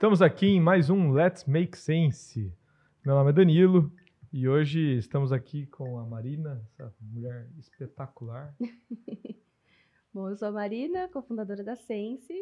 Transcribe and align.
Estamos 0.00 0.22
aqui 0.22 0.46
em 0.46 0.60
mais 0.62 0.88
um 0.88 1.10
Let's 1.10 1.44
Make 1.44 1.76
Sense. 1.76 2.50
Meu 3.04 3.14
nome 3.14 3.28
é 3.28 3.32
Danilo 3.34 3.92
e 4.32 4.48
hoje 4.48 4.96
estamos 4.96 5.30
aqui 5.30 5.66
com 5.66 5.98
a 5.98 6.06
Marina, 6.06 6.66
essa 6.78 6.96
mulher 7.02 7.50
espetacular. 7.58 8.56
Bom, 10.10 10.30
eu 10.30 10.36
sou 10.36 10.48
a 10.48 10.52
Marina, 10.52 11.06
cofundadora 11.08 11.62
da 11.62 11.76
Sense, 11.76 12.32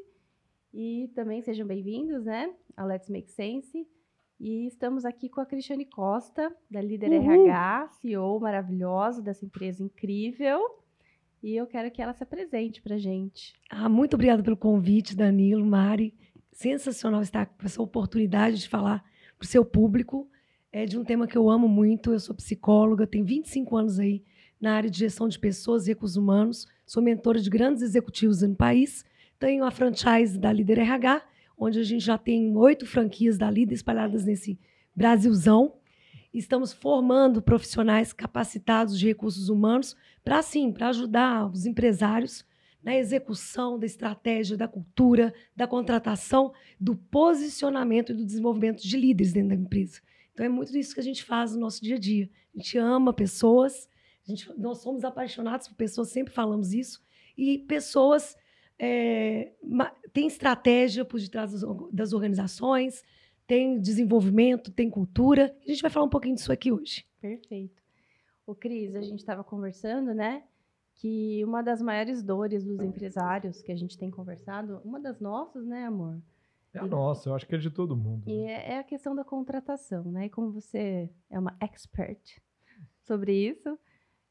e 0.72 1.10
também 1.16 1.42
sejam 1.42 1.66
bem-vindos, 1.66 2.26
né, 2.26 2.48
ao 2.76 2.86
Let's 2.86 3.10
Make 3.10 3.32
Sense. 3.32 3.88
E 4.38 4.68
estamos 4.68 5.04
aqui 5.04 5.28
com 5.28 5.40
a 5.40 5.46
Cristiane 5.46 5.84
Costa, 5.84 6.54
da 6.70 6.80
Líder 6.80 7.10
Uhul. 7.10 7.48
RH, 7.48 7.88
CEO 8.00 8.38
maravilhosa 8.38 9.20
dessa 9.20 9.44
empresa 9.44 9.82
incrível. 9.82 10.60
E 11.42 11.56
eu 11.56 11.66
quero 11.66 11.90
que 11.90 12.00
ela 12.00 12.12
se 12.12 12.22
apresente 12.22 12.80
pra 12.80 12.98
gente. 12.98 13.52
Ah, 13.68 13.88
muito 13.88 14.14
obrigada 14.14 14.44
pelo 14.44 14.56
convite, 14.56 15.16
Danilo, 15.16 15.66
Mari. 15.66 16.14
Sensacional 16.58 17.22
estar 17.22 17.46
com 17.46 17.64
essa 17.64 17.80
oportunidade 17.80 18.58
de 18.58 18.68
falar 18.68 19.04
para 19.38 19.44
o 19.44 19.46
seu 19.46 19.64
público 19.64 20.28
é 20.72 20.86
de 20.86 20.98
um 20.98 21.04
tema 21.04 21.28
que 21.28 21.38
eu 21.38 21.48
amo 21.48 21.68
muito. 21.68 22.12
Eu 22.12 22.18
sou 22.18 22.34
psicóloga, 22.34 23.06
tenho 23.06 23.24
25 23.24 23.76
anos 23.76 24.00
aí 24.00 24.24
na 24.60 24.74
área 24.74 24.90
de 24.90 24.98
gestão 24.98 25.28
de 25.28 25.38
pessoas 25.38 25.86
e 25.86 25.90
recursos 25.90 26.16
humanos. 26.16 26.66
Sou 26.84 27.00
mentora 27.00 27.38
de 27.38 27.48
grandes 27.48 27.80
executivos 27.80 28.42
no 28.42 28.56
país. 28.56 29.04
Tenho 29.38 29.64
a 29.64 29.70
franchise 29.70 30.36
da 30.36 30.52
Líder 30.52 30.80
RH, 30.80 31.22
onde 31.56 31.78
a 31.78 31.84
gente 31.84 32.04
já 32.04 32.18
tem 32.18 32.56
oito 32.56 32.86
franquias 32.86 33.38
da 33.38 33.48
Líder 33.48 33.76
espalhadas 33.76 34.24
nesse 34.24 34.58
Brasilzão. 34.96 35.74
Estamos 36.34 36.72
formando 36.72 37.40
profissionais 37.40 38.12
capacitados 38.12 38.98
de 38.98 39.06
recursos 39.06 39.48
humanos 39.48 39.96
para, 40.24 40.42
sim, 40.42 40.72
para 40.72 40.88
ajudar 40.88 41.46
os 41.46 41.66
empresários 41.66 42.44
na 42.88 42.96
execução 42.96 43.78
da 43.78 43.84
estratégia, 43.84 44.56
da 44.56 44.66
cultura, 44.66 45.34
da 45.54 45.66
contratação, 45.66 46.54
do 46.80 46.96
posicionamento 46.96 48.12
e 48.12 48.14
do 48.14 48.24
desenvolvimento 48.24 48.80
de 48.80 48.96
líderes 48.96 49.30
dentro 49.30 49.50
da 49.50 49.56
empresa. 49.56 50.00
Então 50.32 50.46
é 50.46 50.48
muito 50.48 50.74
isso 50.74 50.94
que 50.94 51.00
a 51.00 51.04
gente 51.04 51.22
faz 51.22 51.52
no 51.52 51.60
nosso 51.60 51.82
dia 51.82 51.96
a 51.96 51.98
dia. 51.98 52.30
A 52.54 52.56
gente 52.56 52.78
ama 52.78 53.12
pessoas, 53.12 53.86
gente, 54.24 54.50
nós 54.56 54.78
somos 54.78 55.04
apaixonados 55.04 55.68
por 55.68 55.74
pessoas, 55.74 56.08
sempre 56.08 56.32
falamos 56.32 56.72
isso, 56.72 57.04
e 57.36 57.58
pessoas 57.58 58.34
é, 58.78 59.52
têm 60.14 60.26
estratégia 60.26 61.04
por 61.04 61.20
detrás 61.20 61.52
das 61.92 62.14
organizações, 62.14 63.04
tem 63.46 63.78
desenvolvimento, 63.78 64.72
tem 64.72 64.88
cultura. 64.88 65.54
A 65.62 65.70
gente 65.70 65.82
vai 65.82 65.90
falar 65.90 66.06
um 66.06 66.10
pouquinho 66.10 66.36
disso 66.36 66.50
aqui 66.50 66.72
hoje. 66.72 67.04
Perfeito. 67.20 67.82
O 68.46 68.54
Cris, 68.54 68.94
a 68.96 69.02
gente 69.02 69.18
estava 69.18 69.44
conversando, 69.44 70.14
né? 70.14 70.42
Que 70.98 71.44
uma 71.44 71.62
das 71.62 71.80
maiores 71.80 72.22
dores 72.22 72.64
dos 72.64 72.80
empresários 72.80 73.62
que 73.62 73.72
a 73.72 73.76
gente 73.76 73.96
tem 73.96 74.10
conversado, 74.10 74.80
uma 74.84 75.00
das 75.00 75.20
nossas, 75.20 75.64
né, 75.64 75.86
amor? 75.86 76.20
É 76.74 76.80
a 76.80 76.86
nossa, 76.86 77.28
eu 77.28 77.34
acho 77.34 77.46
que 77.46 77.54
é 77.54 77.58
de 77.58 77.70
todo 77.70 77.96
mundo. 77.96 78.28
E 78.28 78.44
né? 78.44 78.52
é 78.52 78.72
é 78.74 78.78
a 78.78 78.84
questão 78.84 79.14
da 79.14 79.24
contratação, 79.24 80.04
né? 80.04 80.26
E 80.26 80.30
como 80.30 80.50
você 80.52 81.08
é 81.30 81.38
uma 81.38 81.56
expert 81.60 82.40
sobre 83.02 83.32
isso, 83.32 83.72
o 83.72 83.78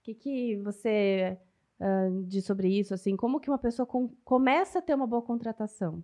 que, 0.04 0.14
que 0.14 0.58
você 0.58 1.38
ah, 1.80 2.10
diz 2.26 2.46
sobre 2.46 2.68
isso? 2.68 2.94
Assim, 2.94 3.16
como 3.16 3.40
que 3.40 3.50
uma 3.50 3.58
pessoa 3.58 3.86
com- 3.86 4.10
começa 4.24 4.80
a 4.80 4.82
ter 4.82 4.94
uma 4.94 5.08
boa 5.08 5.22
contratação? 5.22 6.04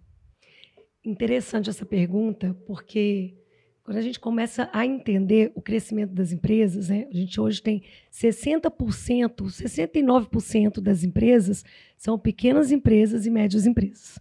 Interessante 1.04 1.70
essa 1.70 1.86
pergunta, 1.86 2.54
porque 2.66 3.38
quando 3.84 3.98
a 3.98 4.02
gente 4.02 4.20
começa 4.20 4.70
a 4.72 4.86
entender 4.86 5.52
o 5.56 5.62
crescimento 5.62 6.14
das 6.14 6.32
empresas, 6.32 6.88
né, 6.88 7.06
a 7.12 7.14
gente 7.14 7.40
hoje 7.40 7.62
tem 7.62 7.84
60%, 8.12 8.72
69% 8.72 10.80
das 10.80 11.04
empresas 11.04 11.66
são 11.98 12.18
pequenas 12.18 12.72
empresas 12.72 13.26
e 13.26 13.30
médias 13.30 13.66
empresas. 13.66 14.18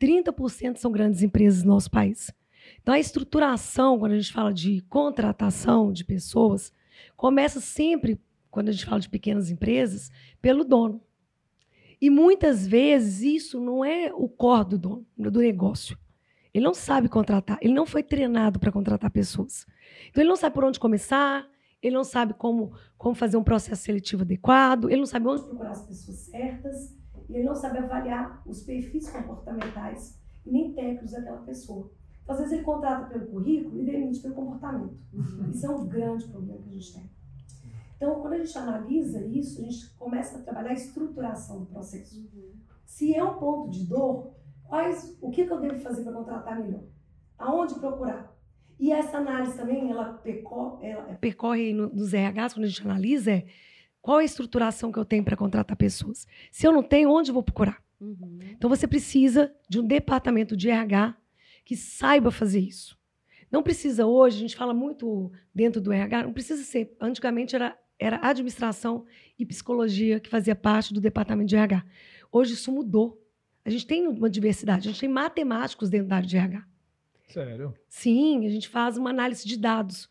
30% 0.00 0.78
são 0.78 0.90
grandes 0.90 1.22
empresas 1.22 1.62
no 1.62 1.74
nosso 1.74 1.90
país. 1.90 2.32
Então, 2.82 2.92
a 2.92 2.98
estruturação, 2.98 3.98
quando 3.98 4.12
a 4.12 4.18
gente 4.18 4.32
fala 4.32 4.52
de 4.52 4.80
contratação 4.88 5.92
de 5.92 6.04
pessoas, 6.04 6.72
começa 7.16 7.60
sempre, 7.60 8.20
quando 8.50 8.68
a 8.68 8.72
gente 8.72 8.84
fala 8.84 9.00
de 9.00 9.08
pequenas 9.08 9.48
empresas, 9.48 10.10
pelo 10.42 10.64
dono. 10.64 11.00
E 12.00 12.10
muitas 12.10 12.66
vezes 12.66 13.22
isso 13.22 13.60
não 13.60 13.84
é 13.84 14.12
o 14.12 14.28
core 14.28 14.70
do 14.70 14.78
dono, 14.78 15.06
do 15.16 15.40
negócio. 15.40 15.96
Ele 16.54 16.64
não 16.64 16.72
sabe 16.72 17.08
contratar, 17.08 17.58
ele 17.60 17.74
não 17.74 17.84
foi 17.84 18.02
treinado 18.04 18.60
para 18.60 18.70
contratar 18.70 19.10
pessoas. 19.10 19.66
Então 20.08 20.22
ele 20.22 20.30
não 20.30 20.36
sabe 20.36 20.54
por 20.54 20.64
onde 20.64 20.78
começar, 20.78 21.44
ele 21.82 21.94
não 21.94 22.04
sabe 22.04 22.32
como, 22.32 22.72
como 22.96 23.14
fazer 23.14 23.36
um 23.36 23.42
processo 23.42 23.82
seletivo 23.82 24.22
adequado, 24.22 24.88
ele 24.88 25.00
não 25.00 25.06
sabe 25.06 25.26
onde 25.26 25.42
procurar 25.42 25.72
as 25.72 25.82
pessoas 25.82 26.16
certas, 26.18 26.96
e 27.28 27.34
ele 27.34 27.44
não 27.44 27.56
sabe 27.56 27.78
avaliar 27.78 28.40
os 28.46 28.62
perfis 28.62 29.10
comportamentais 29.10 30.18
e 30.46 30.50
nem 30.50 30.72
técnicos 30.72 31.10
daquela 31.10 31.38
pessoa. 31.38 31.90
Então, 32.22 32.34
às 32.34 32.40
vezes 32.40 32.54
ele 32.54 32.62
contrata 32.62 33.06
pelo 33.06 33.26
currículo 33.26 33.82
e 33.82 33.84
demite 33.84 34.20
pelo 34.20 34.34
comportamento. 34.34 34.96
Isso 35.52 35.66
é 35.66 35.70
um 35.70 35.86
grande 35.86 36.26
problema 36.28 36.62
que 36.62 36.68
a 36.68 36.72
gente 36.72 36.94
tem. 36.94 37.10
Então, 37.96 38.20
quando 38.20 38.34
a 38.34 38.38
gente 38.38 38.56
analisa 38.56 39.24
isso, 39.26 39.60
a 39.60 39.64
gente 39.64 39.90
começa 39.96 40.38
a 40.38 40.42
trabalhar 40.42 40.70
a 40.70 40.74
estruturação 40.74 41.60
do 41.60 41.66
processo. 41.66 42.26
Se 42.86 43.14
é 43.14 43.22
um 43.22 43.34
ponto 43.34 43.70
de 43.70 43.86
dor, 43.86 44.33
quais, 44.68 45.16
o 45.20 45.30
que, 45.30 45.44
que 45.44 45.52
eu 45.52 45.60
devo 45.60 45.78
fazer 45.80 46.02
para 46.02 46.12
contratar 46.12 46.58
melhor? 46.60 46.82
Aonde 47.38 47.74
procurar? 47.74 48.34
E 48.78 48.92
essa 48.92 49.18
análise 49.18 49.56
também, 49.56 49.90
ela 49.90 50.14
percorre, 50.14 50.86
ela 50.88 51.02
percorre 51.14 51.72
no- 51.72 51.88
nos 51.88 52.12
RHs, 52.12 52.54
quando 52.54 52.64
a 52.64 52.68
gente 52.68 52.82
analisa, 52.82 53.30
é 53.32 53.46
qual 54.02 54.18
é 54.18 54.22
a 54.22 54.26
estruturação 54.26 54.90
que 54.92 54.98
eu 54.98 55.04
tenho 55.04 55.24
para 55.24 55.36
contratar 55.36 55.76
pessoas? 55.76 56.26
Se 56.50 56.66
eu 56.66 56.72
não 56.72 56.82
tenho, 56.82 57.10
onde 57.10 57.30
eu 57.30 57.34
vou 57.34 57.42
procurar? 57.42 57.82
Uhum. 58.00 58.38
Então 58.50 58.68
você 58.68 58.86
precisa 58.86 59.54
de 59.68 59.80
um 59.80 59.86
departamento 59.86 60.56
de 60.56 60.68
RH 60.68 61.16
que 61.64 61.76
saiba 61.76 62.30
fazer 62.30 62.60
isso. 62.60 62.98
Não 63.50 63.62
precisa 63.62 64.04
hoje, 64.04 64.36
a 64.36 64.40
gente 64.40 64.56
fala 64.56 64.74
muito 64.74 65.30
dentro 65.54 65.80
do 65.80 65.92
RH, 65.92 66.24
não 66.24 66.32
precisa 66.32 66.62
ser. 66.64 66.94
Antigamente 67.00 67.54
era, 67.54 67.78
era 67.98 68.18
administração 68.22 69.06
e 69.38 69.46
psicologia 69.46 70.18
que 70.20 70.28
fazia 70.28 70.54
parte 70.56 70.92
do 70.92 71.00
departamento 71.00 71.48
de 71.48 71.56
RH. 71.56 71.84
Hoje 72.32 72.54
isso 72.54 72.72
mudou. 72.72 73.23
A 73.64 73.70
gente 73.70 73.86
tem 73.86 74.06
uma 74.06 74.28
diversidade, 74.28 74.88
a 74.88 74.92
gente 74.92 75.00
tem 75.00 75.08
matemáticos 75.08 75.88
dentro 75.88 76.08
da 76.08 76.16
área 76.16 76.28
de 76.28 76.36
RH. 76.36 76.66
Sério? 77.28 77.74
Sim, 77.88 78.46
a 78.46 78.50
gente 78.50 78.68
faz 78.68 78.96
uma 78.96 79.10
análise 79.10 79.46
de 79.46 79.56
dados, 79.56 80.08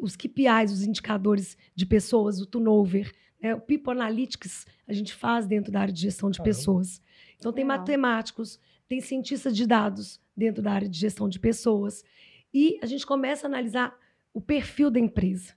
os 0.00 0.16
KPIs, 0.16 0.72
os 0.72 0.82
indicadores 0.82 1.56
de 1.74 1.86
pessoas, 1.86 2.40
o 2.40 2.46
turnover, 2.46 3.12
né? 3.40 3.54
o 3.54 3.60
People 3.60 3.92
Analytics 3.92 4.66
a 4.88 4.92
gente 4.92 5.14
faz 5.14 5.46
dentro 5.46 5.70
da 5.70 5.80
área 5.80 5.92
de 5.92 6.00
gestão 6.00 6.30
de 6.30 6.38
Caramba. 6.38 6.56
pessoas. 6.56 7.00
Então 7.36 7.52
tem 7.52 7.64
Legal. 7.64 7.78
matemáticos, 7.78 8.58
tem 8.88 9.00
cientistas 9.00 9.56
de 9.56 9.66
dados 9.66 10.20
dentro 10.36 10.62
da 10.62 10.72
área 10.72 10.88
de 10.88 10.98
gestão 10.98 11.28
de 11.28 11.38
pessoas 11.38 12.02
e 12.52 12.78
a 12.82 12.86
gente 12.86 13.06
começa 13.06 13.46
a 13.46 13.48
analisar 13.48 13.96
o 14.32 14.40
perfil 14.40 14.90
da 14.90 14.98
empresa. 14.98 15.54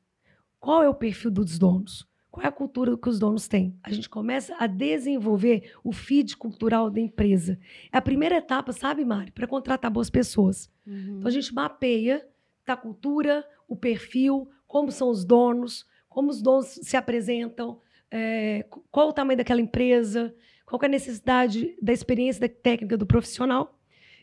Qual 0.59 0.83
é 0.83 0.89
o 0.89 0.93
perfil 0.93 1.31
dos 1.31 1.57
donos? 1.57 2.07
Qual 2.37 2.45
é 2.45 2.49
a 2.49 2.51
cultura 2.51 2.95
que 2.95 3.09
os 3.09 3.17
donos 3.17 3.47
têm? 3.47 3.75
A 3.81 3.91
gente 3.91 4.07
começa 4.07 4.55
a 4.59 4.67
desenvolver 4.67 5.71
o 5.83 5.91
feed 5.91 6.37
cultural 6.37 6.87
da 6.91 6.99
empresa. 7.01 7.59
É 7.91 7.97
a 7.97 8.01
primeira 8.01 8.35
etapa, 8.37 8.71
sabe, 8.71 9.03
Mari, 9.03 9.31
para 9.31 9.47
contratar 9.47 9.89
boas 9.89 10.07
pessoas. 10.07 10.69
Uhum. 10.85 11.15
Então 11.17 11.27
a 11.27 11.31
gente 11.31 11.51
mapeia 11.51 12.23
tá, 12.63 12.73
a 12.73 12.77
cultura, 12.77 13.43
o 13.67 13.75
perfil, 13.75 14.47
como 14.67 14.91
são 14.91 15.09
os 15.09 15.25
donos, 15.25 15.83
como 16.07 16.29
os 16.29 16.39
donos 16.39 16.67
se 16.83 16.95
apresentam, 16.95 17.81
é, 18.11 18.61
qu- 18.69 18.85
qual 18.91 19.09
o 19.09 19.13
tamanho 19.13 19.37
daquela 19.37 19.59
empresa, 19.59 20.31
qual 20.63 20.79
é 20.83 20.85
a 20.85 20.89
necessidade 20.89 21.75
da 21.81 21.91
experiência 21.91 22.41
da 22.41 22.49
técnica 22.49 22.95
do 22.95 23.07
profissional. 23.07 23.79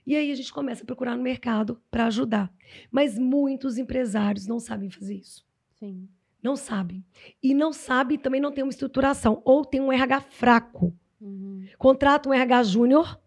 E 0.06 0.14
aí 0.14 0.30
a 0.30 0.34
gente 0.36 0.52
começa 0.52 0.84
a 0.84 0.86
procurar 0.86 1.16
no 1.16 1.22
mercado 1.24 1.82
para 1.90 2.06
ajudar. 2.06 2.54
Mas 2.92 3.18
muitos 3.18 3.76
empresários 3.76 4.46
não 4.46 4.60
sabem 4.60 4.88
fazer 4.88 5.16
isso. 5.16 5.44
Sim. 5.80 6.08
Não 6.44 6.56
sabem. 6.56 7.02
E 7.42 7.54
não 7.54 7.72
sabem, 7.72 8.18
também 8.18 8.38
não 8.38 8.52
tem 8.52 8.62
uma 8.62 8.70
estruturação. 8.70 9.40
Ou 9.46 9.64
tem 9.64 9.80
um 9.80 9.90
RH 9.90 10.20
fraco. 10.20 10.94
Uhum. 11.18 11.66
Contrata 11.78 12.28
um 12.28 12.34
RH 12.34 12.64
júnior, 12.64 13.18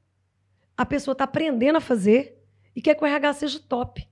a 0.77 0.85
pessoa 0.85 1.13
está 1.13 1.23
aprendendo 1.23 1.77
a 1.77 1.81
fazer 1.81 2.37
e 2.75 2.81
quer 2.81 2.93
que 2.93 3.03
o 3.03 3.07
RH 3.07 3.33
seja 3.33 3.59
top. 3.59 4.07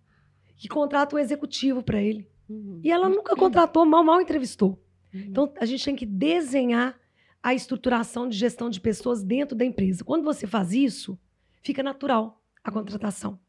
Que 0.57 0.67
contrata 0.67 1.15
um 1.15 1.19
executivo 1.19 1.83
para 1.83 2.01
ele. 2.01 2.27
Uhum. 2.49 2.81
E 2.83 2.91
ela 2.91 3.07
nunca 3.07 3.35
contratou, 3.35 3.85
mal, 3.85 4.03
mal 4.03 4.19
entrevistou. 4.19 4.83
Uhum. 5.13 5.19
Então, 5.19 5.53
a 5.59 5.65
gente 5.65 5.85
tem 5.85 5.95
que 5.95 6.05
desenhar 6.05 6.99
a 7.43 7.53
estruturação 7.53 8.27
de 8.27 8.35
gestão 8.35 8.71
de 8.71 8.81
pessoas 8.81 9.21
dentro 9.21 9.55
da 9.55 9.63
empresa. 9.63 10.03
Quando 10.03 10.23
você 10.23 10.47
faz 10.47 10.73
isso, 10.73 11.15
fica 11.61 11.83
natural 11.83 12.41
a 12.63 12.71
contratação. 12.71 13.39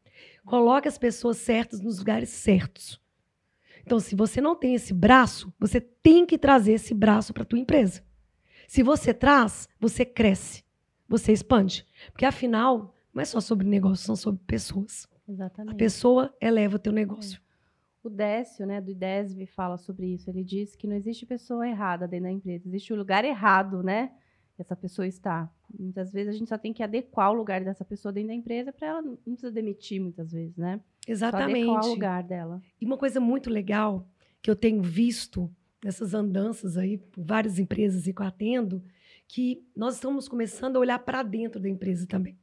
Coloque 0.45 0.87
as 0.87 0.99
pessoas 0.99 1.37
certas 1.37 1.81
nos 1.81 1.97
lugares 1.97 2.29
certos. 2.29 3.01
Então, 3.87 4.01
se 4.01 4.17
você 4.17 4.41
não 4.41 4.53
tem 4.53 4.75
esse 4.75 4.93
braço, 4.93 5.53
você 5.57 5.79
tem 5.79 6.25
que 6.25 6.37
trazer 6.37 6.73
esse 6.73 6.93
braço 6.93 7.33
para 7.33 7.43
a 7.43 7.45
tua 7.45 7.57
empresa. 7.57 8.03
Se 8.67 8.83
você 8.83 9.13
traz, 9.13 9.69
você 9.79 10.03
cresce, 10.03 10.61
você 11.07 11.31
expande. 11.31 11.87
Porque, 12.11 12.25
afinal, 12.25 12.93
não 13.13 13.21
é 13.21 13.25
só 13.25 13.39
sobre 13.39 13.65
negócio, 13.65 14.05
são 14.05 14.17
sobre 14.17 14.41
pessoas. 14.45 15.07
A 15.25 15.31
Exatamente. 15.31 15.77
pessoa 15.77 16.35
eleva 16.41 16.75
o 16.75 16.79
teu 16.79 16.91
negócio. 16.91 17.39
O 18.03 18.09
Décio, 18.09 18.65
né, 18.65 18.81
do 18.81 18.91
IDESB, 18.91 19.45
fala 19.45 19.77
sobre 19.77 20.07
isso. 20.07 20.29
Ele 20.29 20.43
diz 20.43 20.75
que 20.75 20.85
não 20.85 20.95
existe 20.97 21.25
pessoa 21.25 21.65
errada 21.65 22.05
dentro 22.05 22.25
da 22.25 22.31
empresa, 22.31 22.67
existe 22.67 22.91
o 22.91 22.97
lugar 22.97 23.23
errado, 23.23 23.81
né? 23.81 24.11
Que 24.57 24.61
essa 24.63 24.75
pessoa 24.75 25.07
está. 25.07 25.49
Muitas 25.79 26.11
vezes 26.11 26.33
a 26.33 26.37
gente 26.37 26.49
só 26.49 26.57
tem 26.57 26.73
que 26.73 26.81
adequar 26.81 27.31
o 27.31 27.35
lugar 27.35 27.63
dessa 27.63 27.85
pessoa 27.85 28.11
dentro 28.11 28.29
da 28.29 28.33
empresa 28.33 28.73
para 28.73 28.87
ela 28.87 29.01
não 29.03 29.15
precisa 29.15 29.51
demitir 29.51 30.01
muitas 30.01 30.31
vezes, 30.31 30.57
né? 30.57 30.81
Só 31.05 31.11
Exatamente. 31.11 31.69
adequar 31.69 31.85
o 31.85 31.89
lugar 31.89 32.23
dela. 32.23 32.61
E 32.81 32.85
uma 32.85 32.97
coisa 32.97 33.19
muito 33.19 33.51
legal 33.51 34.09
que 34.41 34.49
eu 34.49 34.55
tenho 34.55 34.81
visto 34.81 35.49
nessas 35.83 36.15
andanças 36.15 36.75
aí 36.75 36.97
por 36.97 37.23
várias 37.23 37.59
empresas 37.59 38.07
e 38.07 38.13
que 38.13 38.19
eu 38.19 38.25
atendo, 38.25 38.83
que 39.27 39.63
nós 39.75 39.93
estamos 39.93 40.27
começando 40.27 40.77
a 40.77 40.79
olhar 40.79 40.97
para 40.99 41.21
dentro 41.21 41.61
da 41.61 41.69
empresa 41.69 42.07
também. 42.07 42.35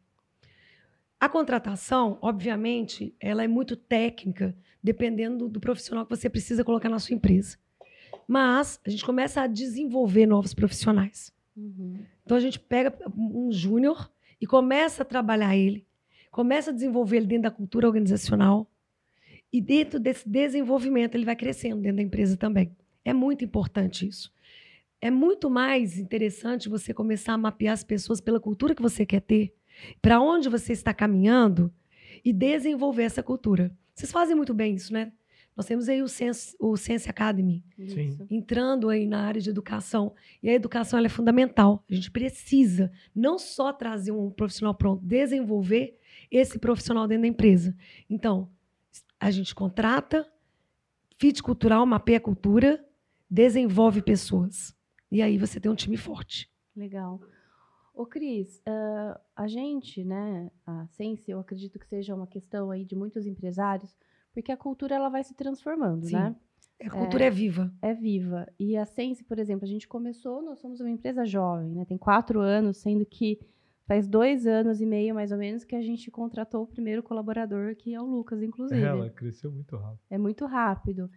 A 1.19 1.29
contratação, 1.29 2.17
obviamente, 2.23 3.13
ela 3.19 3.43
é 3.43 3.49
muito 3.49 3.75
técnica, 3.75 4.57
dependendo 4.81 5.49
do 5.49 5.59
profissional 5.59 6.07
que 6.07 6.15
você 6.15 6.31
precisa 6.31 6.63
colocar 6.63 6.89
na 6.89 7.01
sua 7.01 7.17
empresa. 7.17 7.59
Mas 8.29 8.79
a 8.87 8.91
gente 8.91 9.05
começa 9.05 9.43
a 9.43 9.49
desenvolver 9.49 10.27
novos 10.27 10.55
profissionais. 10.55 11.34
Uhum. 11.57 12.05
Então 12.25 12.37
a 12.37 12.41
gente 12.41 12.59
pega 12.59 12.93
um 13.17 13.51
júnior 13.53 14.11
e 14.41 14.47
começa 14.47 15.03
a 15.03 15.07
trabalhar 15.07 15.57
ele, 15.57 15.87
começa 16.31 16.71
a 16.71 16.75
desenvolver 16.75 17.19
ele 17.19 17.27
dentro 17.27 17.45
da 17.45 17.51
cultura 17.51 17.87
organizacional 17.87 18.71
e 19.53 19.61
dentro 19.61 20.01
desse 20.01 20.29
desenvolvimento 20.29 21.15
ele 21.15 21.25
vai 21.25 21.37
crescendo 21.37 21.81
dentro 21.81 21.99
da 21.99 22.03
empresa 22.03 22.37
também. 22.37 22.77
É 23.05 23.13
muito 23.13 23.45
importante 23.45 24.07
isso. 24.07 24.33
É 25.01 25.11
muito 25.11 25.51
mais 25.51 25.99
interessante 25.99 26.69
você 26.69 26.95
começar 26.95 27.35
a 27.35 27.39
mapear 27.39 27.75
as 27.75 27.85
pessoas 27.85 28.21
pela 28.21 28.41
cultura 28.41 28.75
que 28.75 28.83
você 28.83 29.05
quer 29.05 29.21
ter, 29.21 29.55
para 30.01 30.21
onde 30.21 30.49
você 30.49 30.73
está 30.73 30.95
caminhando 30.95 31.73
e 32.25 32.33
desenvolver 32.33 33.03
essa 33.03 33.23
cultura. 33.23 33.71
Vocês 33.95 34.11
fazem 34.11 34.35
muito 34.35 34.55
bem 34.55 34.75
isso, 34.75 34.93
né? 34.93 35.13
Nós 35.57 35.67
temos 35.67 35.89
aí 35.89 36.03
o 36.03 36.09
Sense, 36.09 36.57
o 36.59 36.77
Sense 36.77 37.09
Academy, 37.09 37.65
Sim. 37.77 38.19
Entrando 38.29 38.89
aí 38.89 39.07
na 39.07 39.25
área 39.25 39.41
de 39.41 39.49
educação. 39.49 40.15
E 40.43 40.49
a 40.51 40.53
educação 40.53 40.99
ela 40.99 41.07
é 41.07 41.11
fundamental. 41.11 41.85
A 41.89 41.95
gente 41.95 42.11
precisa 42.11 42.91
não 43.15 43.39
só 43.39 43.73
trazer 43.73 44.11
um 44.11 44.31
profissional 44.31 44.75
pronto, 44.75 45.05
desenvolver 45.05 45.99
esse 46.31 46.59
profissional 46.59 47.07
dentro 47.07 47.23
da 47.23 47.29
empresa. 47.29 47.77
Então, 48.11 48.51
a 49.21 49.31
gente 49.31 49.55
contrata, 49.55 50.27
fit 51.19 51.41
cultural, 51.43 51.87
mapeia 51.87 52.19
a 52.19 52.21
cultura, 52.21 52.85
desenvolve 53.31 54.03
pessoas. 54.03 54.77
E 55.11 55.23
aí 55.23 55.39
você 55.39 55.61
tem 55.61 55.71
um 55.71 55.77
time 55.77 55.97
forte. 55.97 56.51
Legal. 56.77 57.21
Ô, 57.95 58.05
Cris, 58.05 58.61
ah, 58.67 59.21
a 59.37 59.47
gente, 59.47 60.05
né, 60.05 60.51
a 60.67 60.87
Sense, 60.89 61.31
eu 61.31 61.39
acredito 61.39 61.79
que 61.79 61.87
seja 61.87 62.13
uma 62.13 62.27
questão 62.27 62.73
aí 62.73 62.85
de 62.85 62.97
muitos 62.97 63.25
empresários, 63.25 63.97
porque 64.35 64.53
a 64.53 64.57
cultura 64.57 64.97
ela 64.97 65.09
vai 65.09 65.23
se 65.23 65.33
transformando, 65.35 66.07
Sim. 66.07 66.17
né? 66.17 66.37
A 66.85 66.91
cultura 66.91 67.25
é, 67.25 67.31
viva. 67.31 67.73
É 67.81 67.95
viva. 67.95 68.47
E 68.59 68.77
a 68.77 68.85
Sense, 68.85 69.23
por 69.23 69.39
exemplo, 69.39 69.65
a 69.65 69.69
gente 69.69 69.87
começou, 69.87 70.43
nós 70.43 70.59
somos 70.59 70.81
uma 70.81 70.91
empresa 70.91 71.25
jovem, 71.25 71.71
né? 71.71 71.85
Tem 71.85 71.97
quatro 71.97 72.41
anos, 72.41 72.79
sendo 72.79 73.07
que 73.07 73.39
faz 73.87 74.09
dois 74.09 74.47
anos 74.47 74.81
e 74.81 74.87
meio, 74.87 75.15
mais 75.15 75.31
ou 75.31 75.39
menos, 75.39 75.63
que 75.65 75.77
a 75.77 75.81
gente 75.81 76.11
contratou 76.11 76.65
o 76.65 76.67
primeiro 76.67 77.03
colaborador, 77.03 77.77
que 77.77 77.95
é 77.95 78.01
o 78.01 78.05
Lucas, 78.05 78.43
inclusive. 78.43 78.83
Ela 78.83 79.09
cresceu 79.09 79.53
muito 79.53 79.77
rápido. 79.77 80.01
É 80.11 80.19
muito 80.19 80.47
rápido. 80.47 81.11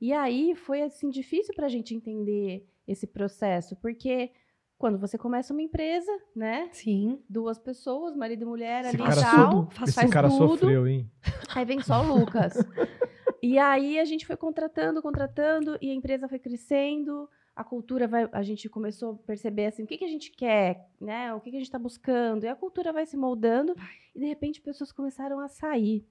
E 0.00 0.12
aí 0.12 0.54
foi 0.56 0.82
assim 0.82 1.08
difícil 1.08 1.54
para 1.54 1.66
a 1.66 1.70
gente 1.70 1.94
entender 1.94 2.66
esse 2.86 3.06
processo, 3.06 3.76
porque 3.76 4.32
quando 4.84 4.98
você 4.98 5.16
começa 5.16 5.50
uma 5.54 5.62
empresa, 5.62 6.12
né? 6.36 6.68
Sim. 6.70 7.18
Duas 7.26 7.58
pessoas, 7.58 8.14
marido 8.14 8.42
e 8.42 8.44
mulher 8.44 8.84
Esse 8.84 9.00
ali 9.00 9.08
e 9.08 9.12
so- 9.14 9.20
tal. 9.22 9.70
faz- 9.70 9.88
esse 9.88 9.98
faz 9.98 10.10
cara 10.10 10.28
tudo. 10.28 10.58
sofreu, 10.58 10.86
hein? 10.86 11.10
Aí 11.54 11.64
vem 11.64 11.80
só 11.80 12.02
o 12.02 12.18
Lucas. 12.18 12.52
e 13.42 13.58
aí 13.58 13.98
a 13.98 14.04
gente 14.04 14.26
foi 14.26 14.36
contratando, 14.36 15.00
contratando, 15.00 15.78
e 15.80 15.90
a 15.90 15.94
empresa 15.94 16.28
foi 16.28 16.38
crescendo. 16.38 17.26
A 17.56 17.64
cultura 17.64 18.06
vai. 18.06 18.28
A 18.30 18.42
gente 18.42 18.68
começou 18.68 19.12
a 19.12 19.26
perceber 19.26 19.64
assim, 19.66 19.84
o 19.84 19.86
que, 19.86 19.96
que 19.96 20.04
a 20.04 20.08
gente 20.08 20.30
quer, 20.32 20.86
né? 21.00 21.32
O 21.32 21.40
que, 21.40 21.48
que 21.50 21.56
a 21.56 21.60
gente 21.60 21.68
está 21.68 21.78
buscando. 21.78 22.44
E 22.44 22.48
a 22.48 22.54
cultura 22.54 22.92
vai 22.92 23.06
se 23.06 23.16
moldando, 23.16 23.74
e 24.14 24.18
de 24.18 24.26
repente 24.26 24.60
pessoas 24.60 24.92
começaram 24.92 25.40
a 25.40 25.48
sair. 25.48 26.06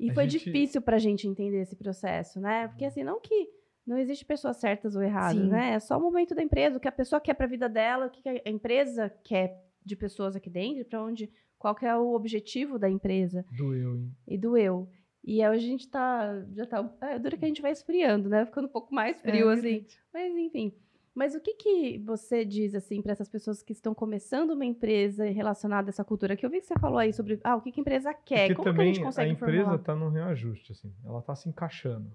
E 0.00 0.10
A 0.10 0.14
foi 0.14 0.26
gente- 0.30 0.44
difícil 0.46 0.80
para 0.80 0.96
a 0.96 0.98
gente 0.98 1.28
entender 1.28 1.60
esse 1.60 1.76
processo, 1.76 2.40
né? 2.40 2.68
Porque 2.68 2.86
assim, 2.86 3.04
não 3.04 3.20
que 3.20 3.50
não 3.86 3.96
existe 3.96 4.24
pessoas 4.24 4.56
certas 4.56 4.96
ou 4.96 5.02
erradas, 5.02 5.42
Sim. 5.42 5.48
né? 5.48 5.74
É 5.74 5.78
só 5.78 5.96
o 5.96 6.00
momento 6.00 6.34
da 6.34 6.42
empresa, 6.42 6.76
o 6.76 6.80
que 6.80 6.88
a 6.88 6.92
pessoa 6.92 7.20
quer 7.20 7.34
para 7.34 7.46
a 7.46 7.48
vida 7.48 7.68
dela, 7.68 8.06
o 8.06 8.10
que 8.10 8.28
a 8.28 8.50
empresa 8.50 9.08
quer 9.22 9.62
de 9.84 9.94
pessoas 9.94 10.34
aqui 10.34 10.50
dentro, 10.50 10.84
para 10.84 11.02
onde, 11.02 11.30
qual 11.58 11.74
que 11.74 11.86
é 11.86 11.96
o 11.96 12.12
objetivo 12.12 12.78
da 12.78 12.90
empresa 12.90 13.44
Doeu, 13.56 13.96
hein? 13.96 14.12
e 14.26 14.36
doeu. 14.36 14.88
E 15.22 15.42
aí 15.42 15.56
a 15.56 15.58
gente 15.58 15.88
tá. 15.88 16.44
Já 16.52 16.66
tá. 16.66 16.88
É, 17.00 17.18
dura 17.18 17.36
que 17.36 17.44
a 17.44 17.48
gente 17.48 17.62
vai 17.62 17.72
esfriando, 17.72 18.28
né? 18.28 18.46
Ficando 18.46 18.66
um 18.66 18.70
pouco 18.70 18.94
mais 18.94 19.20
frio, 19.20 19.50
É 19.50 19.54
assim. 19.54 19.84
Mas 20.12 20.36
enfim. 20.36 20.72
Mas 21.12 21.34
o 21.34 21.40
que, 21.40 21.54
que 21.54 21.98
você 21.98 22.44
diz, 22.44 22.74
assim, 22.74 23.00
para 23.00 23.12
essas 23.12 23.28
pessoas 23.28 23.62
que 23.62 23.72
estão 23.72 23.94
começando 23.94 24.50
uma 24.50 24.66
empresa 24.66 25.24
relacionada 25.24 25.88
a 25.88 25.90
essa 25.90 26.04
cultura? 26.04 26.36
Que 26.36 26.44
eu 26.44 26.50
vi 26.50 26.60
que 26.60 26.66
você 26.66 26.78
falou 26.78 26.98
aí 26.98 27.10
sobre 27.12 27.40
ah, 27.42 27.56
o 27.56 27.62
que, 27.62 27.72
que 27.72 27.80
a 27.80 27.82
empresa 27.82 28.12
quer. 28.12 28.48
Porque 28.48 28.62
Como 28.62 28.74
que 28.74 28.82
a 28.82 28.84
gente 28.84 29.00
consegue 29.02 29.32
empresa 29.32 29.56
formular? 29.56 29.80
está 29.80 29.96
num 29.96 30.10
reajuste, 30.10 30.72
assim. 30.72 30.92
Ela 31.04 31.20
está 31.20 31.34
se 31.34 31.48
encaixando. 31.48 32.14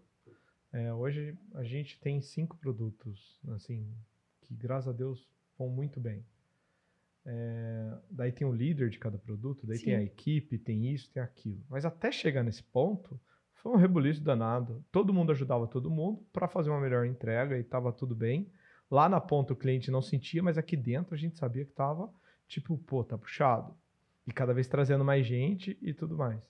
É, 0.74 0.94
hoje 0.94 1.38
a 1.54 1.64
gente 1.64 2.00
tem 2.00 2.22
cinco 2.22 2.58
produtos, 2.58 3.40
assim, 3.50 3.94
que 4.42 4.54
graças 4.54 4.88
a 4.88 4.92
Deus 4.92 5.28
vão 5.58 5.70
muito 5.70 6.00
bem. 6.00 6.26
É, 7.26 7.98
daí 8.10 8.32
tem 8.32 8.48
o 8.48 8.54
líder 8.54 8.90
de 8.90 8.98
cada 8.98 9.18
produto, 9.18 9.68
daí 9.68 9.78
tem 9.78 9.94
Sim. 9.94 10.00
a 10.00 10.04
equipe, 10.04 10.58
tem 10.58 10.92
isso, 10.92 11.12
tem 11.12 11.22
aquilo. 11.22 11.64
Mas 11.70 11.86
até 11.86 12.12
chegar 12.12 12.44
nesse 12.44 12.64
ponto, 12.64 13.20
foi 13.56 13.72
um 13.74 13.76
rebuliço 13.76 14.22
danado. 14.22 14.84
Todo 14.92 15.14
mundo 15.14 15.32
ajudava 15.32 15.68
todo 15.68 15.92
mundo 15.92 16.26
para 16.34 16.48
fazer 16.48 16.70
uma 16.70 16.82
melhor 16.82 17.06
entrega 17.06 17.58
e 17.58 17.62
estava 17.62 17.92
tudo 17.92 18.16
bem. 18.16 18.52
Lá 18.90 19.08
na 19.08 19.22
ponta 19.22 19.54
o 19.54 19.56
cliente 19.56 19.92
não 19.92 20.02
sentia, 20.02 20.42
mas 20.42 20.58
aqui 20.58 20.76
dentro 20.76 21.14
a 21.14 21.18
gente 21.18 21.38
sabia 21.38 21.64
que 21.64 21.72
estava 21.72 22.12
tipo, 22.48 22.78
pô, 22.78 23.04
tá 23.04 23.18
puxado. 23.18 23.74
E 24.26 24.32
cada 24.32 24.54
vez 24.54 24.68
trazendo 24.68 25.06
mais 25.06 25.26
gente 25.26 25.78
e 25.82 25.94
tudo 25.94 26.18
mais. 26.18 26.42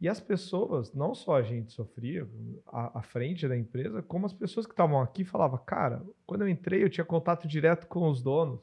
E 0.00 0.08
as 0.08 0.20
pessoas, 0.20 0.94
não 0.94 1.14
só 1.14 1.36
a 1.36 1.42
gente 1.42 1.72
sofria 1.72 2.26
à, 2.66 3.00
à 3.00 3.02
frente 3.02 3.48
da 3.48 3.56
empresa, 3.56 4.00
como 4.00 4.26
as 4.26 4.32
pessoas 4.32 4.64
que 4.64 4.72
estavam 4.72 5.00
aqui 5.00 5.24
falavam, 5.24 5.58
cara, 5.58 6.02
quando 6.24 6.42
eu 6.42 6.48
entrei 6.48 6.84
eu 6.84 6.90
tinha 6.90 7.04
contato 7.04 7.48
direto 7.48 7.86
com 7.86 8.08
os 8.08 8.22
donos. 8.22 8.60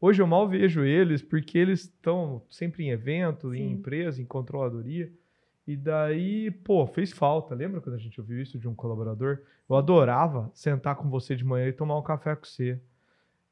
Hoje 0.00 0.20
eu 0.20 0.26
mal 0.26 0.48
vejo 0.48 0.82
eles 0.82 1.22
porque 1.22 1.58
eles 1.58 1.82
estão 1.82 2.42
sempre 2.50 2.84
em 2.84 2.90
evento, 2.90 3.54
em 3.54 3.68
Sim. 3.68 3.70
empresa, 3.74 4.20
em 4.20 4.24
controladoria. 4.24 5.12
E 5.66 5.76
daí, 5.76 6.50
pô, 6.50 6.86
fez 6.86 7.12
falta. 7.12 7.54
Lembra 7.54 7.80
quando 7.80 7.94
a 7.94 7.98
gente 7.98 8.20
ouviu 8.20 8.40
isso 8.40 8.58
de 8.58 8.66
um 8.66 8.74
colaborador? 8.74 9.40
Eu 9.68 9.76
adorava 9.76 10.50
sentar 10.54 10.96
com 10.96 11.08
você 11.08 11.36
de 11.36 11.44
manhã 11.44 11.68
e 11.68 11.72
tomar 11.72 11.98
um 11.98 12.02
café 12.02 12.34
com 12.34 12.44
você. 12.44 12.80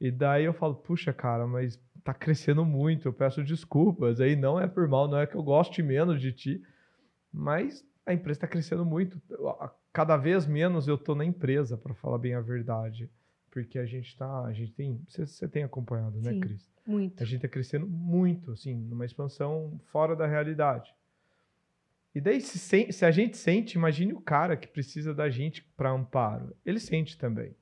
E 0.00 0.11
daí 0.11 0.44
eu 0.44 0.55
falo, 0.55 0.75
puxa, 0.75 1.12
cara, 1.12 1.46
mas 1.46 1.78
tá 2.02 2.14
crescendo 2.14 2.64
muito, 2.64 3.06
eu 3.06 3.12
peço 3.12 3.44
desculpas. 3.44 4.20
Aí 4.20 4.34
não 4.34 4.58
é 4.58 4.67
por 4.67 4.89
mal, 4.89 5.06
não 5.06 5.19
é 5.19 5.27
que 5.27 5.36
eu 5.36 5.43
goste 5.43 5.82
menos 5.82 6.20
de 6.20 6.32
ti, 6.32 6.62
mas 7.32 7.84
a 8.05 8.13
empresa 8.13 8.39
está 8.39 8.46
crescendo 8.46 8.84
muito. 8.84 9.20
Cada 9.93 10.17
vez 10.17 10.46
menos 10.46 10.89
eu 10.89 10.99
tô 10.99 11.15
na 11.15 11.25
empresa, 11.25 11.77
para 11.77 11.94
falar 11.94 12.19
bem 12.19 12.34
a 12.34 12.41
verdade. 12.41 13.10
Porque 13.51 13.79
a 13.79 13.87
gente 13.87 14.17
tá, 14.17 14.44
a 14.44 14.53
gente 14.53 14.72
tem, 14.72 15.01
você, 15.08 15.27
você 15.27 15.49
tem 15.49 15.65
acompanhado, 15.65 16.20
né, 16.20 16.32
Sim. 16.32 16.41
Cris? 16.41 16.70
Muito. 16.87 17.20
A 17.22 17.27
gente 17.27 17.37
está 17.37 17.49
crescendo 17.49 17.87
muito, 17.87 18.53
assim, 18.53 18.75
numa 18.75 19.05
expansão 19.05 19.81
fora 19.87 20.15
da 20.15 20.27
realidade. 20.27 20.94
E 22.15 22.20
daí, 22.20 22.41
se, 22.41 22.93
se 22.93 23.05
a 23.05 23.10
gente 23.10 23.37
sente, 23.37 23.77
imagine 23.77 24.13
o 24.13 24.20
cara 24.20 24.56
que 24.56 24.67
precisa 24.67 25.15
da 25.15 25.29
gente 25.29 25.63
para 25.77 25.91
amparo. 25.91 26.55
Ele 26.65 26.81
sente 26.81 27.17
também. 27.19 27.55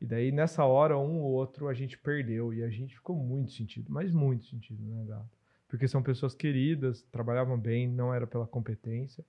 E 0.00 0.06
daí, 0.06 0.30
nessa 0.32 0.64
hora, 0.64 0.96
um 0.96 1.20
ou 1.20 1.32
outro 1.32 1.68
a 1.68 1.74
gente 1.74 1.98
perdeu. 1.98 2.54
E 2.54 2.62
a 2.62 2.70
gente 2.70 2.94
ficou 2.94 3.16
muito 3.16 3.52
sentido, 3.52 3.90
mas 3.90 4.12
muito 4.12 4.44
sentido, 4.46 4.82
né, 4.82 5.04
gato? 5.04 5.37
Porque 5.68 5.86
são 5.86 6.02
pessoas 6.02 6.34
queridas, 6.34 7.02
trabalhavam 7.12 7.58
bem, 7.58 7.86
não 7.86 8.12
era 8.14 8.26
pela 8.26 8.46
competência. 8.46 9.24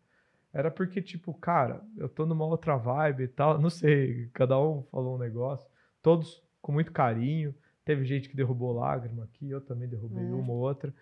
Era 0.54 0.72
porque, 0.72 1.02
tipo, 1.02 1.34
cara, 1.34 1.84
eu 1.98 2.08
tô 2.10 2.26
numa 2.26 2.46
outra 2.46 2.76
vibe 2.78 3.24
e 3.24 3.28
tal. 3.28 3.60
Não 3.60 3.70
sei, 3.70 4.30
cada 4.34 4.60
um 4.60 4.82
falou 4.84 5.16
um 5.16 5.20
negócio. 5.20 5.68
Todos 6.02 6.42
com 6.62 6.72
muito 6.72 6.92
carinho. 6.92 7.54
Teve 7.86 8.06
gente 8.06 8.30
que 8.30 8.36
derrubou 8.36 8.72
lágrima 8.72 9.26
aqui, 9.26 9.50
eu 9.50 9.60
também 9.62 9.88
derrubei 9.88 10.24
É. 10.24 10.28
uma 10.28 10.52
ou 10.54 10.60
outra. 10.60 10.94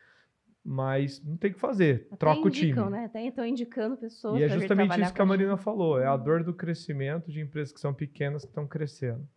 Mas 0.63 1.23
não 1.23 1.37
tem 1.37 1.51
o 1.51 1.53
que 1.53 1.59
fazer. 1.59 2.07
Até 2.07 2.17
Troca 2.17 2.47
o 2.47 2.49
time. 2.49 2.65
indicam, 2.71 2.89
né? 2.89 3.05
Até 3.05 3.25
estão 3.25 3.45
indicando 3.45 3.95
pessoas 3.95 4.39
E 4.39 4.43
é 4.43 4.49
justamente 4.49 4.99
isso 5.01 5.13
que 5.13 5.21
a 5.21 5.25
Marina 5.25 5.51
gente. 5.55 5.63
falou. 5.63 5.97
É 5.99 6.07
a 6.07 6.17
dor 6.17 6.43
do 6.43 6.53
crescimento 6.53 7.31
de 7.31 7.39
empresas 7.39 7.71
que 7.71 7.79
são 7.79 7.93
pequenas 7.93 8.43
que 8.43 8.49
estão 8.49 8.67
crescendo. 8.67 9.21
O 9.21 9.27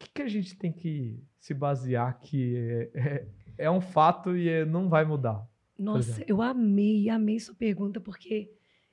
que, 0.00 0.10
que 0.12 0.22
a 0.22 0.28
gente 0.28 0.54
tem 0.58 0.70
que 0.70 1.18
se 1.38 1.54
basear 1.54 2.18
que 2.20 2.56
é, 2.58 2.90
é- 2.94 3.26
é 3.58 3.70
um 3.70 3.80
fato 3.80 4.36
e 4.36 4.48
é- 4.48 4.64
não 4.64 4.88
vai 4.88 5.04
mudar? 5.04 5.46
Nossa, 5.78 6.22
eu 6.28 6.40
amei, 6.40 7.08
amei 7.08 7.38
sua 7.40 7.54
pergunta, 7.54 8.00
porque 8.00 8.50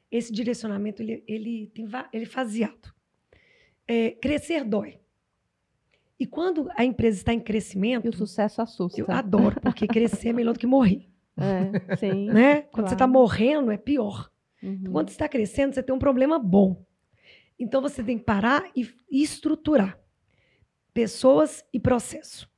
esse 0.10 0.32
direcionamento, 0.34 1.02
ele, 1.02 1.24
ele, 1.28 1.68
tem, 1.74 1.88
ele 2.12 2.24
é 2.24 2.28
faseado. 2.28 2.94
É, 3.88 4.12
crescer 4.12 4.64
dói. 4.64 5.00
E 6.20 6.26
quando 6.26 6.70
a 6.76 6.84
empresa 6.86 7.18
está 7.18 7.34
em 7.34 7.40
crescimento, 7.40 8.06
E 8.06 8.10
o 8.10 8.14
sucesso 8.14 8.62
assusta. 8.62 9.00
eu 9.00 9.06
adoro, 9.10 9.60
porque 9.62 9.88
crescer 9.88 10.30
é 10.30 10.34
melhor 10.34 10.54
do 10.54 10.60
que 10.60 10.68
morrer. 10.68 11.08
É, 11.38 11.96
sim. 11.96 12.30
Né? 12.30 12.62
Quando 12.64 12.88
você 12.88 12.94
está 12.94 13.06
Claro. 13.08 13.14
morrendo, 13.14 13.72
é 13.72 13.78
pior. 13.78 14.30
Uhum. 14.62 14.84
Quando 14.92 15.08
você 15.10 15.14
está 15.16 15.30
crescendo, 15.30 15.74
você 15.74 15.82
tem 15.82 15.96
um 15.96 15.98
problema 15.98 16.38
bom. 16.38 16.86
Então 17.58 17.82
você 17.82 18.04
tem 18.04 18.18
que 18.18 18.24
parar 18.26 18.70
e 18.76 18.88
e 19.10 19.24
estruturar 19.24 19.98
pessoas 20.94 21.64
e 21.74 21.80
processo. 21.80 22.51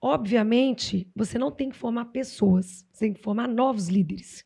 Obviamente, 0.00 1.10
você 1.14 1.38
não 1.38 1.50
tem 1.50 1.70
que 1.70 1.76
formar 1.76 2.06
pessoas, 2.06 2.86
você 2.92 3.06
tem 3.06 3.12
que 3.14 3.20
formar 3.20 3.48
novos 3.48 3.88
líderes. 3.88 4.44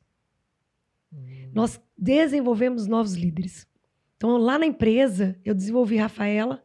Hum. 1.13 1.51
Nós 1.53 1.81
desenvolvemos 1.97 2.87
novos 2.87 3.15
líderes. 3.15 3.67
Então, 4.17 4.37
lá 4.39 4.59
na 4.59 4.67
empresa, 4.67 5.39
eu 5.45 5.55
desenvolvi 5.55 5.97
Rafaela, 5.97 6.65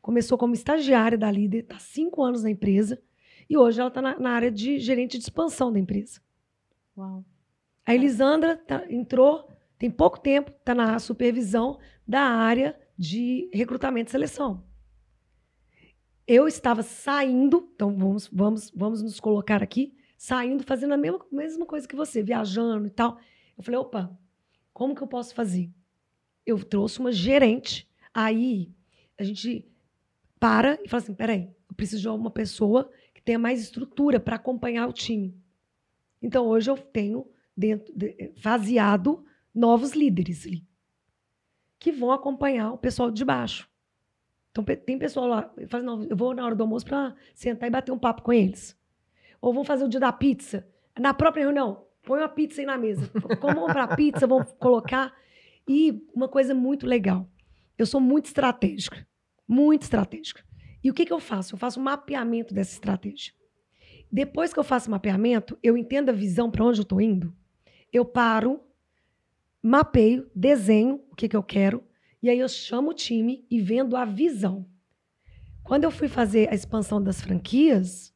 começou 0.00 0.36
como 0.36 0.54
estagiária 0.54 1.16
da 1.16 1.30
líder, 1.30 1.60
está 1.60 1.78
cinco 1.78 2.22
anos 2.22 2.42
na 2.42 2.50
empresa, 2.50 3.00
e 3.48 3.56
hoje 3.56 3.78
ela 3.78 3.88
está 3.88 4.02
na, 4.02 4.18
na 4.18 4.30
área 4.30 4.50
de 4.50 4.78
gerente 4.78 5.16
de 5.16 5.24
expansão 5.24 5.72
da 5.72 5.78
empresa. 5.78 6.20
Uau. 6.96 7.24
A 7.86 7.94
Elisandra 7.94 8.56
tá- 8.56 8.84
entrou, 8.88 9.48
tem 9.78 9.90
pouco 9.90 10.18
tempo, 10.18 10.50
está 10.50 10.74
na 10.74 10.98
supervisão 10.98 11.78
da 12.06 12.20
área 12.20 12.78
de 12.98 13.48
recrutamento 13.52 14.08
e 14.08 14.12
seleção. 14.12 14.64
Eu 16.26 16.48
estava 16.48 16.82
saindo, 16.82 17.70
então 17.74 17.96
vamos, 17.96 18.28
vamos, 18.32 18.70
vamos 18.74 19.02
nos 19.02 19.20
colocar 19.20 19.62
aqui, 19.62 19.94
saindo, 20.16 20.64
fazendo 20.64 20.94
a 20.94 20.96
mesma, 20.96 21.24
mesma 21.30 21.66
coisa 21.66 21.86
que 21.86 21.94
você, 21.96 22.22
viajando 22.22 22.86
e 22.86 22.90
tal. 22.90 23.18
Eu 23.56 23.62
falei, 23.62 23.78
opa, 23.78 24.18
como 24.72 24.94
que 24.94 25.02
eu 25.02 25.06
posso 25.06 25.34
fazer? 25.34 25.70
Eu 26.46 26.62
trouxe 26.64 26.98
uma 27.00 27.12
gerente, 27.12 27.88
aí 28.12 28.72
a 29.18 29.22
gente 29.22 29.66
para 30.40 30.78
e 30.82 30.88
fala 30.88 31.02
assim, 31.02 31.14
peraí, 31.14 31.50
eu 31.68 31.74
preciso 31.74 32.02
de 32.02 32.08
uma 32.08 32.30
pessoa 32.30 32.90
que 33.12 33.22
tenha 33.22 33.38
mais 33.38 33.60
estrutura 33.60 34.18
para 34.18 34.36
acompanhar 34.36 34.88
o 34.88 34.92
time. 34.92 35.34
Então, 36.22 36.46
hoje 36.46 36.70
eu 36.70 36.76
tenho 36.76 37.26
dentro 37.56 37.92
de- 37.96 38.32
faseado 38.36 39.24
novos 39.54 39.92
líderes 39.92 40.46
ali 40.46 40.66
que 41.78 41.92
vão 41.92 42.10
acompanhar 42.10 42.72
o 42.72 42.78
pessoal 42.78 43.10
de 43.10 43.24
baixo. 43.24 43.68
Então, 44.56 44.64
tem 44.76 44.96
pessoal 44.96 45.26
lá, 45.26 45.52
eu 45.56 45.68
falo, 45.68 45.82
não, 45.82 46.04
eu 46.04 46.16
vou 46.16 46.32
na 46.32 46.46
hora 46.46 46.54
do 46.54 46.62
almoço 46.62 46.86
para 46.86 47.12
sentar 47.34 47.68
e 47.68 47.72
bater 47.72 47.90
um 47.90 47.98
papo 47.98 48.22
com 48.22 48.32
eles. 48.32 48.78
Ou 49.40 49.52
vão 49.52 49.64
fazer 49.64 49.84
o 49.84 49.88
dia 49.88 49.98
da 49.98 50.12
pizza. 50.12 50.64
Na 50.96 51.12
própria 51.12 51.42
reunião, 51.42 51.84
põe 52.04 52.20
uma 52.20 52.28
pizza 52.28 52.60
aí 52.60 52.66
na 52.66 52.78
mesa. 52.78 53.10
Como 53.40 53.52
vamos 53.52 53.72
para 53.72 53.96
pizza, 53.96 54.28
vamos 54.28 54.52
colocar. 54.52 55.12
E 55.66 56.06
uma 56.14 56.28
coisa 56.28 56.54
muito 56.54 56.86
legal, 56.86 57.28
eu 57.76 57.84
sou 57.84 58.00
muito 58.00 58.26
estratégica, 58.26 59.04
muito 59.48 59.82
estratégica. 59.82 60.44
E 60.84 60.88
o 60.88 60.94
que, 60.94 61.04
que 61.04 61.12
eu 61.12 61.18
faço? 61.18 61.54
Eu 61.54 61.58
faço 61.58 61.80
um 61.80 61.82
mapeamento 61.82 62.54
dessa 62.54 62.74
estratégia. 62.74 63.32
Depois 64.12 64.52
que 64.52 64.60
eu 64.60 64.64
faço 64.64 64.86
o 64.86 64.92
mapeamento, 64.92 65.58
eu 65.64 65.76
entendo 65.76 66.10
a 66.10 66.12
visão 66.12 66.48
para 66.48 66.64
onde 66.64 66.78
eu 66.78 66.84
estou 66.84 67.00
indo, 67.00 67.34
eu 67.92 68.04
paro, 68.04 68.60
mapeio, 69.60 70.30
desenho 70.32 71.02
o 71.10 71.16
que, 71.16 71.28
que 71.28 71.36
eu 71.36 71.42
quero, 71.42 71.82
e 72.24 72.30
aí 72.30 72.38
eu 72.38 72.48
chamo 72.48 72.92
o 72.92 72.94
time 72.94 73.44
e 73.50 73.60
vendo 73.60 73.94
a 73.94 74.06
visão. 74.06 74.66
Quando 75.62 75.84
eu 75.84 75.90
fui 75.90 76.08
fazer 76.08 76.48
a 76.48 76.54
expansão 76.54 77.02
das 77.02 77.20
franquias, 77.20 78.14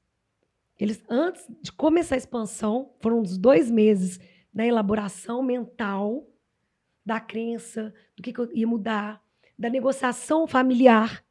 eles, 0.79 1.05
antes 1.11 1.47
de 1.61 1.71
começar 1.71 2.15
a 2.15 2.17
expansão, 2.17 2.95
foram 3.00 3.21
uns 3.21 3.37
dois 3.37 3.71
meses 3.71 4.19
na 4.50 4.67
elaboração 4.67 5.43
mental 5.43 6.27
da 7.05 7.21
crença, 7.21 7.93
do 8.17 8.23
que, 8.23 8.33
que 8.33 8.41
eu 8.41 8.50
ia 8.55 8.67
mudar, 8.67 9.23
da 9.59 9.69
negociação 9.69 10.47
familiar. 10.47 11.23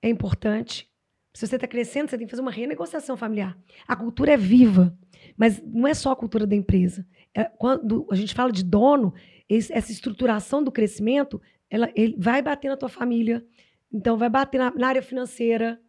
É 0.00 0.08
importante. 0.08 0.90
Se 1.34 1.46
você 1.46 1.56
está 1.56 1.68
crescendo, 1.68 2.08
você 2.08 2.16
tem 2.16 2.26
que 2.26 2.30
fazer 2.30 2.40
uma 2.40 2.50
renegociação 2.50 3.14
familiar. 3.14 3.58
A 3.86 3.94
cultura 3.94 4.32
é 4.32 4.38
viva, 4.38 4.96
mas 5.36 5.62
não 5.62 5.86
é 5.86 5.92
só 5.92 6.12
a 6.12 6.16
cultura 6.16 6.46
da 6.46 6.56
empresa. 6.56 7.06
É, 7.34 7.44
quando 7.44 8.08
a 8.10 8.14
gente 8.14 8.32
fala 8.32 8.50
de 8.50 8.64
dono, 8.64 9.12
essa 9.50 9.92
estruturação 9.92 10.62
do 10.62 10.72
crescimento, 10.72 11.40
ela 11.70 11.90
ele 11.94 12.16
vai 12.18 12.42
bater 12.42 12.68
na 12.68 12.76
tua 12.76 12.88
família, 12.88 13.46
então 13.92 14.16
vai 14.16 14.28
bater 14.28 14.58
na, 14.58 14.70
na 14.74 14.88
área 14.88 15.02
financeira, 15.02 15.80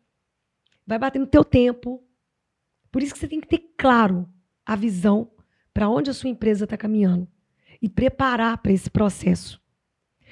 vai 0.86 0.98
bater 0.98 1.20
no 1.20 1.28
teu 1.28 1.44
tempo. 1.44 2.04
Por 2.92 3.04
isso 3.04 3.14
que 3.14 3.20
você 3.20 3.28
tem 3.28 3.40
que 3.40 3.48
ter 3.48 3.74
claro 3.78 4.28
a 4.66 4.76
visão 4.76 5.32
para 5.74 5.90
onde 5.90 6.10
a 6.10 6.14
sua 6.14 6.30
empresa 6.30 6.64
está 6.64 6.76
caminhando 6.76 7.28
e 7.82 7.88
preparar 7.88 8.58
para 8.58 8.72
esse 8.72 8.90
processo. 8.90 9.62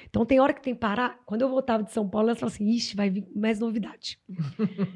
Então 0.04 0.24
tem 0.24 0.40
hora 0.40 0.52
que 0.52 0.62
tem 0.62 0.74
que 0.74 0.80
parar. 0.80 1.20
Quando 1.24 1.42
eu 1.42 1.48
voltava 1.48 1.82
de 1.82 1.92
São 1.92 2.08
Paulo, 2.08 2.28
elas 2.28 2.38
falavam 2.38 2.54
assim: 2.54 2.68
Ixi, 2.70 2.96
vai 2.96 3.10
vir 3.10 3.26
mais 3.34 3.58
novidade. 3.58 4.18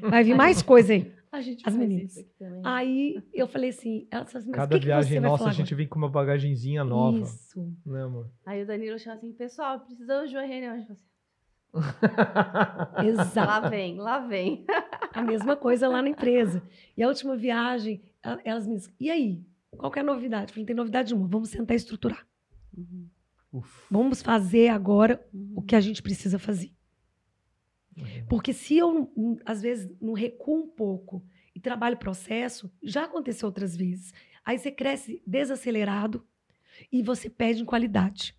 Vai 0.01 0.23
vir 0.23 0.35
mais 0.35 0.61
coisa 0.61 0.93
aí. 0.93 1.11
A 1.33 1.41
gente 1.41 1.67
As 1.67 1.75
meninas. 1.75 2.11
isso 2.11 2.19
aqui 2.19 2.33
também. 2.37 2.61
Aí 2.63 3.23
eu 3.33 3.47
falei 3.47 3.71
assim, 3.71 4.07
elas 4.11 4.31
falaram 4.31 4.39
assim, 4.39 4.49
mas 4.51 4.55
Cada 4.55 4.75
que, 4.75 4.79
que 4.81 4.85
viagem 4.85 5.13
você 5.13 5.19
vai 5.19 5.29
nossa, 5.31 5.49
a 5.49 5.51
gente 5.51 5.73
vem 5.73 5.87
com 5.87 5.97
uma 5.97 6.07
bagagenzinha 6.07 6.83
nova. 6.83 7.17
Isso. 7.17 7.75
Né, 7.83 8.03
amor? 8.03 8.29
Aí 8.45 8.61
o 8.61 8.67
Danilo 8.67 8.99
chama 8.99 9.15
assim, 9.15 9.33
pessoal, 9.33 9.79
precisamos 9.79 10.29
de 10.29 10.35
uma 10.35 10.45
reunião. 10.45 10.75
Assim, 10.75 10.95
Exato. 13.09 13.47
lá 13.47 13.67
vem, 13.67 13.97
lá 13.97 14.19
vem. 14.19 14.63
A 15.11 15.23
mesma 15.23 15.55
coisa 15.55 15.87
lá 15.87 16.03
na 16.03 16.09
empresa. 16.09 16.61
E 16.95 17.01
a 17.01 17.07
última 17.07 17.35
viagem, 17.35 18.03
elas 18.45 18.67
me 18.67 18.75
dizem, 18.75 18.93
e 18.99 19.09
aí? 19.09 19.43
Qual 19.75 19.91
que 19.91 19.97
é 19.97 20.03
a 20.03 20.05
novidade? 20.05 20.43
Eu 20.43 20.49
falei, 20.49 20.61
não 20.61 20.67
tem 20.67 20.75
novidade 20.75 21.11
nenhuma, 21.11 21.27
vamos 21.27 21.49
sentar 21.49 21.73
e 21.73 21.77
estruturar. 21.77 22.27
Uhum, 22.77 23.09
Uf. 23.51 23.87
Vamos 23.89 24.21
fazer 24.21 24.67
agora 24.67 25.19
uhum. 25.33 25.53
o 25.55 25.61
que 25.63 25.75
a 25.75 25.81
gente 25.81 26.03
precisa 26.03 26.37
fazer. 26.37 26.71
Porque 28.29 28.53
se 28.53 28.77
eu, 28.77 29.11
às 29.45 29.61
vezes, 29.61 29.89
não 30.01 30.13
recuo 30.13 30.63
um 30.63 30.67
pouco 30.67 31.23
e 31.55 31.59
trabalho 31.59 31.95
o 31.95 31.99
processo, 31.99 32.71
já 32.81 33.03
aconteceu 33.05 33.47
outras 33.47 33.75
vezes. 33.75 34.13
Aí 34.43 34.57
você 34.57 34.71
cresce 34.71 35.21
desacelerado 35.25 36.25
e 36.91 37.01
você 37.03 37.29
perde 37.29 37.61
em 37.61 37.65
qualidade. 37.65 38.35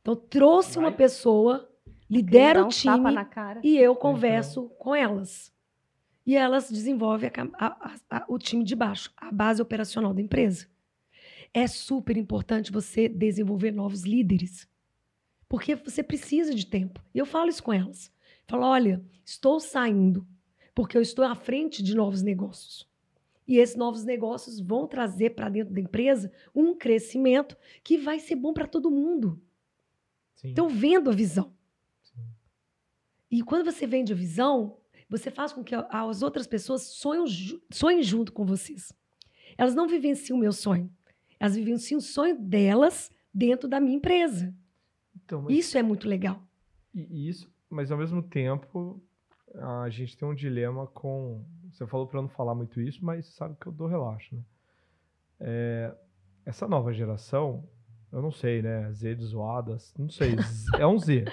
Então, 0.00 0.16
trouxe 0.16 0.78
uma 0.78 0.88
Vai. 0.88 0.96
pessoa, 0.96 1.70
Dá 1.86 1.92
lidera 2.08 2.60
o 2.62 2.66
um 2.66 2.68
tapa 2.68 2.74
time 2.98 3.10
na 3.12 3.24
cara. 3.24 3.60
e 3.62 3.76
eu 3.78 3.94
converso 3.94 4.68
com 4.78 4.94
elas. 4.94 5.52
E 6.26 6.36
elas 6.36 6.70
desenvolvem 6.70 7.30
a- 7.36 7.66
a- 7.66 7.94
a- 8.10 8.24
o 8.28 8.38
time 8.38 8.64
de 8.64 8.74
baixo, 8.76 9.12
a 9.16 9.30
base 9.32 9.60
operacional 9.60 10.14
da 10.14 10.20
empresa. 10.22 10.66
É 11.54 11.66
super 11.66 12.16
importante 12.16 12.72
você 12.72 13.08
desenvolver 13.08 13.72
novos 13.72 14.02
líderes. 14.04 14.68
Porque 15.48 15.74
você 15.74 16.02
precisa 16.02 16.54
de 16.54 16.64
tempo. 16.66 17.02
E 17.14 17.18
eu 17.18 17.26
falo 17.26 17.50
isso 17.50 17.62
com 17.62 17.72
elas. 17.72 18.10
Falo, 18.46 18.64
olha, 18.66 19.02
estou 19.24 19.58
saindo 19.60 20.26
porque 20.74 20.96
eu 20.96 21.02
estou 21.02 21.24
à 21.24 21.34
frente 21.34 21.82
de 21.82 21.94
novos 21.94 22.22
negócios. 22.22 22.88
E 23.46 23.58
esses 23.58 23.76
novos 23.76 24.04
negócios 24.04 24.60
vão 24.60 24.86
trazer 24.86 25.30
para 25.30 25.48
dentro 25.48 25.74
da 25.74 25.80
empresa 25.80 26.32
um 26.54 26.74
crescimento 26.74 27.56
que 27.82 27.98
vai 27.98 28.18
ser 28.18 28.36
bom 28.36 28.52
para 28.52 28.66
todo 28.66 28.90
mundo. 28.90 29.40
Sim. 30.34 30.48
Então, 30.50 30.68
vendo 30.68 31.10
a 31.10 31.12
visão. 31.12 31.52
Sim. 32.02 32.22
E 33.30 33.42
quando 33.42 33.64
você 33.64 33.86
vende 33.86 34.12
a 34.12 34.16
visão, 34.16 34.78
você 35.08 35.30
faz 35.30 35.52
com 35.52 35.62
que 35.62 35.74
as 35.74 36.22
outras 36.22 36.46
pessoas 36.46 36.82
sonhem, 36.82 37.26
ju- 37.26 37.60
sonhem 37.70 38.02
junto 38.02 38.32
com 38.32 38.44
vocês. 38.46 38.92
Elas 39.58 39.74
não 39.74 39.86
vivenciam 39.86 40.36
o 40.38 40.40
meu 40.40 40.52
sonho. 40.52 40.90
Elas 41.38 41.56
vivenciam 41.56 41.98
o 41.98 42.02
sonho 42.02 42.38
delas 42.38 43.10
dentro 43.34 43.68
da 43.68 43.80
minha 43.80 43.96
empresa. 43.96 44.54
Então, 45.24 45.42
mas, 45.42 45.56
Isso 45.58 45.76
é 45.76 45.82
muito 45.82 46.08
legal. 46.08 46.42
e 46.94 47.28
isso, 47.28 47.51
mas 47.72 47.90
ao 47.90 47.98
mesmo 47.98 48.22
tempo, 48.22 49.02
a 49.54 49.88
gente 49.88 50.16
tem 50.16 50.28
um 50.28 50.34
dilema 50.34 50.86
com. 50.86 51.44
Você 51.70 51.86
falou 51.86 52.06
para 52.06 52.20
não 52.20 52.28
falar 52.28 52.54
muito 52.54 52.80
isso, 52.80 53.04
mas 53.04 53.26
sabe 53.34 53.56
que 53.60 53.66
eu 53.66 53.72
dou 53.72 53.86
relaxo, 53.86 54.34
né? 54.34 54.42
É, 55.40 55.94
essa 56.44 56.68
nova 56.68 56.92
geração, 56.92 57.68
eu 58.12 58.20
não 58.20 58.30
sei, 58.30 58.62
né? 58.62 58.92
Z 58.92 59.14
de 59.14 59.24
zoadas, 59.24 59.94
não 59.98 60.08
sei, 60.08 60.36
é 60.78 60.86
um 60.86 60.98
Z. 60.98 61.24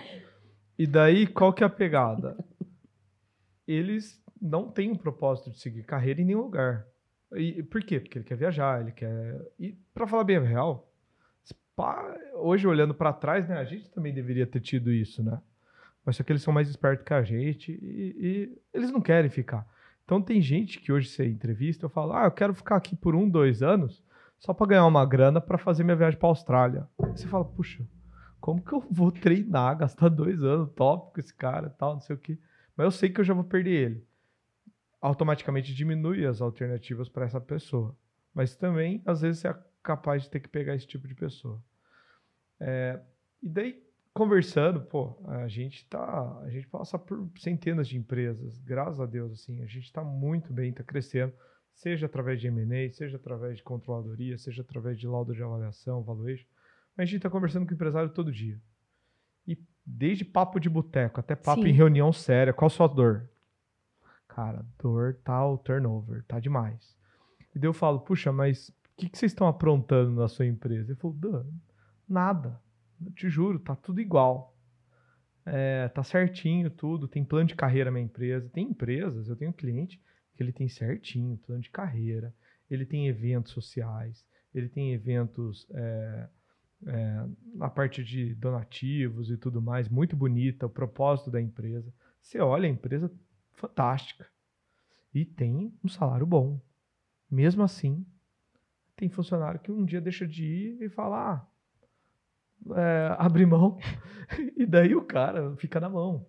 E 0.78 0.88
daí, 0.88 1.28
qual 1.28 1.52
que 1.54 1.64
é 1.64 1.68
a 1.68 1.70
pegada? 1.70 2.38
Eles 3.68 4.24
não 4.42 4.72
têm 4.72 4.92
um 4.92 4.96
propósito 4.96 5.52
de 5.52 5.60
seguir 5.60 5.84
carreira 5.84 6.22
em 6.22 6.26
nenhum 6.26 6.44
lugar. 6.44 6.88
E 7.36 7.62
por 7.62 7.84
quê? 7.84 8.00
Porque 8.00 8.18
ele 8.18 8.26
quer 8.26 8.38
viajar, 8.38 8.82
ele 8.82 8.92
quer. 8.92 9.40
E 9.60 9.74
para 9.94 10.08
falar 10.08 10.24
bem 10.24 10.40
real, 10.40 10.90
hoje 12.36 12.68
olhando 12.68 12.94
para 12.94 13.14
trás, 13.14 13.48
né, 13.48 13.58
a 13.58 13.66
gente 13.66 13.90
também 13.92 14.14
deveria 14.14 14.48
ter 14.48 14.60
tido 14.60 14.92
isso, 14.92 15.22
né? 15.22 15.40
Mas 16.10 16.16
só 16.16 16.24
que 16.24 16.32
eles 16.32 16.42
são 16.42 16.52
mais 16.52 16.68
espertos 16.68 17.06
que 17.06 17.14
a 17.14 17.22
gente 17.22 17.72
e, 17.72 18.16
e 18.20 18.62
eles 18.74 18.92
não 18.92 19.00
querem 19.00 19.30
ficar. 19.30 19.64
Então 20.04 20.20
tem 20.20 20.42
gente 20.42 20.80
que 20.80 20.92
hoje 20.92 21.08
você 21.08 21.24
entrevista, 21.24 21.86
eu 21.86 21.90
falo, 21.90 22.14
ah, 22.14 22.26
eu 22.26 22.32
quero 22.32 22.52
ficar 22.52 22.78
aqui 22.78 22.96
por 22.96 23.14
um, 23.14 23.30
dois 23.30 23.62
anos 23.62 24.04
só 24.40 24.52
para 24.52 24.66
ganhar 24.66 24.88
uma 24.88 25.06
grana 25.06 25.40
para 25.40 25.60
fazer 25.60 25.84
minha 25.84 25.96
viagem 25.96 26.20
para 26.20 26.28
Austrália. 26.28 26.88
Aí 27.00 27.12
você 27.12 27.28
fala, 27.28 27.46
puxa, 27.46 27.88
como 28.42 28.60
que 28.60 28.74
eu 28.74 28.84
vou 28.90 29.12
treinar, 29.12 29.78
gastar 29.78 30.10
dois 30.10 30.42
anos 30.44 30.72
top 30.72 31.14
com 31.14 31.20
esse 31.20 31.32
cara, 31.32 31.70
tal, 31.70 31.94
não 31.94 32.02
sei 32.02 32.16
o 32.16 32.20
quê. 32.20 32.40
Mas 32.76 32.86
eu 32.86 32.92
sei 32.92 33.10
que 33.10 33.20
eu 33.20 33.24
já 33.24 33.36
vou 33.36 33.44
perder 33.44 33.72
ele. 33.72 34.08
Automaticamente 35.00 35.76
diminui 35.76 36.26
as 36.26 36.42
alternativas 36.42 37.08
para 37.08 37.26
essa 37.26 37.40
pessoa. 37.40 37.96
Mas 38.34 38.56
também, 38.56 39.00
às 39.06 39.22
vezes, 39.22 39.42
você 39.42 39.50
é 39.50 39.56
capaz 39.84 40.24
de 40.24 40.32
ter 40.32 40.40
que 40.40 40.50
pegar 40.50 40.74
esse 40.74 40.88
tipo 40.88 41.08
de 41.08 41.14
pessoa. 41.14 41.62
É, 42.60 43.00
e 43.44 43.48
daí, 43.48 43.89
conversando, 44.20 44.82
pô, 44.82 45.16
a 45.28 45.48
gente 45.48 45.86
tá, 45.86 46.42
a 46.44 46.50
gente 46.50 46.68
passa 46.68 47.00
por 47.00 47.30
centenas 47.38 47.88
de 47.88 47.98
empresas, 47.98 48.60
graças 48.60 49.00
a 49.00 49.06
Deus, 49.06 49.32
assim, 49.32 49.62
a 49.62 49.66
gente 49.66 49.94
tá 49.94 50.04
muito 50.04 50.52
bem, 50.52 50.74
tá 50.74 50.84
crescendo, 50.84 51.32
seja 51.74 52.06
através 52.06 52.42
de 52.42 52.48
M&A, 52.48 52.92
seja 52.92 53.16
através 53.16 53.56
de 53.56 53.64
controladoria, 53.64 54.38
seja 54.38 54.62
através 54.62 55.00
de 55.00 55.08
laudo 55.08 55.34
de 55.34 55.42
avaliação, 55.42 56.04
valuation, 56.04 56.46
mas 56.98 57.08
a 57.08 57.10
gente 57.10 57.22
tá 57.22 57.30
conversando 57.30 57.66
com 57.66 57.72
o 57.72 57.76
empresário 57.76 58.10
todo 58.10 58.30
dia. 58.30 58.60
E 59.48 59.58
desde 59.86 60.26
papo 60.26 60.60
de 60.60 60.70
boteco 60.70 61.22
até 61.22 61.34
papo 61.34 61.62
Sim. 61.62 61.70
em 61.70 61.74
reunião 61.74 62.12
séria, 62.12 62.52
qual 62.52 62.68
a 62.68 62.70
sua 62.70 62.88
dor? 62.88 63.30
Cara, 64.28 64.66
dor 64.84 65.18
tá 65.24 65.48
o 65.48 65.58
turnover, 65.58 66.26
tá 66.26 66.42
demais. 66.42 66.94
E 67.56 67.58
daí 67.58 67.70
eu 67.70 67.74
falo, 67.74 68.02
puxa, 68.02 68.34
mas 68.34 68.68
o 68.68 68.74
que, 68.98 69.08
que 69.08 69.18
vocês 69.18 69.32
estão 69.32 69.48
aprontando 69.48 70.12
na 70.12 70.28
sua 70.28 70.46
empresa? 70.46 70.92
Ele 70.92 71.00
falou, 71.00 71.16
"Dan, 71.16 71.46
nada. 72.06 72.60
Eu 73.04 73.12
te 73.12 73.30
juro, 73.30 73.60
tá 73.60 73.76
tudo 73.76 74.02
igual. 74.02 74.56
É, 75.46 75.88
tá 75.90 76.04
certinho 76.04 76.70
tudo, 76.70 77.08
tem 77.08 77.24
plano 77.24 77.48
de 77.48 77.56
carreira 77.56 77.90
na 77.90 78.00
empresa. 78.00 78.50
Tem 78.50 78.70
empresas, 78.70 79.28
eu 79.28 79.36
tenho 79.36 79.52
um 79.52 79.54
cliente 79.54 80.02
que 80.36 80.44
ele 80.44 80.52
tem 80.52 80.70
certinho 80.70 81.38
plano 81.38 81.62
de 81.62 81.70
carreira, 81.70 82.34
ele 82.70 82.86
tem 82.86 83.08
eventos 83.08 83.52
sociais, 83.52 84.26
ele 84.54 84.70
tem 84.70 84.94
eventos 84.94 85.68
é, 85.72 86.30
é, 86.88 87.26
na 87.56 87.70
parte 87.70 88.04
de 88.04 88.36
donativos 88.36 89.30
e 89.30 89.38
tudo 89.38 89.62
mais, 89.62 89.90
muito 89.90 90.16
bonita, 90.16 90.66
o 90.66 90.70
propósito 90.70 91.30
da 91.30 91.42
empresa. 91.42 91.94
Você 92.22 92.40
olha 92.40 92.68
a 92.68 92.72
empresa 92.72 93.12
fantástica 93.54 94.28
e 95.14 95.26
tem 95.26 95.74
um 95.84 95.90
salário 95.90 96.26
bom. 96.26 96.62
Mesmo 97.30 97.64
assim, 97.64 98.06
tem 98.96 99.10
funcionário 99.10 99.60
que 99.60 99.72
um 99.72 99.86
dia 99.86 100.02
deixa 100.02 100.28
de 100.28 100.46
ir 100.46 100.82
e 100.82 100.90
fala, 100.90 101.34
ah, 101.34 101.48
é, 102.76 103.16
abre 103.18 103.46
mão, 103.46 103.78
e 104.56 104.66
daí 104.66 104.96
o 104.96 105.04
cara 105.04 105.56
fica 105.58 105.80
na 105.80 105.90
mão. 105.90 106.26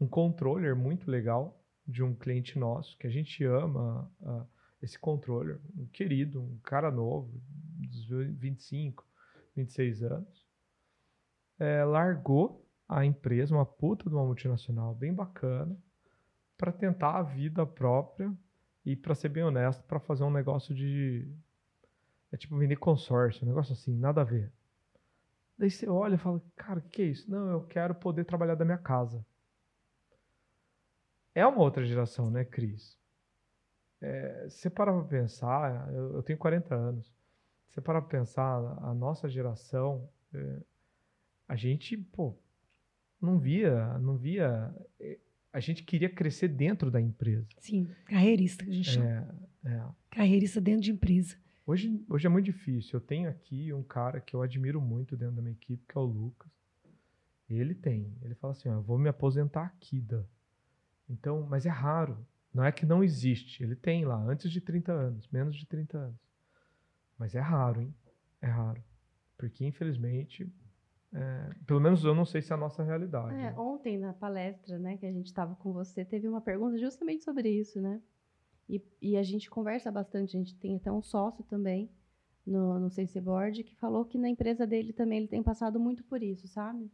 Um 0.00 0.06
controller 0.06 0.74
muito 0.74 1.10
legal 1.10 1.62
de 1.86 2.02
um 2.02 2.14
cliente 2.14 2.58
nosso, 2.58 2.96
que 2.98 3.06
a 3.06 3.10
gente 3.10 3.44
ama 3.44 4.10
ah, 4.22 4.44
esse 4.82 4.98
controller, 4.98 5.60
um 5.76 5.86
querido, 5.86 6.42
um 6.42 6.58
cara 6.62 6.90
novo, 6.90 7.40
dos 7.78 8.06
25, 8.08 9.06
26 9.54 10.02
anos, 10.02 10.46
é, 11.58 11.84
largou 11.84 12.66
a 12.88 13.04
empresa, 13.04 13.54
uma 13.54 13.64
puta 13.64 14.08
de 14.08 14.14
uma 14.14 14.24
multinacional 14.24 14.94
bem 14.94 15.14
bacana, 15.14 15.76
para 16.58 16.72
tentar 16.72 17.18
a 17.18 17.22
vida 17.22 17.64
própria 17.66 18.32
e, 18.84 18.96
para 18.96 19.14
ser 19.14 19.28
bem 19.28 19.42
honesto, 19.42 19.82
para 19.84 20.00
fazer 20.00 20.24
um 20.24 20.30
negócio 20.30 20.74
de. 20.74 21.28
É 22.30 22.36
tipo 22.36 22.56
vender 22.56 22.76
consórcio, 22.76 23.44
um 23.44 23.48
negócio 23.48 23.72
assim, 23.72 23.96
nada 23.96 24.22
a 24.22 24.24
ver. 24.24 24.52
Daí 25.58 25.70
você 25.70 25.88
olha 25.88 26.14
e 26.14 26.18
fala, 26.18 26.42
cara, 26.56 26.78
o 26.78 26.82
que, 26.82 26.88
que 26.90 27.02
é 27.02 27.06
isso? 27.06 27.30
Não, 27.30 27.50
eu 27.50 27.62
quero 27.66 27.94
poder 27.94 28.24
trabalhar 28.24 28.54
da 28.54 28.64
minha 28.64 28.78
casa. 28.78 29.24
É 31.34 31.46
uma 31.46 31.60
outra 31.62 31.84
geração, 31.84 32.30
né, 32.30 32.44
Cris? 32.44 32.98
É, 34.00 34.46
se 34.50 34.58
você 34.58 34.70
para 34.70 34.92
pensar, 35.04 35.92
eu, 35.94 36.14
eu 36.16 36.22
tenho 36.22 36.38
40 36.38 36.74
anos. 36.74 37.06
Se 37.68 37.74
você 37.74 37.80
parar 37.80 38.02
para 38.02 38.18
pensar, 38.18 38.58
a 38.82 38.92
nossa 38.92 39.28
geração, 39.28 40.08
é, 40.34 40.60
a 41.48 41.56
gente, 41.56 41.96
pô, 41.96 42.36
não 43.20 43.38
via, 43.38 43.96
não 43.98 44.16
via. 44.16 44.74
é, 45.00 45.18
A 45.52 45.60
gente 45.60 45.84
queria 45.84 46.10
crescer 46.10 46.48
dentro 46.48 46.90
da 46.90 47.00
empresa. 47.00 47.46
Sim, 47.58 47.88
carreirista 48.06 48.64
que 48.64 48.70
a 48.70 48.74
gente 48.74 48.90
chama. 48.90 49.38
É, 49.64 49.70
é. 49.70 49.84
Carreirista 50.10 50.60
dentro 50.60 50.82
de 50.82 50.90
empresa. 50.90 51.36
Hoje, 51.66 52.04
hoje 52.08 52.26
é 52.26 52.30
muito 52.30 52.46
difícil. 52.46 52.98
Eu 52.98 53.00
tenho 53.00 53.28
aqui 53.28 53.72
um 53.72 53.82
cara 53.82 54.20
que 54.20 54.34
eu 54.34 54.42
admiro 54.42 54.80
muito 54.80 55.16
dentro 55.16 55.36
da 55.36 55.42
minha 55.42 55.54
equipe, 55.54 55.84
que 55.86 55.96
é 55.96 56.00
o 56.00 56.04
Lucas. 56.04 56.50
Ele 57.48 57.74
tem. 57.74 58.16
Ele 58.22 58.34
fala 58.34 58.52
assim: 58.52 58.68
ó, 58.68 58.74
eu 58.74 58.82
vou 58.82 58.98
me 58.98 59.08
aposentar 59.08 59.66
aqui, 59.66 60.00
Dan. 60.00 60.24
Então, 61.08 61.46
mas 61.48 61.66
é 61.66 61.70
raro. 61.70 62.26
Não 62.52 62.64
é 62.64 62.72
que 62.72 62.84
não 62.84 63.02
existe. 63.02 63.62
Ele 63.62 63.76
tem 63.76 64.04
lá, 64.04 64.22
antes 64.24 64.50
de 64.50 64.60
30 64.60 64.92
anos, 64.92 65.28
menos 65.28 65.56
de 65.56 65.66
30 65.66 65.96
anos. 65.96 66.20
Mas 67.18 67.34
é 67.34 67.40
raro, 67.40 67.80
hein? 67.80 67.94
É 68.40 68.46
raro. 68.46 68.82
Porque, 69.38 69.64
infelizmente, 69.64 70.52
é, 71.12 71.50
pelo 71.66 71.80
menos 71.80 72.04
eu 72.04 72.14
não 72.14 72.24
sei 72.24 72.42
se 72.42 72.52
é 72.52 72.54
a 72.54 72.58
nossa 72.58 72.82
realidade. 72.82 73.34
É, 73.34 73.50
né? 73.50 73.54
ontem 73.56 73.98
na 73.98 74.12
palestra, 74.12 74.78
né, 74.78 74.96
que 74.96 75.06
a 75.06 75.12
gente 75.12 75.26
estava 75.26 75.54
com 75.56 75.72
você, 75.72 76.04
teve 76.04 76.28
uma 76.28 76.40
pergunta 76.40 76.78
justamente 76.78 77.22
sobre 77.22 77.48
isso, 77.48 77.80
né? 77.80 78.00
E, 78.72 78.82
e 79.02 79.16
a 79.18 79.22
gente 79.22 79.50
conversa 79.50 79.90
bastante, 79.90 80.34
a 80.34 80.38
gente 80.38 80.54
tem 80.56 80.76
até 80.76 80.90
um 80.90 81.02
sócio 81.02 81.44
também 81.44 81.90
no, 82.46 82.80
no 82.80 82.88
Senseboard 82.90 83.62
que 83.64 83.76
falou 83.76 84.02
que 84.06 84.16
na 84.16 84.30
empresa 84.30 84.66
dele 84.66 84.94
também 84.94 85.18
ele 85.18 85.28
tem 85.28 85.42
passado 85.42 85.78
muito 85.78 86.02
por 86.04 86.22
isso, 86.22 86.48
sabe? 86.48 86.90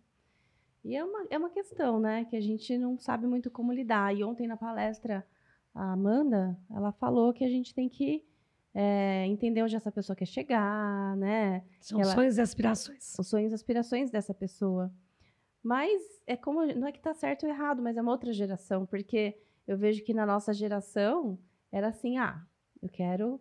E 0.85 0.97
é 0.97 1.05
uma, 1.05 1.27
é 1.31 1.39
uma 1.39 1.51
questão, 1.51 2.01
né, 2.01 2.25
que 2.25 2.35
a 2.37 2.41
gente 2.41 2.77
não 2.77 2.99
sabe 2.99 3.29
muito 3.29 3.49
como 3.49 3.73
lidar. 3.73 4.13
E 4.17 4.25
ontem 4.25 4.49
na 4.49 4.57
palestra, 4.57 5.25
a 5.73 5.93
Amanda, 5.93 6.59
ela 6.69 6.91
falou 6.91 7.33
que 7.33 7.45
a 7.45 7.49
gente 7.49 7.73
tem 7.73 7.89
que 7.89 8.25
é, 8.75 9.25
entender 9.27 9.63
onde 9.63 9.77
essa 9.77 9.93
pessoa 9.93 10.17
quer 10.17 10.27
chegar, 10.27 11.17
né? 11.17 11.65
São 11.81 12.01
Ela- 12.01 12.13
sonhos 12.13 12.39
e 12.39 12.41
aspirações. 12.41 13.17
os 13.19 13.27
sonhos 13.29 13.53
e 13.53 13.55
aspirações 13.55 14.11
dessa 14.11 14.35
pessoa. 14.35 14.93
Mas 15.63 16.01
é 16.27 16.37
como 16.37 16.65
não 16.75 16.89
é 16.89 16.93
que 16.93 17.01
tá 17.01 17.15
certo 17.15 17.45
ou 17.45 17.51
errado, 17.51 17.81
mas 17.83 17.97
é 17.97 18.03
uma 18.03 18.13
outra 18.13 18.33
geração, 18.33 18.85
porque 18.87 19.37
eu 19.67 19.77
vejo 19.77 20.03
que 20.05 20.15
na 20.15 20.25
nossa 20.27 20.53
geração 20.53 21.39
era 21.71 21.89
assim, 21.89 22.19
ah, 22.19 22.43
eu 22.83 22.89
quero 22.89 23.41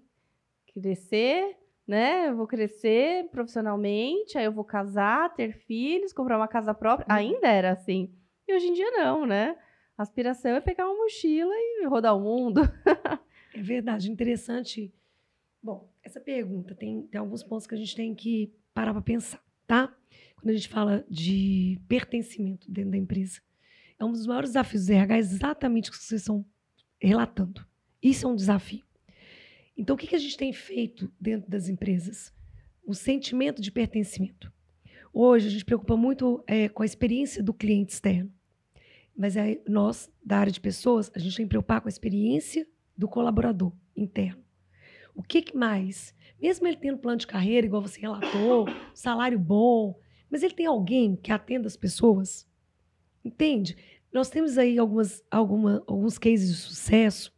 crescer, 0.73 1.57
né? 1.87 2.27
Eu 2.27 2.35
vou 2.35 2.47
crescer 2.47 3.29
profissionalmente, 3.29 4.37
aí 4.37 4.45
eu 4.45 4.51
vou 4.51 4.65
casar, 4.65 5.33
ter 5.33 5.53
filhos, 5.53 6.13
comprar 6.13 6.37
uma 6.37 6.47
casa 6.47 6.73
própria. 6.73 7.07
Uhum. 7.09 7.15
Ainda 7.15 7.47
era 7.47 7.71
assim. 7.71 8.13
E 8.47 8.53
hoje 8.53 8.67
em 8.67 8.73
dia 8.73 8.91
não, 8.91 9.25
né? 9.25 9.57
A 9.97 10.03
aspiração 10.03 10.51
é 10.51 10.61
pegar 10.61 10.85
uma 10.85 10.97
mochila 11.03 11.53
e 11.53 11.85
rodar 11.87 12.15
o 12.15 12.21
mundo. 12.21 12.61
É 13.53 13.61
verdade, 13.61 14.11
interessante. 14.11 14.93
Bom, 15.63 15.91
essa 16.03 16.19
pergunta 16.19 16.75
tem, 16.75 17.07
tem 17.07 17.19
alguns 17.19 17.41
pontos 17.41 17.65
que 17.65 17.73
a 17.73 17.77
gente 17.77 17.95
tem 17.95 18.13
que 18.13 18.53
parar 18.71 18.93
para 18.93 19.01
pensar, 19.01 19.43
tá? 19.65 19.91
Quando 20.35 20.51
a 20.51 20.53
gente 20.53 20.69
fala 20.69 21.03
de 21.09 21.81
pertencimento 21.87 22.69
dentro 22.71 22.91
da 22.91 22.97
empresa, 22.97 23.41
é 23.99 24.05
um 24.05 24.11
dos 24.11 24.27
maiores 24.27 24.51
desafios 24.51 24.85
do 24.85 24.93
RH 24.93 25.17
exatamente 25.17 25.89
o 25.89 25.93
que 25.93 25.97
vocês 25.97 26.21
estão 26.21 26.45
relatando. 27.01 27.66
Isso 28.01 28.25
é 28.25 28.29
um 28.29 28.36
desafio. 28.36 28.83
Então, 29.75 29.95
o 29.95 29.99
que, 29.99 30.15
a 30.15 30.19
gente 30.19 30.38
tem 30.38 30.51
feito 30.51 31.12
dentro 31.19 31.49
das 31.49 31.69
empresas? 31.69 32.33
O 32.86 32.93
sentimento 32.93 33.62
de 33.62 33.71
pertencimento. 33.71 34.51
Hoje, 35.13 35.47
a 35.47 35.51
gente 35.51 35.65
preocupa 35.65 35.95
muito 35.95 36.43
eh, 36.47 36.69
com 36.69 36.83
a 36.83 36.86
experiência 36.86 37.43
do 37.43 37.53
cliente 37.53 37.93
externo. 37.93 38.31
Mas 39.15 39.38
aí, 39.38 39.62
nós, 39.67 40.12
da 40.23 40.38
área 40.38 40.51
de 40.51 40.60
pessoas, 40.60 41.12
a 41.13 41.19
gente 41.19 41.38
tem 41.38 41.45
que 41.45 41.49
preocupar 41.49 41.81
com 41.81 41.88
a 41.88 41.89
experiência 41.89 42.67
do 42.95 43.07
colaborador 43.07 43.71
interno. 43.95 44.43
O 45.15 45.21
que, 45.21 45.41
que 45.41 45.55
mais? 45.55 46.13
Mesmo 46.39 46.67
ele 46.67 46.77
tendo 46.77 46.99
plano 46.99 47.17
de 47.17 47.27
carreira, 47.27 47.65
igual 47.65 47.81
você 47.81 47.99
relatou, 47.99 48.67
salário 48.93 49.39
bom, 49.39 49.99
mas 50.29 50.43
ele 50.43 50.53
tem 50.53 50.65
alguém 50.65 51.15
que 51.15 51.31
atenda 51.31 51.67
as 51.67 51.77
pessoas? 51.77 52.47
Entende? 53.23 53.75
Nós 54.12 54.29
temos 54.29 54.57
aí 54.57 54.77
algumas, 54.77 55.23
alguma, 55.29 55.83
alguns 55.88 56.17
cases 56.17 56.49
de 56.49 56.55
sucesso 56.55 57.37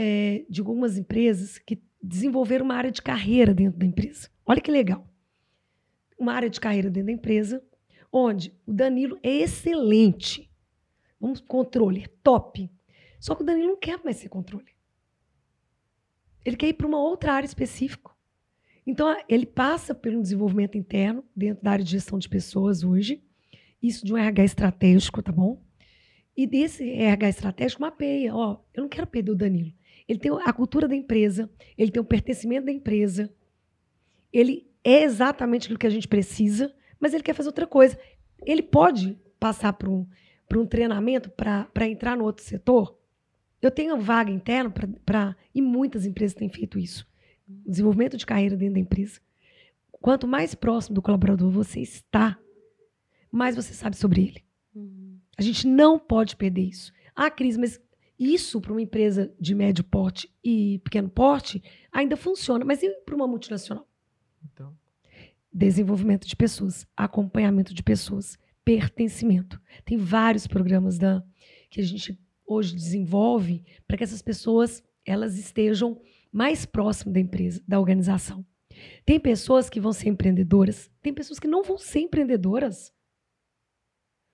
eh, 0.00 0.46
de 0.48 0.60
algumas 0.60 0.96
empresas 0.96 1.58
que 1.58 1.82
desenvolveram 2.00 2.64
uma 2.64 2.76
área 2.76 2.92
de 2.92 3.02
carreira 3.02 3.52
dentro 3.52 3.80
da 3.80 3.84
empresa. 3.84 4.30
Olha 4.46 4.60
que 4.60 4.70
legal. 4.70 5.04
Uma 6.16 6.34
área 6.34 6.48
de 6.48 6.60
carreira 6.60 6.88
dentro 6.88 7.06
da 7.06 7.12
empresa, 7.12 7.60
onde 8.12 8.54
o 8.64 8.72
Danilo 8.72 9.18
é 9.24 9.38
excelente. 9.38 10.48
Vamos, 11.20 11.40
controle, 11.40 12.04
é 12.04 12.08
top. 12.22 12.70
Só 13.18 13.34
que 13.34 13.42
o 13.42 13.44
Danilo 13.44 13.70
não 13.70 13.76
quer 13.76 14.00
mais 14.04 14.16
ser 14.18 14.28
controle. 14.28 14.68
Ele 16.44 16.56
quer 16.56 16.68
ir 16.68 16.74
para 16.74 16.86
uma 16.86 17.00
outra 17.00 17.32
área 17.32 17.46
específica. 17.46 18.12
Então, 18.86 19.14
ele 19.28 19.44
passa 19.46 19.96
pelo 19.96 20.22
desenvolvimento 20.22 20.78
interno, 20.78 21.24
dentro 21.34 21.64
da 21.64 21.72
área 21.72 21.84
de 21.84 21.90
gestão 21.90 22.20
de 22.20 22.28
pessoas 22.28 22.84
hoje. 22.84 23.22
Isso 23.82 24.06
de 24.06 24.14
um 24.14 24.16
RH 24.16 24.44
estratégico, 24.44 25.20
tá 25.20 25.32
bom? 25.32 25.60
E 26.36 26.46
desse 26.46 26.88
RH 26.88 27.28
estratégico, 27.28 27.82
mapeia. 27.82 28.32
Ó, 28.34 28.60
eu 28.72 28.82
não 28.82 28.88
quero 28.88 29.08
perder 29.08 29.32
o 29.32 29.36
Danilo. 29.36 29.72
Ele 30.08 30.18
tem 30.18 30.32
a 30.32 30.52
cultura 30.52 30.88
da 30.88 30.96
empresa, 30.96 31.50
ele 31.76 31.90
tem 31.90 32.00
o 32.00 32.04
pertencimento 32.04 32.66
da 32.66 32.72
empresa. 32.72 33.30
Ele 34.32 34.66
é 34.82 35.02
exatamente 35.02 35.64
aquilo 35.64 35.78
que 35.78 35.86
a 35.86 35.90
gente 35.90 36.08
precisa, 36.08 36.74
mas 36.98 37.12
ele 37.12 37.22
quer 37.22 37.34
fazer 37.34 37.48
outra 37.50 37.66
coisa. 37.66 37.98
Ele 38.44 38.62
pode 38.62 39.18
passar 39.38 39.74
por 39.74 39.88
um, 39.88 40.06
por 40.48 40.58
um 40.58 40.66
treinamento 40.66 41.30
para 41.30 41.86
entrar 41.86 42.16
no 42.16 42.24
outro 42.24 42.42
setor? 42.42 42.98
Eu 43.60 43.70
tenho 43.70 44.00
vaga 44.00 44.30
interna 44.30 44.72
para. 45.04 45.36
E 45.54 45.60
muitas 45.60 46.06
empresas 46.06 46.34
têm 46.34 46.48
feito 46.48 46.78
isso. 46.78 47.06
Desenvolvimento 47.46 48.16
de 48.16 48.24
carreira 48.24 48.56
dentro 48.56 48.74
da 48.74 48.80
empresa. 48.80 49.20
Quanto 49.92 50.28
mais 50.28 50.54
próximo 50.54 50.94
do 50.94 51.02
colaborador 51.02 51.50
você 51.50 51.80
está, 51.80 52.38
mais 53.30 53.56
você 53.56 53.74
sabe 53.74 53.96
sobre 53.96 54.22
ele. 54.22 54.44
A 55.36 55.42
gente 55.42 55.66
não 55.66 55.98
pode 55.98 56.36
perder 56.36 56.62
isso. 56.62 56.92
Ah, 57.14 57.30
Cris, 57.30 57.56
mas 57.56 57.80
isso 58.18 58.60
para 58.60 58.72
uma 58.72 58.82
empresa 58.82 59.32
de 59.38 59.54
médio 59.54 59.84
porte 59.84 60.32
e 60.42 60.80
pequeno 60.80 61.08
porte 61.08 61.62
ainda 61.92 62.16
funciona. 62.16 62.64
Mas 62.64 62.82
e 62.82 62.90
para 63.04 63.14
uma 63.14 63.26
multinacional? 63.26 63.86
Então, 64.42 64.76
Desenvolvimento 65.52 66.26
de 66.26 66.36
pessoas, 66.36 66.86
acompanhamento 66.96 67.72
de 67.72 67.82
pessoas, 67.82 68.38
pertencimento. 68.64 69.60
Tem 69.84 69.96
vários 69.96 70.46
programas 70.46 70.98
da, 70.98 71.24
que 71.70 71.80
a 71.80 71.84
gente 71.84 72.18
hoje 72.46 72.74
desenvolve 72.74 73.64
para 73.86 73.96
que 73.96 74.04
essas 74.04 74.22
pessoas 74.22 74.82
elas 75.04 75.38
estejam 75.38 76.00
mais 76.30 76.66
próximas 76.66 77.14
da 77.14 77.20
empresa, 77.20 77.62
da 77.66 77.80
organização. 77.80 78.44
Tem 79.04 79.18
pessoas 79.18 79.70
que 79.70 79.80
vão 79.80 79.92
ser 79.92 80.10
empreendedoras, 80.10 80.90
tem 81.02 81.14
pessoas 81.14 81.38
que 81.38 81.48
não 81.48 81.62
vão 81.62 81.78
ser 81.78 82.00
empreendedoras. 82.00 82.92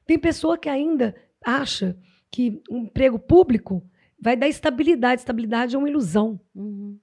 Tem 0.04 0.18
pessoa 0.18 0.58
que 0.58 0.68
ainda 0.68 1.14
acha 1.42 1.96
que 2.34 2.60
um 2.68 2.78
emprego 2.78 3.16
público 3.16 3.88
vai 4.18 4.36
dar 4.36 4.48
estabilidade. 4.48 5.20
Estabilidade 5.20 5.76
é 5.76 5.78
uma 5.78 5.88
ilusão. 5.88 6.40
Uhum. 6.52 6.98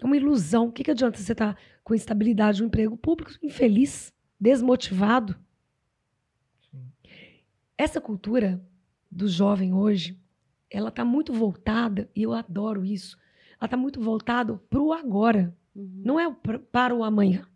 É 0.00 0.04
uma 0.04 0.16
ilusão. 0.16 0.66
O 0.66 0.72
que, 0.72 0.82
que 0.82 0.90
adianta 0.90 1.16
você 1.16 1.30
estar 1.30 1.56
com 1.84 1.94
estabilidade 1.94 2.60
no 2.60 2.66
emprego 2.66 2.96
público, 2.96 3.30
infeliz, 3.40 4.12
desmotivado? 4.40 5.38
Sim. 6.72 6.90
Essa 7.78 8.00
cultura 8.00 8.60
do 9.08 9.28
jovem 9.28 9.72
hoje, 9.72 10.20
ela 10.68 10.88
está 10.88 11.04
muito 11.04 11.32
voltada, 11.32 12.10
e 12.12 12.24
eu 12.24 12.32
adoro 12.32 12.84
isso, 12.84 13.16
ela 13.60 13.66
está 13.66 13.76
muito 13.76 14.00
voltada 14.00 14.56
para 14.68 14.82
o 14.82 14.92
agora, 14.92 15.56
Uhum. 15.72 16.02
não 16.04 16.18
é 16.18 16.28
para 16.72 16.92
o 16.92 17.04
amanhã. 17.04 17.46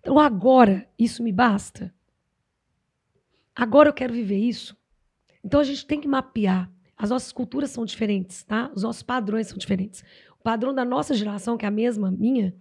Então, 0.00 0.18
agora, 0.18 0.88
isso 0.98 1.22
me 1.22 1.32
basta. 1.32 1.94
Agora 3.54 3.90
eu 3.90 3.92
quero 3.92 4.14
viver 4.14 4.38
isso. 4.38 4.74
Então, 5.44 5.60
a 5.60 5.64
gente 5.64 5.86
tem 5.86 6.00
que 6.00 6.08
mapear. 6.08 6.70
As 6.96 7.10
nossas 7.10 7.32
culturas 7.32 7.70
são 7.70 7.84
diferentes, 7.84 8.44
tá? 8.44 8.70
Os 8.74 8.82
nossos 8.82 9.02
padrões 9.02 9.48
são 9.48 9.58
diferentes. 9.58 10.04
O 10.38 10.42
padrão 10.42 10.72
da 10.74 10.84
nossa 10.84 11.14
geração, 11.14 11.56
que 11.56 11.64
é 11.64 11.68
a 11.68 11.70
mesma 11.70 12.10
minha, 12.10 12.54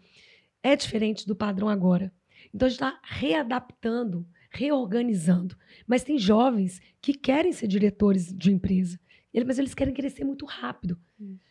é 0.63 0.76
diferente 0.76 1.28
do 1.28 1.36
padrão 1.36 1.70
agora. 1.70 2.12
Então, 2.54 2.65
a 2.65 2.70
gente 2.70 2.82
está 2.82 3.00
readaptando, 3.04 4.26
reorganizando. 4.50 5.56
Mas 5.86 6.04
tem 6.04 6.17
jovens 6.17 6.82
que 7.02 7.13
querem 7.13 7.52
ser 7.52 7.67
diretores 7.67 8.34
de 8.36 8.52
empresa, 8.52 9.00
mas 9.46 9.60
eles 9.60 9.74
querem 9.74 9.94
crescer 9.94 10.24
muito 10.24 10.46
rápido. 10.46 11.00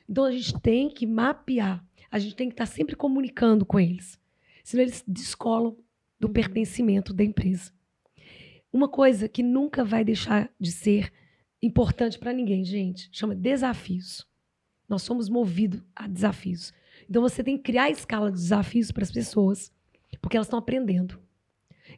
Então, 0.08 0.24
a 0.24 0.32
gente 0.32 0.58
tem 0.60 0.88
que 0.90 1.06
mapear. 1.06 1.84
A 2.10 2.18
gente 2.18 2.34
tem 2.34 2.48
que 2.48 2.54
estar 2.54 2.66
sempre 2.66 2.96
comunicando 2.96 3.64
com 3.64 3.78
eles. 3.78 4.18
Senão, 4.64 4.82
eles 4.82 5.04
descolam 5.06 5.76
do 6.18 6.26
Uhum. 6.26 6.32
pertencimento 6.32 7.12
da 7.14 7.24
empresa. 7.24 7.72
Uma 8.72 8.88
coisa 8.88 9.28
que 9.28 9.42
nunca 9.42 9.84
vai 9.84 10.04
deixar 10.04 10.50
de 10.58 10.70
ser 10.70 11.12
importante 11.62 12.18
para 12.18 12.32
ninguém, 12.32 12.64
gente, 12.64 13.08
chama 13.12 13.34
desafios. 13.34 14.26
Nós 14.88 15.02
somos 15.02 15.28
movidos 15.28 15.82
a 15.94 16.06
desafios. 16.06 16.72
Então 17.08 17.22
você 17.22 17.42
tem 17.42 17.56
que 17.56 17.64
criar 17.64 17.84
a 17.84 17.90
escala 17.90 18.30
de 18.30 18.38
desafios 18.38 18.90
para 18.90 19.02
as 19.02 19.10
pessoas, 19.10 19.72
porque 20.20 20.36
elas 20.36 20.46
estão 20.46 20.58
aprendendo. 20.58 21.20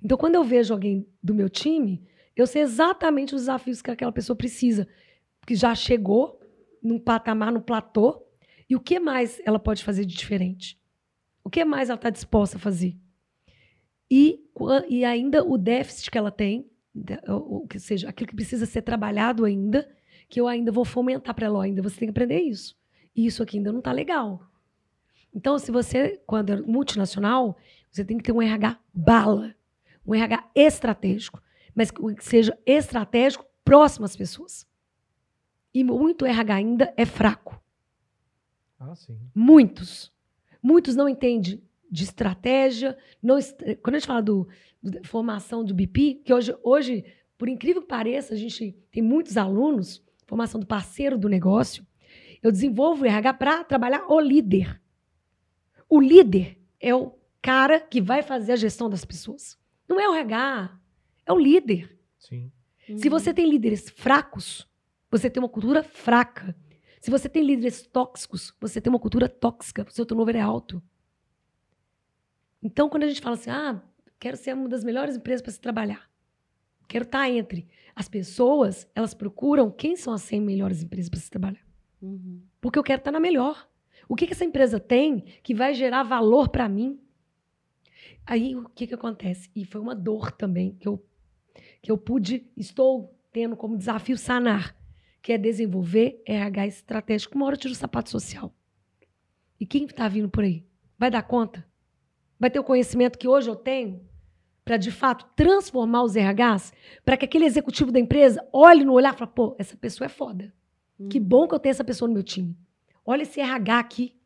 Então 0.02 0.16
quando 0.16 0.34
eu 0.34 0.44
vejo 0.44 0.72
alguém 0.72 1.06
do 1.22 1.34
meu 1.34 1.48
time, 1.48 2.02
eu 2.34 2.46
sei 2.46 2.62
exatamente 2.62 3.34
os 3.34 3.42
desafios 3.42 3.82
que 3.82 3.90
aquela 3.90 4.12
pessoa 4.12 4.36
precisa, 4.36 4.88
que 5.46 5.54
já 5.54 5.74
chegou 5.74 6.40
num 6.82 6.98
patamar, 6.98 7.52
no 7.52 7.60
platô, 7.60 8.26
e 8.68 8.74
o 8.74 8.80
que 8.80 8.98
mais 8.98 9.40
ela 9.44 9.58
pode 9.58 9.84
fazer 9.84 10.04
de 10.04 10.16
diferente? 10.16 10.80
O 11.44 11.50
que 11.50 11.64
mais 11.64 11.90
ela 11.90 11.96
está 11.96 12.08
disposta 12.08 12.56
a 12.56 12.60
fazer? 12.60 12.96
E, 14.14 14.44
e 14.90 15.06
ainda 15.06 15.42
o 15.42 15.56
déficit 15.56 16.10
que 16.10 16.18
ela 16.18 16.30
tem, 16.30 16.70
ou, 17.26 17.66
seja, 17.78 18.10
aquilo 18.10 18.28
que 18.28 18.36
precisa 18.36 18.66
ser 18.66 18.82
trabalhado 18.82 19.42
ainda, 19.42 19.90
que 20.28 20.38
eu 20.38 20.46
ainda 20.46 20.70
vou 20.70 20.84
fomentar 20.84 21.34
para 21.34 21.46
ela, 21.46 21.64
ainda 21.64 21.80
você 21.80 21.98
tem 21.98 22.08
que 22.08 22.10
aprender 22.10 22.42
isso. 22.42 22.76
E 23.16 23.24
isso 23.24 23.42
aqui 23.42 23.56
ainda 23.56 23.72
não 23.72 23.78
está 23.78 23.90
legal. 23.90 24.46
Então, 25.34 25.58
se 25.58 25.72
você, 25.72 26.20
quando 26.26 26.52
é 26.52 26.60
multinacional, 26.60 27.56
você 27.90 28.04
tem 28.04 28.18
que 28.18 28.24
ter 28.24 28.32
um 28.32 28.42
RH 28.42 28.78
bala, 28.92 29.54
um 30.06 30.14
RH 30.14 30.46
estratégico, 30.54 31.42
mas 31.74 31.90
que 31.90 32.02
seja 32.22 32.54
estratégico 32.66 33.46
próximo 33.64 34.04
às 34.04 34.14
pessoas. 34.14 34.68
E 35.72 35.82
muito 35.82 36.26
RH 36.26 36.54
ainda 36.54 36.92
é 36.98 37.06
fraco. 37.06 37.58
Ah, 38.78 38.94
sim. 38.94 39.18
Muitos. 39.34 40.12
Muitos 40.62 40.94
não 40.94 41.08
entendem 41.08 41.62
de 41.92 42.04
estratégia. 42.04 42.96
Não, 43.22 43.38
est- 43.38 43.62
quando 43.82 43.96
a 43.96 43.98
gente 43.98 44.06
fala 44.08 44.22
do, 44.22 44.48
do- 44.82 45.06
formação 45.06 45.62
do 45.62 45.74
BP, 45.74 46.22
que 46.24 46.32
hoje, 46.32 46.56
hoje, 46.62 47.04
por 47.36 47.48
incrível 47.48 47.82
que 47.82 47.88
pareça, 47.88 48.32
a 48.32 48.36
gente 48.36 48.72
tem 48.90 49.02
muitos 49.02 49.36
alunos, 49.36 50.02
formação 50.26 50.58
do 50.58 50.66
parceiro 50.66 51.18
do 51.18 51.28
negócio. 51.28 51.86
Eu 52.42 52.50
desenvolvo 52.50 53.02
o 53.04 53.06
RH 53.06 53.34
para 53.34 53.62
trabalhar 53.62 54.06
o 54.08 54.18
líder. 54.18 54.80
O 55.88 56.00
líder 56.00 56.58
é 56.80 56.94
o 56.94 57.12
cara 57.42 57.78
que 57.78 58.00
vai 58.00 58.22
fazer 58.22 58.52
a 58.52 58.56
gestão 58.56 58.88
das 58.88 59.04
pessoas. 59.04 59.58
Não 59.88 60.00
é 60.00 60.08
o 60.08 60.14
RH, 60.14 60.78
é 61.26 61.32
o 61.32 61.38
líder. 61.38 61.98
Sim. 62.18 62.50
Se 62.98 63.08
você 63.08 63.32
tem 63.34 63.48
líderes 63.48 63.90
fracos, 63.90 64.66
você 65.10 65.28
tem 65.28 65.42
uma 65.42 65.48
cultura 65.48 65.82
fraca. 65.82 66.56
Se 67.00 67.10
você 67.10 67.28
tem 67.28 67.44
líderes 67.44 67.82
tóxicos, 67.86 68.54
você 68.60 68.80
tem 68.80 68.90
uma 68.90 68.98
cultura 68.98 69.28
tóxica, 69.28 69.84
o 69.86 69.92
seu 69.92 70.06
turnover 70.06 70.36
é 70.36 70.40
alto. 70.40 70.82
Então, 72.62 72.88
quando 72.88 73.02
a 73.02 73.08
gente 73.08 73.20
fala 73.20 73.34
assim, 73.34 73.50
ah, 73.50 73.82
quero 74.20 74.36
ser 74.36 74.54
uma 74.54 74.68
das 74.68 74.84
melhores 74.84 75.16
empresas 75.16 75.42
para 75.42 75.52
se 75.52 75.60
trabalhar, 75.60 76.08
quero 76.88 77.04
estar 77.04 77.28
entre 77.28 77.66
as 77.94 78.08
pessoas, 78.08 78.88
elas 78.94 79.14
procuram 79.14 79.70
quem 79.70 79.96
são 79.96 80.12
as 80.12 80.22
100 80.22 80.40
melhores 80.40 80.82
empresas 80.82 81.08
para 81.08 81.20
se 81.20 81.30
trabalhar. 81.30 81.66
Uhum. 82.00 82.42
Porque 82.60 82.78
eu 82.78 82.82
quero 82.82 83.00
estar 83.00 83.10
na 83.10 83.20
melhor. 83.20 83.68
O 84.08 84.14
que, 84.14 84.26
que 84.26 84.32
essa 84.32 84.44
empresa 84.44 84.78
tem 84.78 85.24
que 85.42 85.54
vai 85.54 85.74
gerar 85.74 86.02
valor 86.02 86.48
para 86.48 86.68
mim? 86.68 87.00
Aí 88.26 88.54
o 88.54 88.68
que, 88.68 88.86
que 88.86 88.94
acontece? 88.94 89.50
E 89.54 89.64
foi 89.64 89.80
uma 89.80 89.94
dor 89.94 90.30
também 90.32 90.74
que 90.74 90.86
eu, 90.86 91.04
que 91.80 91.90
eu 91.90 91.98
pude, 91.98 92.46
estou 92.56 93.18
tendo 93.32 93.56
como 93.56 93.76
desafio 93.76 94.16
sanar, 94.16 94.76
que 95.20 95.32
é 95.32 95.38
desenvolver 95.38 96.22
RH 96.26 96.66
estratégico. 96.66 97.36
Uma 97.36 97.46
hora 97.46 97.54
eu 97.54 97.60
tiro 97.60 97.72
o 97.72 97.76
sapato 97.76 98.10
social. 98.10 98.54
E 99.58 99.66
quem 99.66 99.84
está 99.84 100.08
vindo 100.08 100.28
por 100.28 100.44
aí? 100.44 100.66
Vai 100.98 101.10
dar 101.10 101.22
conta? 101.22 101.66
Vai 102.42 102.50
ter 102.50 102.58
o 102.58 102.64
conhecimento 102.64 103.20
que 103.20 103.28
hoje 103.28 103.48
eu 103.48 103.54
tenho 103.54 104.04
para, 104.64 104.76
de 104.76 104.90
fato, 104.90 105.24
transformar 105.36 106.02
os 106.02 106.16
RHs? 106.16 106.72
Para 107.04 107.16
que 107.16 107.24
aquele 107.24 107.44
executivo 107.44 107.92
da 107.92 108.00
empresa 108.00 108.44
olhe 108.52 108.84
no 108.84 108.94
olhar 108.94 109.14
e 109.14 109.16
fale, 109.16 109.30
pô, 109.32 109.54
essa 109.60 109.76
pessoa 109.76 110.06
é 110.06 110.08
foda. 110.08 110.52
Que 111.08 111.20
bom 111.20 111.46
que 111.46 111.54
eu 111.54 111.60
tenho 111.60 111.70
essa 111.70 111.84
pessoa 111.84 112.08
no 112.08 112.14
meu 112.14 112.24
time. 112.24 112.58
Olha 113.06 113.22
esse 113.22 113.40
RH 113.40 113.78
aqui. 113.78 114.16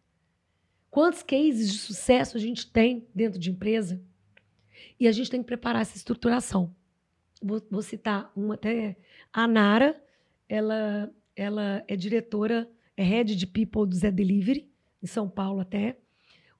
Quantos 0.90 1.22
cases 1.22 1.70
de 1.70 1.76
sucesso 1.76 2.38
a 2.38 2.40
gente 2.40 2.72
tem 2.72 3.06
dentro 3.14 3.38
de 3.38 3.50
empresa? 3.50 4.00
E 4.98 5.06
a 5.06 5.12
gente 5.12 5.30
tem 5.30 5.42
que 5.42 5.46
preparar 5.46 5.82
essa 5.82 5.98
estruturação. 5.98 6.74
Vou, 7.42 7.60
vou 7.70 7.82
citar 7.82 8.32
uma 8.34 8.54
até. 8.54 8.96
A 9.30 9.46
Nara, 9.46 10.02
ela, 10.48 11.12
ela 11.36 11.84
é 11.86 11.94
diretora, 11.94 12.66
é 12.96 13.02
head 13.04 13.36
de 13.36 13.46
people 13.46 13.86
do 13.86 13.94
Zé 13.94 14.10
Delivery, 14.10 14.70
em 15.02 15.06
São 15.06 15.28
Paulo 15.28 15.60
até. 15.60 15.98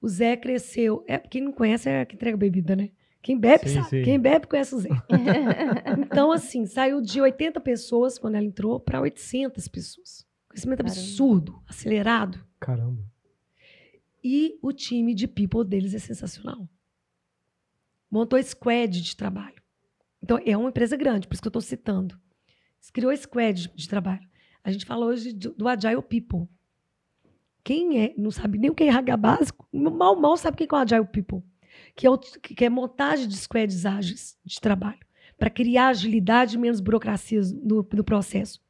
O 0.01 0.07
Zé 0.07 0.35
cresceu. 0.37 1.03
É, 1.07 1.17
quem 1.17 1.41
não 1.41 1.51
conhece 1.51 1.89
é 1.89 2.05
que 2.05 2.15
entrega 2.15 2.37
bebida, 2.37 2.75
né? 2.75 2.91
Quem 3.21 3.37
bebe 3.37 3.67
Sim, 3.67 3.75
sabe. 3.75 3.89
sim. 3.89 4.03
Quem 4.03 4.19
bebe 4.19 4.47
conhece 4.47 4.75
o 4.75 4.79
Zé. 4.79 4.89
Então, 5.99 6.31
assim, 6.31 6.65
saiu 6.65 7.01
de 7.01 7.19
80 7.19 7.59
pessoas 7.59 8.17
quando 8.17 8.35
ela 8.35 8.45
entrou 8.45 8.79
para 8.79 9.01
800 9.01 9.67
pessoas. 9.67 10.25
Crescimento 10.47 10.83
Caramba. 10.83 10.97
absurdo, 10.99 11.61
acelerado. 11.67 12.45
Caramba. 12.59 13.03
E 14.23 14.57
o 14.61 14.71
time 14.71 15.13
de 15.13 15.27
people 15.27 15.65
deles 15.65 15.93
é 15.93 15.99
sensacional. 15.99 16.67
Montou 18.09 18.41
squad 18.41 19.01
de 19.01 19.15
trabalho. 19.15 19.61
Então, 20.23 20.39
é 20.45 20.55
uma 20.55 20.69
empresa 20.69 20.95
grande, 20.95 21.27
por 21.27 21.33
isso 21.33 21.41
que 21.41 21.47
eu 21.47 21.49
estou 21.49 21.61
citando. 21.61 22.17
Criou 22.93 23.15
squad 23.15 23.69
de 23.75 23.89
trabalho. 23.89 24.27
A 24.63 24.71
gente 24.71 24.85
fala 24.85 25.05
hoje 25.05 25.33
do, 25.33 25.53
do 25.53 25.67
Agile 25.67 26.01
People. 26.01 26.47
Quem 27.67 28.01
é, 28.01 28.13
não 28.17 28.31
sabe 28.31 28.57
nem 28.57 28.69
o 28.69 28.73
que 28.73 28.85
é 28.85 28.87
RH 28.87 29.17
básico, 29.17 29.67
mal, 29.73 30.15
mal 30.15 30.37
sabe 30.37 30.55
o 30.55 30.57
que 30.57 30.73
é 30.73 30.77
o 30.77 30.79
Agile 30.79 31.05
People. 31.05 31.43
Que 31.93 32.07
é, 32.07 32.09
o- 32.09 32.17
que 32.17 32.63
é 32.63 32.69
montagem 32.69 33.27
de 33.27 33.35
squads 33.35 33.85
ágeis 33.85 34.37
de 34.45 34.61
trabalho. 34.61 34.99
Para 35.37 35.49
criar 35.49 35.89
agilidade 35.89 36.55
e 36.55 36.57
menos 36.57 36.79
burocracias 36.79 37.51
no, 37.51 37.85
no 37.91 38.03
processo. 38.05 38.61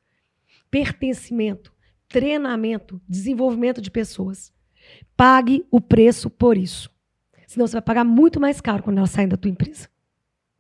Pertencimento, 0.72 1.72
treinamento, 2.08 3.00
desenvolvimento 3.08 3.80
de 3.82 3.92
pessoas. 3.92 4.52
Pague 5.16 5.64
o 5.70 5.80
preço 5.80 6.28
por 6.28 6.58
isso. 6.58 6.90
Senão 7.46 7.68
você 7.68 7.74
vai 7.74 7.82
pagar 7.84 8.04
muito 8.04 8.40
mais 8.40 8.60
caro 8.60 8.82
quando 8.82 8.98
elas 8.98 9.12
saem 9.12 9.28
da 9.28 9.38
tua 9.38 9.52
empresa. 9.52 9.88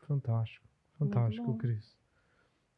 Fantástico. 0.07 0.63
Fantástico. 0.99 1.57
Cris. 1.57 1.97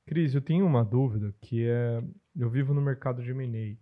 Cris, 0.06 0.34
eu 0.34 0.41
tenho 0.41 0.65
uma 0.65 0.86
dúvida 0.86 1.36
que 1.41 1.65
é. 1.67 2.02
Eu 2.36 2.50
vivo 2.50 2.74
no 2.74 2.82
mercado 2.82 3.22
de 3.22 3.32
M&A 3.32 3.78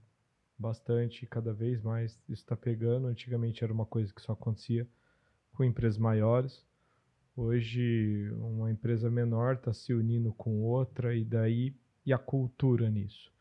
bastante, 0.58 1.26
cada 1.26 1.54
vez 1.54 1.82
mais 1.82 2.14
isso 2.28 2.42
está 2.44 2.56
pegando. 2.56 3.08
Antigamente 3.08 3.64
era 3.64 3.72
uma 3.74 3.86
coisa 3.86 4.14
que 4.14 4.22
só 4.22 4.34
acontecia 4.34 4.88
com 5.54 5.64
empresas 5.64 5.98
maiores. 5.98 6.66
Hoje, 7.36 8.32
uma 8.34 8.72
empresa 8.72 9.10
menor 9.10 9.56
está 9.56 9.72
se 9.74 9.94
unindo 9.94 10.34
com 10.34 10.62
outra, 10.64 11.16
e 11.16 11.24
daí. 11.24 11.76
E 12.06 12.14
a 12.14 12.18
cultura 12.18 12.90
nisso? 12.90 13.32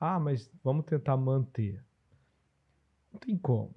Ah, 0.00 0.18
mas 0.18 0.50
vamos 0.62 0.86
tentar 0.86 1.16
manter. 1.16 1.84
Não 3.12 3.20
tem 3.20 3.36
como. 3.36 3.74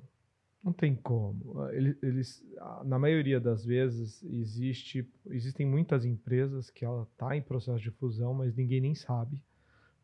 Não 0.63 0.73
tem 0.73 0.95
como. 0.95 1.65
Ele- 1.69 1.97
Eles, 2.01 2.43
ah, 2.59 2.81
na 2.83 2.97
maioria 2.97 3.39
das 3.39 3.63
vezes, 3.63 4.23
existe, 4.23 5.07
existem 5.27 5.65
muitas 5.65 6.05
empresas 6.05 6.69
que 6.69 6.83
ela 6.83 7.03
está 7.03 7.35
em 7.37 7.41
processo 7.41 7.79
de 7.79 7.91
fusão, 7.91 8.33
mas 8.33 8.55
ninguém 8.55 8.81
nem 8.81 8.95
sabe, 8.95 9.43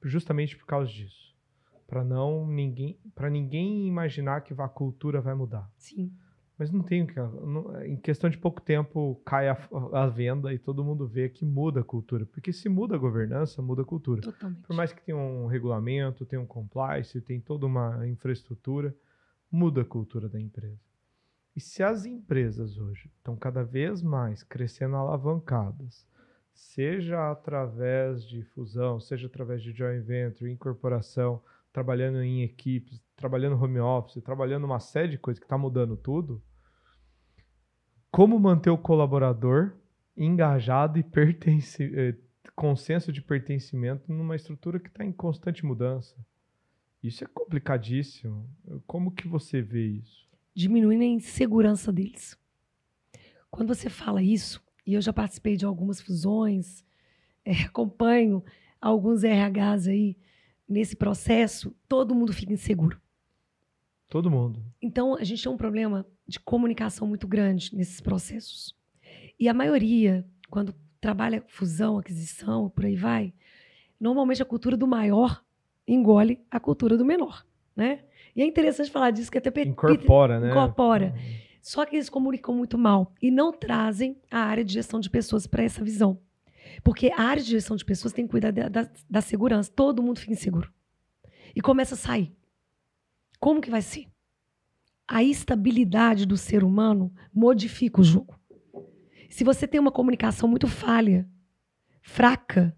justamente 0.03 0.55
por 0.57 0.65
causa 0.65 0.91
disso. 0.91 1.32
Para 1.87 2.03
não 2.03 2.47
ninguém, 2.47 2.97
para 3.13 3.29
ninguém 3.29 3.87
imaginar 3.87 4.41
que 4.41 4.53
a 4.57 4.67
cultura 4.67 5.21
vai 5.21 5.33
mudar. 5.33 5.69
Sim. 5.77 6.11
Mas 6.57 6.71
não 6.71 6.83
tem. 6.83 7.07
Em 7.85 7.97
questão 7.97 8.29
de 8.29 8.37
pouco 8.37 8.61
tempo 8.61 9.19
cai 9.25 9.49
a, 9.49 9.57
a, 9.91 10.07
venda 10.07 10.53
e 10.53 10.59
todo 10.59 10.83
mundo 10.83 11.07
vê 11.07 11.27
que 11.27 11.43
muda 11.45 11.81
a 11.81 11.83
cultura. 11.83 12.25
Porque 12.25 12.53
se 12.53 12.69
muda 12.69 12.95
a 12.95 12.97
governança, 12.97 13.61
muda 13.61 13.81
a 13.81 13.85
cultura. 13.85 14.21
Totalmente. 14.21 14.61
Por 14.61 14.75
mais 14.75 14.93
que 14.93 15.03
tenha 15.03 15.17
um 15.17 15.47
regulamento, 15.47 16.25
tenha 16.25 16.41
um 16.41 16.45
compliance, 16.45 17.19
tem 17.21 17.41
toda 17.41 17.65
uma 17.65 18.07
infraestrutura, 18.07 18.95
muda 19.51 19.81
a 19.81 19.85
cultura 19.85 20.29
da 20.29 20.39
empresa. 20.39 20.79
E 21.55 21.59
se 21.59 21.83
as 21.83 22.05
empresas 22.05 22.77
hoje 22.77 23.11
estão 23.17 23.35
cada 23.35 23.63
vez 23.63 24.01
mais 24.01 24.43
crescendo 24.43 24.95
alavancadas, 24.95 26.07
seja 26.53 27.31
através 27.31 28.23
de 28.25 28.43
fusão, 28.43 28.99
seja 28.99 29.27
através 29.27 29.61
de 29.61 29.71
joint 29.71 30.03
venture, 30.03 30.51
incorporação, 30.51 31.41
trabalhando 31.73 32.21
em 32.21 32.43
equipes, 32.43 33.03
trabalhando 33.15 33.61
home 33.61 33.79
office, 33.79 34.23
trabalhando 34.23 34.63
uma 34.63 34.79
série 34.79 35.09
de 35.09 35.17
coisas 35.17 35.39
que 35.39 35.45
está 35.45 35.57
mudando 35.57 35.97
tudo, 35.97 36.41
como 38.11 38.39
manter 38.39 38.69
o 38.69 38.77
colaborador 38.77 39.75
engajado 40.15 40.99
e 40.99 41.03
pertence, 41.03 41.83
eh, 41.83 42.15
com 42.55 42.75
senso 42.75 43.11
de 43.11 43.23
pertencimento 43.23 44.13
numa 44.13 44.35
estrutura 44.35 44.79
que 44.79 44.87
está 44.87 45.03
em 45.03 45.11
constante 45.11 45.65
mudança? 45.65 46.15
Isso 47.01 47.23
é 47.23 47.27
complicadíssimo. 47.27 48.47
Como 48.85 49.11
que 49.11 49.27
você 49.27 49.61
vê 49.61 49.87
isso? 49.87 50.29
Diminuindo 50.53 51.01
a 51.01 51.07
insegurança 51.07 51.91
deles. 51.91 52.37
Quando 53.49 53.73
você 53.73 53.89
fala 53.89 54.21
isso, 54.21 54.63
e 54.85 54.93
eu 54.93 55.01
já 55.01 55.11
participei 55.11 55.57
de 55.57 55.65
algumas 55.65 55.99
fusões, 55.99 56.85
é, 57.43 57.51
acompanho 57.65 58.43
alguns 58.79 59.23
RHs 59.23 59.87
aí 59.87 60.15
nesse 60.73 60.95
processo, 60.95 61.73
todo 61.87 62.15
mundo 62.15 62.33
fica 62.33 62.51
inseguro. 62.51 62.99
Todo 64.09 64.29
mundo. 64.29 64.61
Então, 64.81 65.15
a 65.15 65.23
gente 65.23 65.41
tem 65.41 65.51
um 65.51 65.57
problema 65.57 66.05
de 66.27 66.39
comunicação 66.39 67.07
muito 67.07 67.27
grande 67.27 67.75
nesses 67.75 68.01
processos. 68.01 68.75
E 69.39 69.47
a 69.47 69.53
maioria, 69.53 70.25
quando 70.49 70.73
trabalha 70.99 71.43
fusão, 71.47 71.97
aquisição, 71.97 72.69
por 72.69 72.85
aí 72.85 72.95
vai, 72.95 73.33
normalmente 73.99 74.41
a 74.41 74.45
cultura 74.45 74.75
do 74.75 74.87
maior 74.87 75.43
engole 75.87 76.39
a 76.49 76.59
cultura 76.59 76.97
do 76.97 77.05
menor, 77.05 77.45
né? 77.75 78.03
E 78.35 78.41
é 78.41 78.45
interessante 78.45 78.89
falar 78.89 79.11
disso, 79.11 79.31
que 79.31 79.37
até 79.37 79.49
incorpora, 79.61 80.39
né? 80.39 80.49
Incorpora. 80.49 81.13
Uhum. 81.15 81.43
Só 81.61 81.85
que 81.85 81.95
eles 81.95 82.09
comunicam 82.09 82.53
muito 82.55 82.77
mal 82.77 83.13
e 83.21 83.31
não 83.31 83.51
trazem 83.51 84.17
a 84.29 84.39
área 84.39 84.65
de 84.65 84.73
gestão 84.73 84.99
de 84.99 85.09
pessoas 85.09 85.47
para 85.47 85.63
essa 85.63 85.83
visão. 85.83 86.19
Porque 86.83 87.11
a 87.11 87.21
área 87.21 87.43
de 87.43 87.49
gestão 87.49 87.75
de 87.75 87.85
pessoas 87.85 88.13
tem 88.13 88.25
que 88.25 88.31
cuidar 88.31 88.51
da, 88.51 88.69
da, 88.69 88.89
da 89.09 89.21
segurança. 89.21 89.71
Todo 89.75 90.01
mundo 90.01 90.19
fica 90.19 90.33
inseguro. 90.33 90.71
E 91.55 91.61
começa 91.61 91.95
a 91.95 91.97
sair. 91.97 92.35
Como 93.39 93.61
que 93.61 93.69
vai 93.69 93.81
ser? 93.81 94.07
A 95.07 95.21
estabilidade 95.21 96.25
do 96.25 96.37
ser 96.37 96.63
humano 96.63 97.13
modifica 97.33 97.99
o 97.99 98.03
jogo. 98.03 98.39
Se 99.29 99.43
você 99.43 99.67
tem 99.67 99.79
uma 99.79 99.91
comunicação 99.91 100.47
muito 100.47 100.67
falha, 100.67 101.29
fraca, 102.01 102.75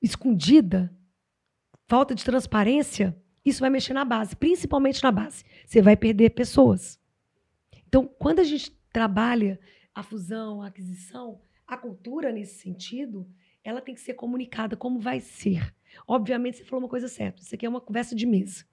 escondida, 0.00 0.94
falta 1.88 2.14
de 2.14 2.24
transparência, 2.24 3.16
isso 3.44 3.60
vai 3.60 3.70
mexer 3.70 3.92
na 3.92 4.04
base, 4.04 4.36
principalmente 4.36 5.02
na 5.02 5.10
base. 5.10 5.44
Você 5.66 5.82
vai 5.82 5.96
perder 5.96 6.30
pessoas. 6.30 7.00
Então, 7.86 8.06
quando 8.06 8.38
a 8.38 8.44
gente 8.44 8.70
trabalha 8.92 9.58
a 9.94 10.02
fusão, 10.02 10.62
a 10.62 10.68
aquisição, 10.68 11.40
a 11.66 11.76
cultura 11.76 12.32
nesse 12.32 12.54
sentido, 12.60 13.28
ela 13.62 13.80
tem 13.80 13.94
que 13.94 14.00
ser 14.00 14.14
comunicada 14.14 14.76
como 14.76 14.98
vai 14.98 15.20
ser. 15.20 15.74
Obviamente, 16.06 16.58
você 16.58 16.64
falou 16.64 16.84
uma 16.84 16.88
coisa 16.88 17.08
certa. 17.08 17.42
Isso 17.42 17.54
aqui 17.54 17.66
é 17.66 17.68
uma 17.68 17.80
conversa 17.80 18.14
de 18.14 18.26
mesa. 18.26 18.64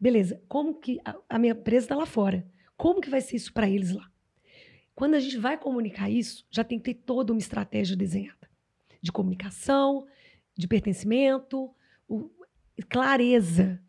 Beleza, 0.00 0.42
como 0.48 0.74
que 0.74 1.00
a, 1.04 1.16
a 1.28 1.38
minha 1.38 1.52
empresa 1.52 1.86
está 1.86 1.96
lá 1.96 2.06
fora? 2.06 2.46
Como 2.76 3.00
que 3.00 3.10
vai 3.10 3.20
ser 3.20 3.36
isso 3.36 3.52
para 3.52 3.68
eles 3.68 3.92
lá? 3.92 4.10
Quando 4.94 5.14
a 5.14 5.20
gente 5.20 5.36
vai 5.36 5.58
comunicar 5.58 6.10
isso, 6.10 6.46
já 6.50 6.64
tem 6.64 6.78
que 6.78 6.94
ter 6.94 7.02
toda 7.02 7.32
uma 7.32 7.38
estratégia 7.38 7.96
desenhada 7.96 8.48
de 9.00 9.12
comunicação, 9.12 10.06
de 10.56 10.66
pertencimento, 10.66 11.72
o, 12.08 12.30
clareza. 12.88 13.80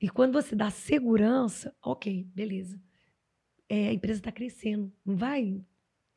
E 0.00 0.08
quando 0.08 0.32
você 0.32 0.54
dá 0.54 0.70
segurança, 0.70 1.74
ok, 1.82 2.26
beleza 2.34 2.80
é, 3.68 3.88
a 3.88 3.92
empresa 3.92 4.20
está 4.20 4.32
crescendo, 4.32 4.92
não 5.04 5.16
vai 5.16 5.60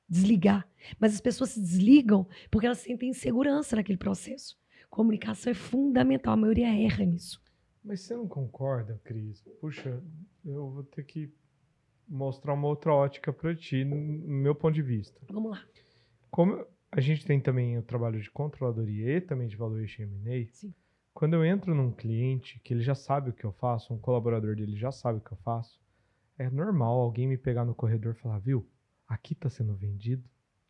desligar. 0.10 0.68
Mas 1.00 1.14
as 1.14 1.22
pessoas 1.22 1.52
se 1.52 1.60
desligam 1.60 2.28
porque 2.50 2.66
elas 2.66 2.80
sentem 2.80 3.10
insegurança 3.10 3.76
naquele 3.76 3.98
processo. 3.98 4.58
Comunicação 4.90 5.52
é 5.52 5.54
fundamental, 5.54 6.34
a 6.34 6.38
maioria 6.38 6.68
erra 6.68 7.06
nisso. 7.06 7.42
Mas 7.84 8.02
você 8.02 8.16
não 8.16 8.28
concorda, 8.28 9.00
Cris? 9.04 9.42
Puxa, 9.62 10.02
eu 10.46 10.70
vou 10.70 10.84
ter 10.84 11.04
que 11.04 11.32
mostrar 12.08 12.54
uma 12.54 12.68
outra 12.68 12.94
ótica 12.94 13.32
para 13.32 13.56
ti, 13.56 13.86
no 13.86 13.96
meu 13.96 14.56
ponto 14.56 14.74
de 14.74 14.82
vista. 14.82 15.22
Vamos 15.30 15.52
lá. 15.52 15.64
Como 16.32 16.66
a 16.92 17.00
gente 17.00 17.26
tem 17.26 17.40
também 17.40 17.78
o 17.78 17.84
trabalho 17.84 18.20
de 18.20 18.32
controladoria 18.32 19.18
e 19.18 19.22
também 19.22 19.48
de 19.48 19.56
valuation 19.56 20.04
M&A, 20.04 20.70
quando 21.14 21.36
eu 21.36 21.46
entro 21.46 21.76
num 21.76 21.92
cliente 21.92 22.60
que 22.60 22.74
ele 22.74 22.82
já 22.82 22.96
sabe 22.96 23.30
o 23.30 23.34
que 23.34 23.46
eu 23.46 23.52
faço, 23.52 23.94
um 23.94 24.00
colaborador 24.00 24.56
dele 24.56 24.76
já 24.76 24.92
sabe 24.92 25.20
o 25.20 25.22
que 25.22 25.32
eu 25.32 25.38
faço, 25.38 25.80
é 26.38 26.50
normal 26.50 27.00
alguém 27.00 27.28
me 27.28 27.38
pegar 27.38 27.66
no 27.66 27.76
corredor 27.76 28.16
e 28.16 28.20
falar, 28.20 28.40
viu, 28.40 28.68
aqui 29.10 29.34
está 29.34 29.50
sendo 29.50 29.74
vendido. 29.74 30.24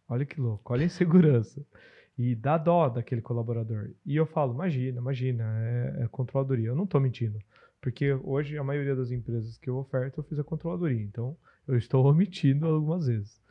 Olha 0.07 0.25
que 0.25 0.39
louco, 0.39 0.73
olha 0.73 0.83
a 0.83 0.85
insegurança. 0.85 1.63
E 2.17 2.35
dá 2.35 2.57
dó 2.57 2.89
daquele 2.89 3.21
colaborador. 3.21 3.91
E 4.05 4.15
eu 4.15 4.25
falo, 4.25 4.53
imagina, 4.53 4.99
imagina, 4.99 5.43
é, 5.61 6.03
é 6.03 6.07
controladoria. 6.07 6.69
Eu 6.69 6.75
não 6.75 6.85
estou 6.85 6.99
mentindo. 6.99 7.39
Porque 7.79 8.11
hoje 8.13 8.57
a 8.57 8.63
maioria 8.63 8.95
das 8.95 9.11
empresas 9.11 9.57
que 9.57 9.69
eu 9.69 9.77
oferto, 9.77 10.19
eu 10.19 10.23
fiz 10.23 10.37
a 10.39 10.43
controladoria. 10.43 11.01
Então, 11.01 11.37
eu 11.67 11.77
estou 11.77 12.05
omitindo 12.05 12.65
algumas 12.65 13.07
vezes. 13.07 13.41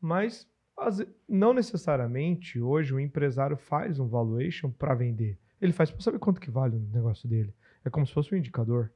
Mas 0.00 0.48
as, 0.76 1.04
não 1.28 1.52
necessariamente 1.52 2.60
hoje 2.60 2.94
o 2.94 3.00
empresário 3.00 3.56
faz 3.56 3.98
um 3.98 4.06
valuation 4.06 4.70
para 4.70 4.94
vender. 4.94 5.38
Ele 5.60 5.72
faz 5.72 5.90
para 5.90 6.02
saber 6.02 6.18
quanto 6.18 6.40
que 6.40 6.50
vale 6.50 6.76
o 6.76 6.80
negócio 6.80 7.28
dele. 7.28 7.54
É 7.84 7.90
como 7.90 8.06
se 8.06 8.12
fosse 8.12 8.34
um 8.34 8.38
indicador 8.38 8.92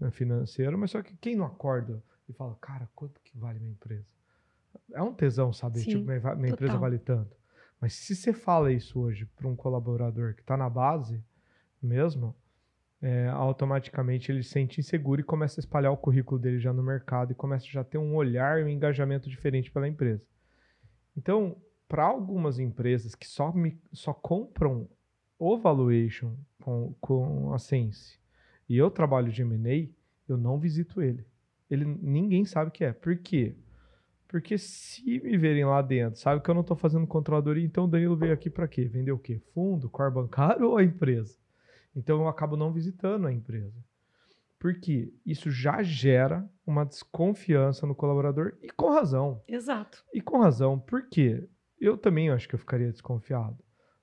né, 0.00 0.10
financeiro, 0.10 0.76
mas 0.78 0.90
só 0.90 1.02
que 1.02 1.16
quem 1.18 1.36
não 1.36 1.44
acorda 1.44 2.02
e 2.28 2.32
fala, 2.32 2.56
cara, 2.60 2.88
quanto 2.94 3.20
que 3.22 3.36
vale 3.36 3.60
minha 3.60 3.72
empresa? 3.72 4.15
É 4.92 5.02
um 5.02 5.12
tesão 5.12 5.52
saber, 5.52 5.80
Sim, 5.80 5.90
tipo, 5.90 6.04
minha, 6.04 6.34
minha 6.34 6.52
empresa 6.52 6.76
vale 6.76 6.98
tanto. 6.98 7.36
Mas 7.80 7.94
se 7.94 8.14
você 8.16 8.32
fala 8.32 8.72
isso 8.72 8.98
hoje 9.00 9.26
para 9.36 9.46
um 9.46 9.56
colaborador 9.56 10.34
que 10.34 10.40
está 10.40 10.56
na 10.56 10.68
base 10.68 11.22
mesmo, 11.82 12.34
é, 13.00 13.28
automaticamente 13.28 14.32
ele 14.32 14.42
se 14.42 14.50
sente 14.50 14.80
inseguro 14.80 15.20
e 15.20 15.24
começa 15.24 15.60
a 15.60 15.62
espalhar 15.62 15.92
o 15.92 15.96
currículo 15.96 16.40
dele 16.40 16.58
já 16.58 16.72
no 16.72 16.82
mercado 16.82 17.32
e 17.32 17.34
começa 17.34 17.66
já 17.66 17.82
a 17.82 17.84
ter 17.84 17.98
um 17.98 18.14
olhar 18.14 18.60
e 18.60 18.64
um 18.64 18.68
engajamento 18.68 19.28
diferente 19.28 19.70
pela 19.70 19.86
empresa. 19.86 20.24
Então, 21.16 21.56
para 21.88 22.04
algumas 22.04 22.58
empresas 22.58 23.14
que 23.14 23.26
só, 23.26 23.52
me, 23.52 23.78
só 23.92 24.12
compram 24.12 24.88
o 25.38 25.58
valuation 25.58 26.34
com, 26.62 26.94
com 27.00 27.52
a 27.52 27.58
Sense 27.58 28.18
e 28.68 28.76
eu 28.76 28.90
trabalho 28.90 29.30
de 29.30 29.42
M&A, 29.42 29.88
eu 30.28 30.36
não 30.36 30.58
visito 30.58 31.00
ele. 31.00 31.24
Ele 31.70 31.84
ninguém 31.84 32.44
sabe 32.44 32.68
o 32.68 32.72
que 32.72 32.84
é. 32.84 32.92
Por 32.92 33.16
quê? 33.18 33.54
Porque 34.28 34.58
se 34.58 35.02
me 35.20 35.36
verem 35.36 35.64
lá 35.64 35.80
dentro, 35.80 36.18
sabe 36.18 36.42
que 36.42 36.50
eu 36.50 36.54
não 36.54 36.62
estou 36.62 36.76
fazendo 36.76 37.06
controladoria, 37.06 37.64
então 37.64 37.84
o 37.84 37.88
Danilo 37.88 38.16
veio 38.16 38.32
aqui 38.32 38.50
para 38.50 38.66
quê? 38.66 38.84
Vender 38.84 39.12
o 39.12 39.18
quê? 39.18 39.40
Fundo, 39.54 39.88
core 39.88 40.12
bancário 40.12 40.66
ou 40.70 40.76
a 40.76 40.84
empresa? 40.84 41.36
Então 41.94 42.20
eu 42.20 42.28
acabo 42.28 42.56
não 42.56 42.72
visitando 42.72 43.26
a 43.26 43.32
empresa. 43.32 43.82
Porque 44.58 45.12
isso 45.24 45.50
já 45.50 45.82
gera 45.82 46.48
uma 46.66 46.84
desconfiança 46.84 47.86
no 47.86 47.94
colaborador 47.94 48.54
e 48.60 48.70
com 48.70 48.90
razão. 48.90 49.40
Exato. 49.46 50.04
E 50.12 50.20
com 50.20 50.38
razão. 50.38 50.78
Por 50.78 51.08
quê? 51.08 51.48
Eu 51.80 51.96
também 51.96 52.30
acho 52.30 52.48
que 52.48 52.54
eu 52.54 52.58
ficaria 52.58 52.90
desconfiado. 52.90 53.58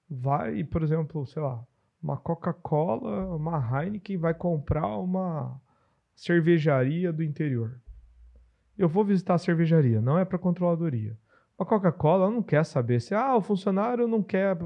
Vai, 0.10 0.64
por 0.64 0.84
exemplo, 0.84 1.26
sei 1.26 1.42
lá, 1.42 1.66
uma 2.02 2.18
Coca-Cola, 2.18 3.36
uma 3.36 3.58
Heineken 3.58 4.18
vai 4.18 4.34
comprar 4.34 4.98
uma 4.98 5.60
cervejaria 6.16 7.12
do 7.12 7.24
interior. 7.24 7.82
Eu 8.78 8.90
vou 8.90 9.06
visitar 9.06 9.36
a 9.36 9.38
cervejaria, 9.38 10.02
não 10.02 10.18
é 10.18 10.26
para 10.26 10.38
controladoria. 10.38 11.18
A 11.58 11.64
Coca-Cola 11.64 12.30
não 12.30 12.42
quer 12.42 12.66
saber 12.66 13.00
se 13.00 13.14
ah, 13.14 13.36
o 13.36 13.42
funcionário 13.42 14.08
não 14.08 14.24
quer 14.24 14.58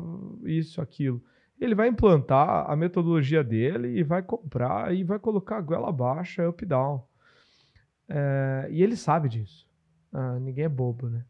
isso, 0.46 0.82
aquilo. 0.82 1.22
Ele 1.60 1.76
vai 1.76 1.88
implantar 1.88 2.70
a 2.70 2.76
metodologia 2.76 3.44
dele 3.44 4.00
e 4.00 4.04
vai 4.04 4.22
comprar 4.24 4.96
e 4.96 5.04
vai 5.04 5.20
colocar 5.20 5.58
a 5.58 5.62
goela 5.62 5.92
baixa, 5.92 6.48
up 6.48 6.66
down. 6.66 7.04
É, 8.08 8.68
e 8.70 8.82
ele 8.82 8.96
sabe 8.96 9.28
disso. 9.28 9.68
Ah, 10.14 10.40
ninguém 10.40 10.66
é 10.66 10.70
bobo, 10.70 11.10
né? 11.10 11.26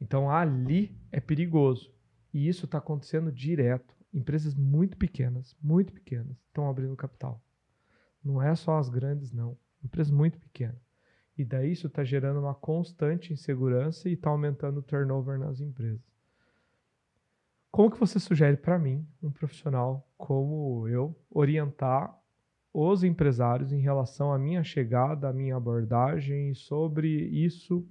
Então 0.00 0.30
ali 0.30 0.94
é 1.10 1.20
perigoso. 1.20 1.92
E 2.32 2.48
isso 2.48 2.66
está 2.66 2.78
acontecendo 2.78 3.32
direto. 3.32 3.94
Empresas 4.12 4.54
muito 4.54 4.96
pequenas, 4.96 5.56
muito 5.62 5.92
pequenas, 5.92 6.36
estão 6.46 6.68
abrindo 6.68 6.94
capital. 6.94 7.40
Não 8.22 8.42
é 8.42 8.54
só 8.54 8.78
as 8.78 8.88
grandes, 8.88 9.32
não. 9.32 9.56
Empresas 9.82 10.12
muito 10.12 10.38
pequenas. 10.38 10.83
E 11.36 11.44
daí 11.44 11.72
isso 11.72 11.88
está 11.88 12.04
gerando 12.04 12.40
uma 12.40 12.54
constante 12.54 13.32
insegurança 13.32 14.08
e 14.08 14.12
está 14.12 14.30
aumentando 14.30 14.78
o 14.78 14.82
turnover 14.82 15.38
nas 15.38 15.60
empresas. 15.60 16.14
Como 17.70 17.90
que 17.90 17.98
você 17.98 18.20
sugere 18.20 18.56
para 18.56 18.78
mim, 18.78 19.04
um 19.20 19.32
profissional 19.32 20.08
como 20.16 20.86
eu, 20.86 21.18
orientar 21.28 22.16
os 22.72 23.02
empresários 23.02 23.72
em 23.72 23.80
relação 23.80 24.32
à 24.32 24.38
minha 24.38 24.62
chegada, 24.62 25.28
à 25.28 25.32
minha 25.32 25.56
abordagem 25.56 26.50
e 26.50 26.54
sobre 26.54 27.08
isso 27.08 27.84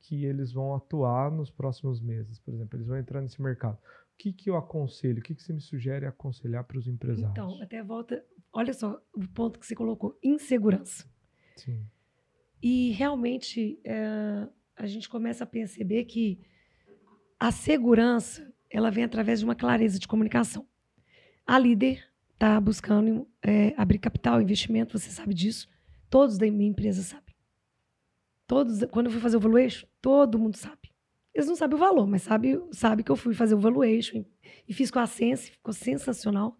que 0.00 0.24
eles 0.24 0.52
vão 0.52 0.74
atuar 0.74 1.30
nos 1.30 1.50
próximos 1.50 2.00
meses. 2.00 2.38
Por 2.40 2.52
exemplo, 2.52 2.76
eles 2.76 2.86
vão 2.86 2.98
entrar 2.98 3.22
nesse 3.22 3.40
mercado. 3.40 3.76
O 3.76 4.16
que, 4.18 4.32
que 4.32 4.50
eu 4.50 4.56
aconselho? 4.56 5.20
O 5.20 5.22
que, 5.22 5.34
que 5.34 5.42
você 5.42 5.52
me 5.52 5.60
sugere 5.60 6.06
aconselhar 6.06 6.64
para 6.64 6.78
os 6.78 6.86
empresários? 6.86 7.30
Então, 7.30 7.62
até 7.62 7.82
volta. 7.82 8.22
Olha 8.52 8.72
só 8.72 9.00
o 9.14 9.26
ponto 9.28 9.58
que 9.58 9.66
você 9.66 9.74
colocou: 9.74 10.18
insegurança. 10.22 11.08
Sim. 11.56 11.86
E 12.62 12.92
realmente 12.92 13.80
é, 13.84 14.46
a 14.76 14.86
gente 14.86 15.08
começa 15.08 15.44
a 15.44 15.46
perceber 15.46 16.04
que 16.04 16.40
a 17.38 17.50
segurança 17.50 18.54
ela 18.70 18.90
vem 18.90 19.04
através 19.04 19.40
de 19.40 19.44
uma 19.44 19.54
clareza 19.54 19.98
de 19.98 20.06
comunicação. 20.06 20.66
A 21.44 21.58
líder 21.58 22.08
está 22.34 22.60
buscando 22.60 23.28
é, 23.42 23.74
abrir 23.76 23.98
capital, 23.98 24.40
investimento, 24.40 24.98
você 24.98 25.10
sabe 25.10 25.34
disso. 25.34 25.68
Todos 26.08 26.38
da 26.38 26.48
minha 26.50 26.70
empresa 26.70 27.02
sabem. 27.02 27.34
Todos, 28.46 28.84
quando 28.90 29.06
eu 29.06 29.12
fui 29.12 29.20
fazer 29.20 29.36
o 29.36 29.40
valuation, 29.40 29.86
todo 30.00 30.38
mundo 30.38 30.56
sabe. 30.56 30.92
Eles 31.34 31.48
não 31.48 31.56
sabem 31.56 31.76
o 31.76 31.78
valor, 31.78 32.06
mas 32.06 32.22
sabe, 32.22 32.60
sabe 32.70 33.02
que 33.02 33.10
eu 33.10 33.16
fui 33.16 33.34
fazer 33.34 33.54
o 33.54 33.58
valuation 33.58 34.24
e 34.68 34.72
fiz 34.74 34.90
com 34.90 34.98
a 34.98 35.06
Sense, 35.06 35.50
ficou 35.50 35.72
sensacional. 35.72 36.56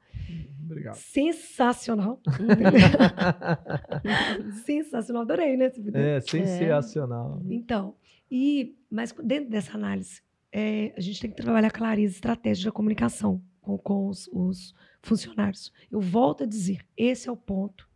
Obrigado. 0.65 0.97
Sensacional. 0.97 2.21
sensacional, 4.65 5.23
adorei, 5.23 5.57
né? 5.57 5.71
É, 5.95 6.21
sensacional. 6.21 7.43
Então, 7.51 7.95
e, 8.31 8.75
mas 8.91 9.13
dentro 9.23 9.51
dessa 9.51 9.77
análise, 9.77 10.23
é, 10.51 10.95
a 10.97 11.01
gente 11.01 11.21
tem 11.21 11.31
que 11.31 11.37
trabalhar 11.37 11.71
clareza 11.71 12.13
e 12.13 12.15
estratégia 12.15 12.67
da 12.67 12.73
comunicação 12.73 13.43
com, 13.61 13.77
com 13.77 14.09
os, 14.09 14.29
os, 14.33 14.75
funcionários. 15.03 15.73
Eu 15.91 16.01
volto 16.01 16.45
a 16.45 16.47
dizer, 16.47 16.87
esse 16.97 17.29
é 17.29 17.33
o 17.33 17.37
ponto. 17.37 17.89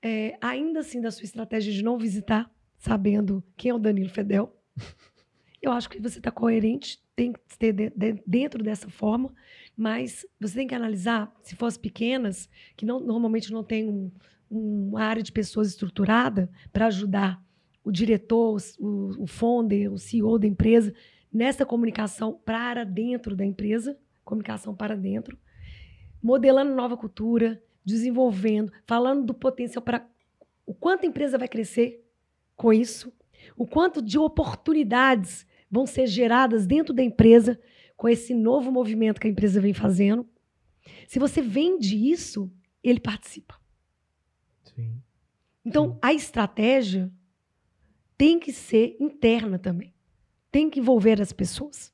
É, 0.00 0.36
ainda 0.40 0.80
assim, 0.80 1.00
da 1.00 1.10
sua 1.10 1.24
estratégia 1.24 1.72
de 1.72 1.82
não 1.82 1.98
visitar, 1.98 2.50
sabendo 2.76 3.42
quem 3.56 3.70
é 3.70 3.74
o 3.74 3.78
Danilo 3.78 4.10
Fedel, 4.10 4.54
eu 5.60 5.72
acho 5.72 5.90
que 5.90 6.00
você 6.00 6.18
está 6.18 6.30
coerente, 6.30 7.02
tem 7.16 7.32
que 7.32 7.58
ter 7.58 7.72
de, 7.72 7.90
de, 7.90 8.22
dentro 8.26 8.62
dessa 8.62 8.88
forma, 8.88 9.34
mas 9.78 10.26
você 10.40 10.56
tem 10.56 10.66
que 10.66 10.74
analisar, 10.74 11.32
se 11.40 11.54
fossem 11.54 11.80
pequenas, 11.80 12.50
que 12.76 12.84
não, 12.84 12.98
normalmente 12.98 13.52
não 13.52 13.62
tem 13.62 13.88
um, 13.88 14.10
uma 14.50 15.00
área 15.04 15.22
de 15.22 15.30
pessoas 15.30 15.68
estruturada 15.68 16.50
para 16.72 16.86
ajudar 16.86 17.40
o 17.84 17.92
diretor, 17.92 18.56
o, 18.76 19.22
o 19.22 19.26
founder, 19.28 19.92
o 19.92 19.96
CEO 19.96 20.36
da 20.36 20.48
empresa, 20.48 20.92
nessa 21.32 21.64
comunicação 21.64 22.40
para 22.44 22.82
dentro 22.82 23.36
da 23.36 23.44
empresa, 23.44 23.96
comunicação 24.24 24.74
para 24.74 24.96
dentro, 24.96 25.38
modelando 26.20 26.74
nova 26.74 26.96
cultura, 26.96 27.62
desenvolvendo, 27.84 28.72
falando 28.84 29.26
do 29.26 29.32
potencial 29.32 29.80
para 29.80 30.04
o 30.66 30.74
quanto 30.74 31.04
a 31.04 31.06
empresa 31.06 31.38
vai 31.38 31.46
crescer 31.46 32.04
com 32.56 32.72
isso, 32.72 33.12
o 33.56 33.64
quanto 33.64 34.02
de 34.02 34.18
oportunidades 34.18 35.46
vão 35.70 35.86
ser 35.86 36.08
geradas 36.08 36.66
dentro 36.66 36.92
da 36.92 37.02
empresa 37.02 37.60
com 37.98 38.08
esse 38.08 38.32
novo 38.32 38.70
movimento 38.70 39.20
que 39.20 39.26
a 39.26 39.30
empresa 39.30 39.60
vem 39.60 39.74
fazendo. 39.74 40.24
Se 41.08 41.18
você 41.18 41.42
vende 41.42 41.96
isso, 42.10 42.50
ele 42.82 43.00
participa. 43.00 43.60
Sim. 44.62 45.02
Então, 45.64 45.92
Sim. 45.92 45.98
a 46.00 46.12
estratégia 46.14 47.12
tem 48.16 48.38
que 48.38 48.52
ser 48.52 48.96
interna 49.00 49.58
também. 49.58 49.92
Tem 50.50 50.70
que 50.70 50.78
envolver 50.78 51.20
as 51.20 51.32
pessoas. 51.32 51.92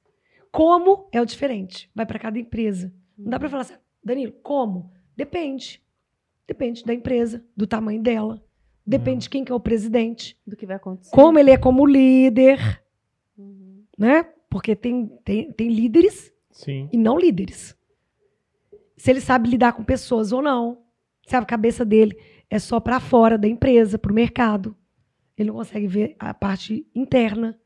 Como 0.52 1.08
é 1.10 1.20
o 1.22 1.24
diferente, 1.24 1.90
vai 1.94 2.04
para 2.04 2.18
cada 2.18 2.38
empresa. 2.38 2.92
Não 3.16 3.30
dá 3.30 3.38
para 3.38 3.48
falar 3.48 3.62
assim, 3.62 3.74
Danilo, 4.04 4.32
como? 4.42 4.92
Depende. 5.16 5.82
Depende 6.46 6.84
da 6.84 6.92
empresa, 6.92 7.42
do 7.56 7.66
tamanho 7.66 8.02
dela. 8.02 8.44
Depende 8.86 9.22
de 9.22 9.30
quem 9.30 9.42
que 9.42 9.50
é 9.50 9.54
o 9.54 9.60
presidente. 9.60 10.38
Do 10.46 10.54
que 10.54 10.66
vai 10.66 10.76
acontecer. 10.76 11.10
Como 11.16 11.38
ele 11.38 11.50
é 11.50 11.56
como 11.56 11.86
líder. 11.86 12.84
Uhum. 13.38 13.84
Né? 13.96 14.33
Porque 14.54 14.76
tem, 14.76 15.08
tem, 15.24 15.50
tem 15.50 15.68
líderes 15.68 16.32
Sim. 16.52 16.88
e 16.92 16.96
não 16.96 17.18
líderes. 17.18 17.76
Se 18.96 19.10
ele 19.10 19.20
sabe 19.20 19.48
lidar 19.48 19.72
com 19.72 19.82
pessoas 19.82 20.30
ou 20.30 20.40
não. 20.40 20.84
Se 21.26 21.34
a 21.34 21.44
cabeça 21.44 21.84
dele 21.84 22.16
é 22.48 22.60
só 22.60 22.78
para 22.78 23.00
fora 23.00 23.36
da 23.36 23.48
empresa, 23.48 23.98
para 23.98 24.12
o 24.12 24.14
mercado. 24.14 24.76
Ele 25.36 25.48
não 25.48 25.56
consegue 25.56 25.88
ver 25.88 26.14
a 26.20 26.32
parte 26.32 26.86
interna. 26.94 27.58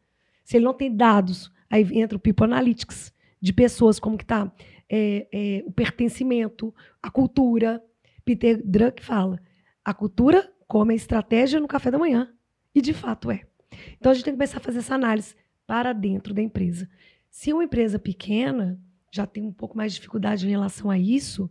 Se 0.42 0.56
ele 0.56 0.64
não 0.64 0.72
tem 0.72 0.96
dados, 0.96 1.52
aí 1.68 1.86
entra 1.92 2.16
o 2.16 2.20
People 2.20 2.46
Analytics, 2.46 3.12
de 3.38 3.52
pessoas, 3.52 4.00
como 4.00 4.16
que 4.16 4.24
está 4.24 4.50
é, 4.88 5.28
é, 5.30 5.62
o 5.66 5.70
pertencimento, 5.70 6.74
a 7.02 7.10
cultura. 7.10 7.84
Peter 8.24 8.62
Druck 8.64 9.04
fala, 9.04 9.38
a 9.84 9.92
cultura 9.92 10.50
como 10.66 10.90
a 10.90 10.94
estratégia 10.94 11.60
no 11.60 11.68
café 11.68 11.90
da 11.90 11.98
manhã. 11.98 12.32
E, 12.74 12.80
de 12.80 12.94
fato, 12.94 13.30
é. 13.30 13.42
Então, 13.98 14.10
a 14.10 14.14
gente 14.14 14.24
tem 14.24 14.32
que 14.32 14.38
começar 14.38 14.56
a 14.56 14.62
fazer 14.62 14.78
essa 14.78 14.94
análise 14.94 15.34
para 15.68 15.92
dentro 15.92 16.32
da 16.32 16.40
empresa. 16.40 16.88
Se 17.28 17.52
uma 17.52 17.62
empresa 17.62 17.98
pequena 17.98 18.80
já 19.12 19.26
tem 19.26 19.44
um 19.44 19.52
pouco 19.52 19.76
mais 19.76 19.92
de 19.92 19.98
dificuldade 19.98 20.46
em 20.46 20.50
relação 20.50 20.90
a 20.90 20.98
isso, 20.98 21.50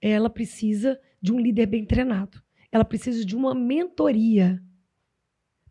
ela 0.00 0.30
precisa 0.30 0.98
de 1.20 1.34
um 1.34 1.38
líder 1.38 1.66
bem 1.66 1.84
treinado. 1.84 2.42
Ela 2.72 2.84
precisa 2.84 3.26
de 3.26 3.36
uma 3.36 3.54
mentoria 3.54 4.62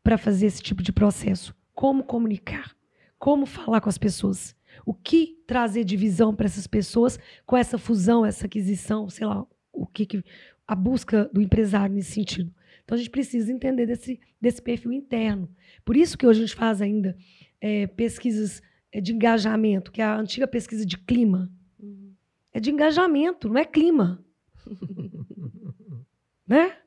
para 0.04 0.16
fazer 0.16 0.46
esse 0.46 0.62
tipo 0.62 0.84
de 0.84 0.92
processo. 0.92 1.56
Como 1.74 2.04
comunicar, 2.04 2.76
como 3.18 3.48
falar 3.48 3.82
com 3.82 3.90
as 3.90 3.98
pessoas, 3.98 4.56
o 4.86 4.94
que 4.94 5.42
trazer 5.48 5.84
de 5.84 5.98
visão 5.98 6.36
para 6.36 6.46
essas 6.46 6.68
pessoas 6.68 7.20
com 7.48 7.58
essa 7.58 7.80
fusão, 7.80 8.24
essa 8.24 8.46
aquisição, 8.46 9.10
sei 9.10 9.26
lá, 9.26 9.44
o 9.74 9.88
que, 9.88 10.06
que 10.06 10.24
a 10.68 10.76
busca 10.76 11.30
do 11.34 11.42
empresário 11.42 11.96
nesse 11.96 12.12
sentido. 12.12 12.54
Então 12.84 12.96
a 12.96 12.98
gente 13.00 13.10
precisa 13.10 13.52
entender 13.52 13.88
desse, 13.88 14.20
desse 14.40 14.62
perfil 14.62 14.94
interno. 14.94 15.50
Por 15.84 15.98
isso 15.98 16.18
que 16.18 16.28
hoje 16.28 16.44
a 16.44 16.46
gente 16.46 16.56
faz 16.56 16.80
ainda 16.80 17.18
é, 17.62 17.88
pesquisas 17.88 18.62
é, 18.92 19.02
de 19.02 19.14
engajamento, 19.14 19.92
que 19.92 20.02
é 20.02 20.06
a 20.06 20.18
antiga 20.18 20.48
pesquisa 20.48 20.86
de 20.86 20.98
clima. 20.98 21.52
Uhum. 21.80 22.14
É 22.54 22.60
de 22.60 22.72
engajamento, 22.72 23.50
não 23.50 23.60
é 23.60 23.66
clima. 23.66 24.24
né? 26.48 26.78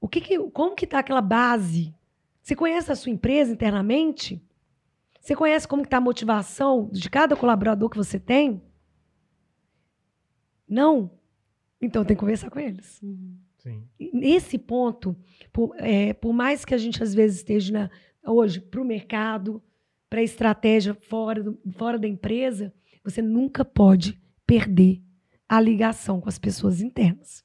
O 0.00 0.08
que, 0.08 0.20
que 0.20 0.38
como 0.50 0.74
que 0.74 0.84
está 0.84 0.98
aquela 0.98 1.22
base 1.22 1.94
você 2.46 2.54
conhece 2.54 2.92
a 2.92 2.94
sua 2.94 3.10
empresa 3.10 3.50
internamente? 3.50 4.40
Você 5.20 5.34
conhece 5.34 5.66
como 5.66 5.82
está 5.82 5.96
a 5.96 6.00
motivação 6.00 6.88
de 6.92 7.10
cada 7.10 7.34
colaborador 7.34 7.90
que 7.90 7.96
você 7.96 8.20
tem? 8.20 8.62
Não? 10.68 11.10
Então 11.82 12.04
tem 12.04 12.16
que 12.16 12.20
conversar 12.20 12.48
com 12.48 12.60
eles. 12.60 13.02
Uhum. 13.02 13.36
Sim. 13.58 13.88
Nesse 14.12 14.58
ponto, 14.58 15.16
por, 15.52 15.74
é, 15.78 16.12
por, 16.12 16.32
mais 16.32 16.64
que 16.64 16.72
a 16.72 16.78
gente 16.78 17.02
às 17.02 17.12
vezes 17.12 17.38
esteja 17.38 17.72
na, 17.72 17.90
hoje 18.32 18.60
para 18.60 18.80
o 18.80 18.84
mercado, 18.84 19.60
para 20.08 20.20
a 20.20 20.24
estratégia 20.24 20.94
fora, 20.94 21.42
do, 21.42 21.58
fora 21.76 21.98
da 21.98 22.08
empresa, 22.08 22.72
você 23.02 23.20
nunca 23.20 23.64
pode 23.64 24.20
perder 24.46 25.02
a 25.48 25.60
ligação 25.60 26.20
com 26.20 26.28
as 26.28 26.38
pessoas 26.38 26.80
internas. 26.80 27.44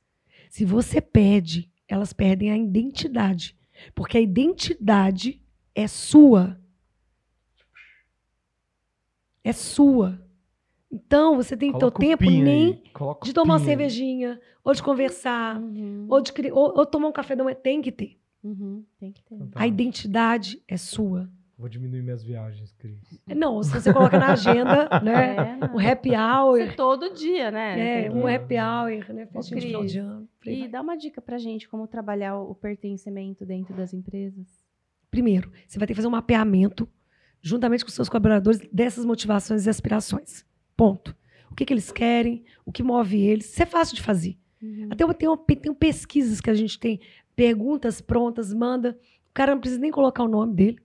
Se 0.49 0.65
você 0.65 0.99
perde, 0.99 1.71
elas 1.87 2.13
perdem 2.13 2.51
a 2.51 2.57
identidade. 2.57 3.55
Porque 3.95 4.17
a 4.17 4.21
identidade 4.21 5.41
é 5.73 5.87
sua. 5.87 6.59
É 9.43 9.51
sua. 9.53 10.19
Então, 10.91 11.37
você 11.37 11.55
tem 11.55 11.71
teu 11.71 11.89
tempo 11.89 12.29
nem 12.29 12.83
de 13.23 13.33
tomar 13.33 13.55
uma 13.55 13.59
cervejinha, 13.59 14.39
ou 14.63 14.73
de 14.73 14.83
conversar, 14.83 15.57
uhum. 15.57 16.05
ou, 16.09 16.21
de, 16.21 16.31
ou, 16.51 16.77
ou, 16.77 16.85
tomar 16.85 17.07
um 17.07 17.13
café 17.13 17.35
da 17.35 17.43
manhã. 17.43 17.55
Tem 17.55 17.81
que 17.81 17.91
ter. 17.91 18.19
Uhum. 18.43 18.83
Tem 18.99 19.11
que 19.11 19.23
ter. 19.23 19.35
Então, 19.35 19.47
tá. 19.47 19.61
A 19.61 19.67
identidade 19.67 20.61
é 20.67 20.75
sua. 20.75 21.29
Vou 21.61 21.69
diminuir 21.69 22.01
minhas 22.01 22.23
viagens, 22.23 22.73
Cris. 22.79 22.97
Não, 23.27 23.61
se 23.61 23.69
você 23.69 23.93
coloca 23.93 24.17
na 24.17 24.31
agenda, 24.31 24.89
né? 25.03 25.59
É, 25.61 25.65
um 25.71 25.77
happy 25.77 26.09
hour. 26.09 26.57
Você 26.57 26.71
todo 26.73 27.13
dia, 27.13 27.51
né? 27.51 28.07
É, 28.07 28.11
um 28.11 28.25
happy 28.25 28.55
hour, 28.55 29.13
né? 29.13 29.27
Festinha 29.27 29.61
de 29.61 29.67
final 29.67 29.85
de 29.85 29.99
ano. 29.99 30.27
E 30.43 30.67
dá 30.67 30.81
uma 30.81 30.97
dica 30.97 31.21
pra 31.21 31.37
gente 31.37 31.69
como 31.69 31.85
trabalhar 31.85 32.35
o 32.35 32.55
pertencimento 32.55 33.45
dentro 33.45 33.75
das 33.75 33.93
empresas. 33.93 34.47
Primeiro, 35.11 35.51
você 35.67 35.77
vai 35.77 35.85
ter 35.85 35.93
que 35.93 35.97
fazer 35.97 36.07
um 36.07 36.11
mapeamento, 36.11 36.89
juntamente 37.43 37.85
com 37.85 37.91
seus 37.91 38.09
colaboradores, 38.09 38.59
dessas 38.73 39.05
motivações 39.05 39.67
e 39.67 39.69
aspirações. 39.69 40.43
Ponto. 40.75 41.15
O 41.51 41.53
que, 41.53 41.63
que 41.63 41.73
eles 41.73 41.91
querem, 41.91 42.43
o 42.65 42.71
que 42.71 42.81
move 42.81 43.21
eles. 43.21 43.51
Isso 43.51 43.61
é 43.61 43.67
fácil 43.67 43.95
de 43.95 44.01
fazer. 44.01 44.35
Uhum. 44.59 44.87
Até 44.89 45.13
tem, 45.13 45.29
uma, 45.29 45.37
tem 45.37 45.73
pesquisas 45.75 46.41
que 46.41 46.49
a 46.49 46.55
gente 46.55 46.79
tem, 46.79 46.99
perguntas 47.35 48.01
prontas, 48.01 48.51
manda. 48.51 48.97
O 49.29 49.33
cara 49.33 49.53
não 49.53 49.61
precisa 49.61 49.79
nem 49.79 49.91
colocar 49.91 50.23
o 50.23 50.27
nome 50.27 50.55
dele 50.55 50.79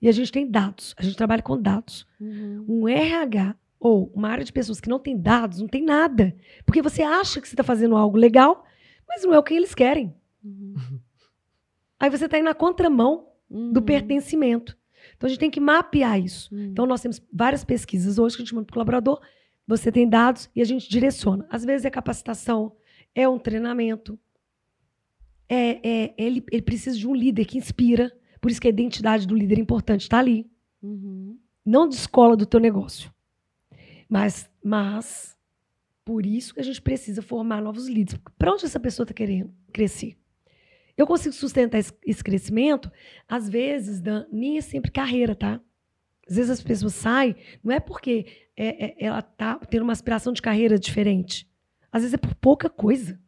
e 0.00 0.08
a 0.08 0.12
gente 0.12 0.32
tem 0.32 0.50
dados, 0.50 0.94
a 0.96 1.02
gente 1.02 1.16
trabalha 1.16 1.42
com 1.42 1.60
dados. 1.60 2.06
Uhum. 2.20 2.64
Um 2.68 2.88
RH 2.88 3.54
ou 3.78 4.10
uma 4.14 4.28
área 4.28 4.44
de 4.44 4.52
pessoas 4.52 4.80
que 4.80 4.88
não 4.88 4.98
tem 4.98 5.18
dados, 5.18 5.60
não 5.60 5.68
tem 5.68 5.82
nada. 5.82 6.34
Porque 6.64 6.82
você 6.82 7.02
acha 7.02 7.40
que 7.40 7.48
você 7.48 7.54
está 7.54 7.62
fazendo 7.62 7.96
algo 7.96 8.16
legal, 8.16 8.64
mas 9.08 9.22
não 9.22 9.34
é 9.34 9.38
o 9.38 9.42
que 9.42 9.54
eles 9.54 9.74
querem. 9.74 10.14
Uhum. 10.44 10.74
Aí 11.98 12.10
você 12.10 12.24
está 12.24 12.38
indo 12.38 12.44
na 12.44 12.54
contramão 12.54 13.28
uhum. 13.48 13.72
do 13.72 13.82
pertencimento. 13.82 14.76
Então 15.16 15.26
a 15.26 15.30
gente 15.30 15.40
tem 15.40 15.50
que 15.50 15.60
mapear 15.60 16.18
isso. 16.18 16.54
Uhum. 16.54 16.64
Então 16.64 16.86
nós 16.86 17.00
temos 17.00 17.22
várias 17.32 17.64
pesquisas 17.64 18.18
hoje 18.18 18.36
que 18.36 18.42
a 18.42 18.44
gente 18.44 18.54
manda 18.54 18.66
para 18.66 18.72
o 18.72 18.74
colaborador, 18.74 19.20
você 19.66 19.92
tem 19.92 20.08
dados 20.08 20.50
e 20.54 20.60
a 20.60 20.64
gente 20.64 20.88
direciona. 20.88 21.46
Às 21.50 21.64
vezes 21.64 21.84
é 21.84 21.90
capacitação, 21.90 22.76
é 23.14 23.28
um 23.28 23.38
treinamento, 23.38 24.18
é, 25.48 25.80
é, 25.82 26.14
ele, 26.16 26.44
ele 26.50 26.62
precisa 26.62 26.96
de 26.96 27.08
um 27.08 27.14
líder 27.14 27.44
que 27.44 27.58
inspira. 27.58 28.12
Por 28.40 28.50
isso 28.50 28.60
que 28.60 28.66
a 28.66 28.70
identidade 28.70 29.26
do 29.26 29.34
líder 29.34 29.58
é 29.58 29.60
importante, 29.60 30.02
está 30.02 30.18
ali. 30.18 30.50
Uhum. 30.82 31.38
Não 31.64 31.88
descola 31.88 32.36
do 32.36 32.46
teu 32.46 32.58
negócio. 32.58 33.12
Mas, 34.08 34.50
mas 34.62 35.36
por 36.04 36.26
isso 36.26 36.54
que 36.54 36.60
a 36.60 36.64
gente 36.64 36.80
precisa 36.80 37.22
formar 37.22 37.62
novos 37.62 37.86
líderes. 37.86 38.20
Para 38.38 38.52
onde 38.52 38.64
essa 38.64 38.80
pessoa 38.80 39.04
está 39.04 39.14
querendo 39.14 39.52
crescer? 39.72 40.16
Eu 40.96 41.06
consigo 41.06 41.34
sustentar 41.34 41.78
esse, 41.78 42.24
crescimento, 42.24 42.90
às 43.28 43.48
vezes, 43.48 44.00
Dan, 44.00 44.26
nem 44.30 44.58
é 44.58 44.60
sempre 44.60 44.90
carreira, 44.90 45.34
tá? 45.34 45.60
Às 46.28 46.36
vezes 46.36 46.50
as 46.50 46.62
pessoas 46.62 46.94
saem, 46.94 47.36
não 47.62 47.72
é 47.72 47.80
porque 47.80 48.26
é, 48.56 48.86
é, 48.86 49.06
ela 49.06 49.20
está 49.20 49.56
tendo 49.58 49.82
uma 49.82 49.92
aspiração 49.92 50.32
de 50.32 50.42
carreira 50.42 50.78
diferente. 50.78 51.48
Às 51.90 52.02
vezes 52.02 52.14
é 52.14 52.18
por 52.18 52.34
pouca 52.34 52.68
coisa. 52.68 53.18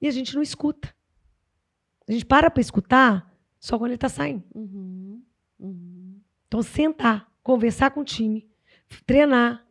E 0.00 0.08
a 0.08 0.10
gente 0.10 0.34
não 0.34 0.42
escuta. 0.42 0.94
A 2.08 2.12
gente 2.12 2.24
para 2.24 2.50
para 2.50 2.60
escutar 2.60 3.31
só 3.62 3.78
quando 3.78 3.90
ele 3.90 3.94
está 3.94 4.08
saindo. 4.08 4.42
Uhum. 4.52 5.22
Uhum. 5.60 6.20
Então, 6.48 6.62
sentar, 6.62 7.30
conversar 7.42 7.92
com 7.92 8.00
o 8.00 8.04
time, 8.04 8.48
treinar, 9.06 9.64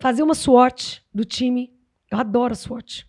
fazer 0.00 0.22
uma 0.24 0.34
SWOT 0.34 1.04
do 1.14 1.24
time. 1.24 1.72
Eu 2.10 2.18
adoro 2.18 2.52
a 2.52 2.56
SWOT. 2.56 3.08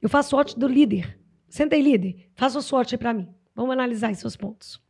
Eu 0.00 0.08
faço 0.08 0.30
SWOT 0.30 0.56
do 0.58 0.68
líder. 0.68 1.18
Senta 1.48 1.74
aí, 1.74 1.82
líder. 1.82 2.30
Faça 2.34 2.58
a 2.58 2.62
SWOT 2.62 2.94
aí 2.94 2.98
para 2.98 3.12
mim. 3.12 3.28
Vamos 3.54 3.72
analisar 3.72 4.08
aí 4.08 4.14
seus 4.14 4.36
pontos. 4.36 4.80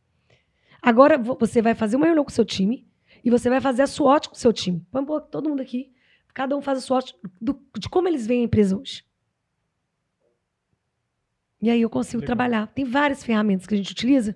Agora 0.81 1.17
vo- 1.17 1.35
você 1.39 1.61
vai 1.61 1.73
fazer 1.73 1.95
uma 1.95 2.05
reunião 2.05 2.23
com 2.23 2.29
o 2.31 2.33
seu 2.33 2.45
time 2.45 2.87
e 3.23 3.29
você 3.31 3.49
vai 3.49 3.59
fazer 3.59 3.81
a 3.81 3.87
SWOT 3.87 4.29
com 4.29 4.35
o 4.35 4.37
seu 4.37 4.53
time. 4.53 4.85
Vamos 4.91 5.07
pôr 5.07 5.21
todo 5.21 5.49
mundo 5.49 5.61
aqui. 5.61 5.91
Cada 6.33 6.55
um 6.55 6.61
faz 6.61 6.77
a 6.77 6.81
SWOT 6.81 7.15
do- 7.41 7.59
de 7.77 7.89
como 7.89 8.07
eles 8.07 8.27
veem 8.27 8.41
a 8.41 8.45
empresa 8.45 8.77
hoje. 8.77 9.03
E 11.63 11.69
aí 11.69 11.81
eu 11.81 11.89
consigo 11.89 12.19
Legal. 12.19 12.35
trabalhar. 12.35 12.67
Tem 12.67 12.83
várias 12.83 13.23
ferramentas 13.23 13.65
que 13.65 13.73
a 13.73 13.77
gente 13.77 13.93
utiliza 13.93 14.35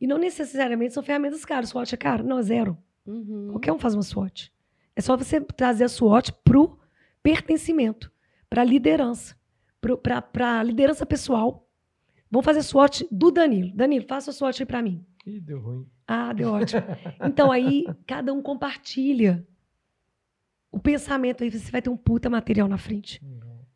e 0.00 0.06
não 0.06 0.16
necessariamente 0.16 0.94
são 0.94 1.02
ferramentas 1.02 1.44
caras. 1.44 1.70
SWOT 1.70 1.92
é 1.92 1.98
caro? 1.98 2.22
Não, 2.22 2.38
é 2.38 2.42
zero. 2.42 2.78
Uhum. 3.04 3.48
Qualquer 3.50 3.72
um 3.72 3.80
faz 3.80 3.94
uma 3.94 4.02
SWOT. 4.04 4.52
É 4.94 5.00
só 5.00 5.16
você 5.16 5.40
trazer 5.40 5.82
a 5.82 5.88
SWOT 5.88 6.32
para 6.44 6.56
o 6.56 6.78
pertencimento, 7.20 8.12
para 8.48 8.62
a 8.62 8.64
liderança, 8.64 9.36
para 10.30 10.60
a 10.60 10.62
liderança 10.62 11.04
pessoal. 11.04 11.68
Vamos 12.30 12.44
fazer 12.44 12.62
SWOT 12.62 13.08
do 13.10 13.32
Danilo. 13.32 13.72
Danilo, 13.74 14.06
faça 14.06 14.30
a 14.30 14.32
SWOT 14.32 14.62
aí 14.62 14.66
para 14.66 14.80
mim. 14.80 15.04
Ih, 15.26 15.40
deu 15.40 15.60
ruim. 15.60 15.84
Ah, 16.06 16.32
deu 16.32 16.52
ótimo. 16.52 16.82
Então 17.26 17.50
aí 17.50 17.86
cada 18.06 18.32
um 18.32 18.40
compartilha 18.40 19.44
o 20.70 20.78
pensamento 20.78 21.42
aí 21.42 21.50
você 21.50 21.72
vai 21.72 21.82
ter 21.82 21.90
um 21.90 21.96
puta 21.96 22.30
material 22.30 22.68
na 22.68 22.78
frente. 22.78 23.20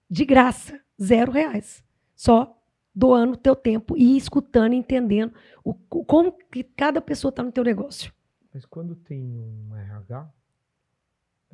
De 0.08 0.24
graça, 0.24 0.80
zero 1.02 1.32
reais. 1.32 1.82
Só 2.14 2.61
doando 2.94 3.36
teu 3.36 3.56
tempo 3.56 3.96
e 3.96 4.16
escutando, 4.16 4.72
e 4.74 4.76
entendendo 4.76 5.32
o, 5.64 5.72
como 5.74 6.32
que 6.32 6.62
cada 6.62 7.00
pessoa 7.00 7.30
está 7.30 7.42
no 7.42 7.52
teu 7.52 7.64
negócio. 7.64 8.12
Mas 8.52 8.64
quando 8.66 8.94
tem 8.94 9.20
um 9.22 9.74
RH, 9.76 10.30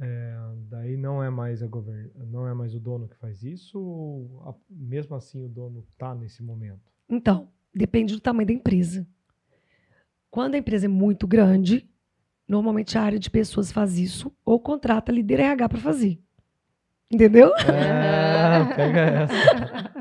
é, 0.00 0.36
daí 0.68 0.96
não 0.96 1.22
é 1.22 1.30
mais 1.30 1.62
a 1.62 1.66
govern... 1.66 2.10
não 2.30 2.46
é 2.46 2.54
mais 2.54 2.74
o 2.74 2.80
dono 2.80 3.08
que 3.08 3.16
faz 3.16 3.42
isso, 3.42 3.78
ou 3.80 4.42
a- 4.46 4.54
mesmo 4.70 5.14
assim 5.16 5.44
o 5.44 5.48
dono 5.48 5.84
tá 5.96 6.14
nesse 6.14 6.42
momento? 6.42 6.80
Então, 7.08 7.48
depende 7.74 8.14
do 8.14 8.20
tamanho 8.20 8.46
da 8.46 8.52
empresa. 8.52 9.06
Quando 10.30 10.54
a 10.54 10.58
empresa 10.58 10.86
é 10.86 10.88
muito 10.88 11.26
grande, 11.26 11.88
normalmente 12.46 12.98
a 12.98 13.02
área 13.02 13.18
de 13.18 13.30
pessoas 13.30 13.72
faz 13.72 13.96
isso 13.98 14.32
ou 14.44 14.60
contrata 14.60 15.10
líder 15.12 15.40
RH 15.40 15.68
para 15.68 15.78
fazer. 15.78 16.20
Entendeu? 17.10 17.50
É, 17.56 18.74
pega 18.76 19.00
essa. 19.00 19.34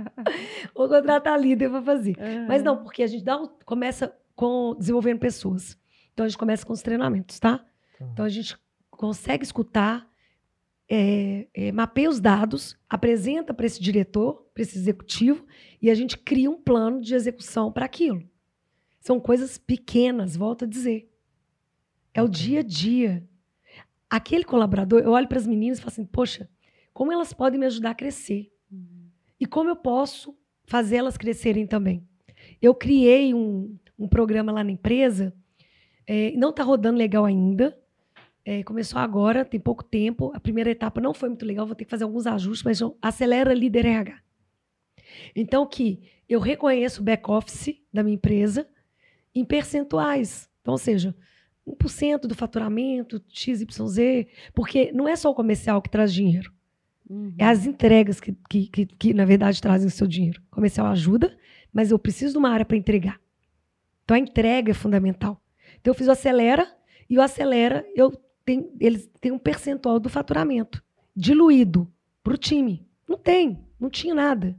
ou 0.78 0.88
contrata 0.88 1.32
a 1.32 1.38
líder 1.38 1.70
para 1.70 1.82
fazer. 1.82 2.16
Mas 2.48 2.60
Uhum. 2.60 2.66
não, 2.66 2.84
porque 2.84 3.02
a 3.04 3.08
gente 3.08 3.24
dá, 3.24 3.38
começa 3.66 4.16
com 4.36 4.76
desenvolvendo 4.78 5.20
pessoas. 5.20 5.78
Então 6.14 6.26
a 6.26 6.30
gente 6.30 6.38
começa 6.38 6.66
com 6.66 6.74
os 6.74 6.82
treinamentos, 6.82 7.40
tá? 7.40 7.58
Tá. 7.98 8.06
Então 8.14 8.24
a 8.26 8.30
gente 8.30 8.56
consegue 8.92 9.44
escutar, 9.44 10.08
é, 10.90 11.48
é, 11.54 11.72
mapeia 11.72 12.10
os 12.10 12.20
dados, 12.20 12.78
apresenta 12.90 13.54
para 13.54 13.66
esse 13.66 13.82
diretor, 13.82 14.48
para 14.54 14.62
esse 14.62 14.78
executivo, 14.78 15.46
e 15.82 15.90
a 15.90 15.96
gente 15.96 16.18
cria 16.18 16.50
um 16.50 16.62
plano 16.62 17.02
de 17.02 17.14
execução 17.16 17.72
para 17.72 17.86
aquilo. 17.86 18.24
São 19.00 19.20
coisas 19.20 19.58
pequenas, 19.58 20.36
volto 20.36 20.66
a 20.66 20.68
dizer. 20.68 21.12
É 22.14 22.22
o 22.22 22.28
dia 22.28 22.60
a 22.60 22.64
dia. 22.64 23.28
Aquele 24.10 24.44
colaborador, 24.44 25.02
eu 25.02 25.12
olho 25.12 25.28
para 25.28 25.38
as 25.38 25.48
meninas 25.48 25.78
e 25.78 25.82
falo 25.82 25.92
assim: 25.92 26.06
poxa, 26.06 26.50
como 26.94 27.12
elas 27.12 27.34
podem 27.34 27.60
me 27.60 27.66
ajudar 27.66 27.92
a 27.92 27.96
crescer? 27.96 28.52
Uhum. 28.72 29.10
E 29.40 29.46
como 29.46 29.70
eu 29.70 29.76
posso 29.76 30.36
fazer 30.68 30.98
elas 30.98 31.18
crescerem 31.18 31.66
também? 31.66 32.08
Eu 32.62 32.76
criei 32.76 33.34
um, 33.34 33.76
um 33.98 34.08
programa 34.08 34.52
lá 34.52 34.64
na 34.64 34.72
empresa, 34.72 35.34
é, 36.06 36.32
não 36.38 36.52
está 36.52 36.64
rodando 36.64 36.98
legal 36.98 37.26
ainda. 37.26 37.78
é, 38.46 38.64
começou 38.64 39.00
agora, 39.00 39.44
tem 39.44 39.60
pouco 39.60 39.84
tempo. 39.84 40.32
A 40.34 40.40
primeira 40.40 40.70
etapa 40.72 41.02
não 41.02 41.14
foi 41.14 41.28
muito 41.28 41.46
legal, 41.46 41.66
vou 41.66 41.76
ter 41.76 41.84
que 41.84 41.92
fazer 41.92 42.06
alguns 42.06 42.26
ajustes, 42.26 42.64
mas 42.64 42.80
acelera 43.02 43.54
líder 43.54 43.86
RH. 43.86 44.22
Então, 45.36 45.66
que 45.68 46.02
eu 46.30 46.40
reconheço 46.40 47.02
o 47.02 47.04
back-office 47.04 47.76
da 47.92 48.04
minha 48.04 48.16
empresa 48.16 48.68
em 49.36 49.44
percentuais. 49.44 50.50
Então, 50.62 50.74
ou 50.74 50.78
seja, 50.78 51.14
1% 51.68 52.22
do 52.22 52.36
faturamento, 52.36 53.22
XYZ, 53.28 54.28
porque 54.54 54.92
não 54.94 55.08
é 55.08 55.16
só 55.16 55.30
o 55.30 55.36
comercial 55.36 55.82
que 55.82 55.90
traz 55.90 56.14
dinheiro. 56.14 56.54
Uhum. 57.10 57.34
É 57.38 57.46
as 57.46 57.66
entregas 57.66 58.20
que, 58.20 58.36
que, 58.50 58.68
que, 58.68 58.86
que, 58.86 59.14
na 59.14 59.26
verdade, 59.26 59.62
trazem 59.62 59.88
o 59.88 59.92
seu 59.92 60.08
dinheiro. 60.08 60.42
O 60.52 60.56
comercial 60.56 60.88
ajuda, 60.88 61.38
mas 61.72 61.92
eu 61.92 62.00
preciso 62.00 62.34
de 62.34 62.38
uma 62.38 62.50
área 62.50 62.66
para 62.66 62.78
entregar. 62.78 63.20
Então, 64.04 64.16
a 64.16 64.20
entrega 64.20 64.72
é 64.72 64.74
fundamental. 64.74 65.42
Então, 65.80 65.92
eu 65.92 65.96
fiz 65.96 66.08
o 66.08 66.12
Acelera, 66.12 66.68
e 67.10 67.18
o 67.18 67.22
Acelera, 67.22 67.86
eu 67.96 68.12
tenho, 68.46 68.72
eles 68.80 69.10
têm 69.20 69.32
um 69.32 69.40
percentual 69.40 70.00
do 70.00 70.10
faturamento 70.10 70.84
diluído 71.16 71.92
para 72.24 72.34
o 72.34 72.38
time. 72.38 72.86
Não 73.08 73.18
tem, 73.18 73.66
não 73.80 73.90
tinha 73.90 74.14
nada. 74.14 74.58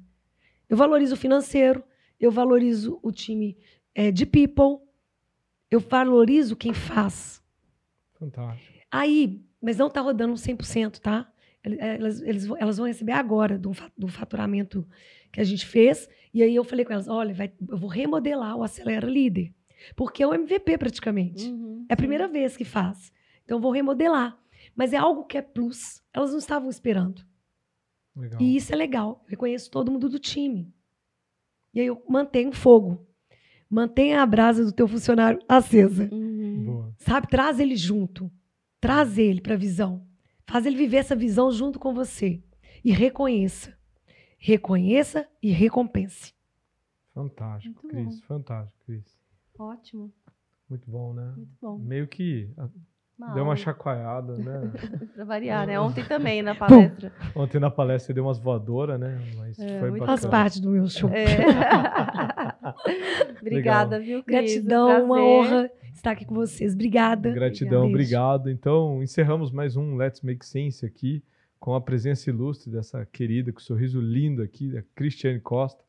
Eu 0.68 0.76
valorizo 0.76 1.14
o 1.14 1.18
financeiro, 1.18 1.84
eu 2.18 2.30
valorizo 2.30 2.98
o 3.02 3.12
time 3.12 3.56
eh, 3.94 4.10
de 4.10 4.26
people, 4.26 4.84
eu 5.70 5.80
valorizo 5.80 6.56
quem 6.56 6.72
faz. 6.74 7.42
Fantástico. 8.14 8.78
Aí, 8.90 9.40
mas 9.60 9.76
não 9.76 9.86
está 9.86 10.00
rodando 10.00 10.34
100%, 10.34 10.98
tá? 10.98 11.30
Ele- 11.64 11.78
Elas, 11.80 12.20
eles 12.22 12.46
vão- 12.46 12.56
elas 12.58 12.76
vão 12.78 12.86
receber 12.86 13.12
agora 13.12 13.58
do, 13.58 13.72
do 13.96 14.08
faturamento 14.08 14.86
que 15.32 15.40
a 15.40 15.44
gente 15.44 15.66
fez. 15.66 16.08
E 16.32 16.42
aí 16.42 16.54
eu 16.54 16.64
falei 16.64 16.84
com 16.84 16.92
elas: 16.92 17.08
olha, 17.08 17.34
vai- 17.34 17.52
eu 17.68 17.76
vou 17.76 17.88
remodelar 17.90 18.56
o 18.56 18.62
Acelera 18.62 19.06
Líder. 19.08 19.52
Porque 19.94 20.22
é 20.22 20.26
o 20.26 20.34
MVP 20.34 20.76
praticamente. 20.78 21.46
Uhum. 21.48 21.84
É 21.88 21.94
a 21.94 21.96
primeira 21.96 22.26
vez 22.26 22.56
que 22.56 22.64
faz. 22.64 23.12
Então 23.44 23.58
eu 23.58 23.62
vou 23.62 23.70
remodelar. 23.72 24.36
Mas 24.74 24.92
é 24.92 24.96
algo 24.96 25.24
que 25.24 25.38
é 25.38 25.42
plus. 25.42 26.02
Elas 26.12 26.30
não 26.32 26.38
estavam 26.38 26.68
esperando. 26.68 27.22
Legal. 28.16 28.40
E 28.40 28.56
isso 28.56 28.72
é 28.72 28.76
legal. 28.76 29.20
Eu 29.24 29.30
reconheço 29.30 29.70
todo 29.70 29.90
mundo 29.92 30.08
do 30.08 30.18
time. 30.18 30.72
E 31.72 31.80
aí 31.80 31.86
eu 31.86 32.02
mantenho 32.08 32.50
fogo. 32.52 33.06
Mantenha 33.70 34.22
a 34.22 34.26
brasa 34.26 34.64
do 34.64 34.72
teu 34.72 34.88
funcionário 34.88 35.40
acesa. 35.48 36.08
Uhum. 36.10 36.64
Boa. 36.64 36.94
Sabe? 36.98 37.28
Traz 37.28 37.60
ele 37.60 37.76
junto. 37.76 38.30
Traz 38.80 39.16
ele 39.18 39.40
para 39.40 39.54
a 39.54 39.58
visão. 39.58 40.07
Faz 40.48 40.66
ele 40.66 40.76
viver 40.76 40.96
essa 40.98 41.14
visão 41.14 41.50
junto 41.52 41.78
com 41.78 41.94
você. 41.94 42.42
E 42.84 42.90
reconheça. 42.92 43.76
Reconheça 44.38 45.26
e 45.42 45.50
recompense. 45.50 46.32
Fantástico, 47.12 47.80
Muito 47.82 47.96
Cris. 48.08 48.20
Fantástico, 48.22 48.78
Cris. 48.86 49.18
Ótimo, 49.58 50.12
Muito 50.70 50.88
bom, 50.90 51.12
né? 51.12 51.32
muito 51.36 51.50
bom. 51.60 51.76
Meio 51.78 52.06
que 52.06 52.48
ah, 52.56 52.68
Uma 53.18 53.26
deu 53.34 53.42
uma 53.42 53.50
aula, 53.50 53.56
chacoalhada, 53.56 54.34
né? 54.38 54.70
Pra 55.14 55.24
variar, 55.24 55.66
né? 55.66 55.80
Ontem 55.80 56.04
também 56.04 56.40
na 56.42 56.54
palestra. 56.58 57.12
Ontem 57.34 57.58
na 57.58 57.70
palestra 57.70 58.06
você 58.06 58.14
deu 58.14 58.24
umas 58.24 58.38
voadoras, 58.38 59.00
né? 59.00 59.18
Mas 59.36 59.58
É, 59.58 59.80
foi 59.80 59.90
bacana. 59.90 60.06
Faz 60.06 60.24
parte 60.26 60.62
do 60.62 60.70
meu 60.70 60.86
show. 60.86 61.10
É. 61.10 61.26
Obrigada, 63.42 63.98
viu, 63.98 64.22
Cris? 64.22 64.38
Um 64.38 64.42
Gratidão, 64.44 65.04
uma 65.04 65.16
prazer. 65.16 65.28
honra 65.28 65.70
estar 65.98 66.12
aqui 66.12 66.24
com 66.24 66.34
vocês. 66.34 66.74
Obrigada. 66.74 67.30
Gratidão, 67.30 67.88
obrigado. 67.88 68.48
Então, 68.48 69.02
encerramos 69.02 69.50
mais 69.50 69.76
um 69.76 69.96
Let's 69.96 70.22
Make 70.22 70.46
Sense 70.46 70.84
aqui, 70.86 71.22
com 71.60 71.74
a 71.74 71.80
presença 71.80 72.30
ilustre 72.30 72.70
dessa 72.70 73.04
querida, 73.06 73.52
com 73.52 73.58
o 73.58 73.62
sorriso 73.62 74.00
lindo 74.00 74.42
aqui, 74.42 74.68
da 74.68 74.82
Cristiane 74.94 75.40
Costa. 75.40 75.82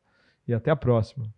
E 0.46 0.52
até 0.52 0.70
a 0.70 0.76
próxima. 0.76 1.32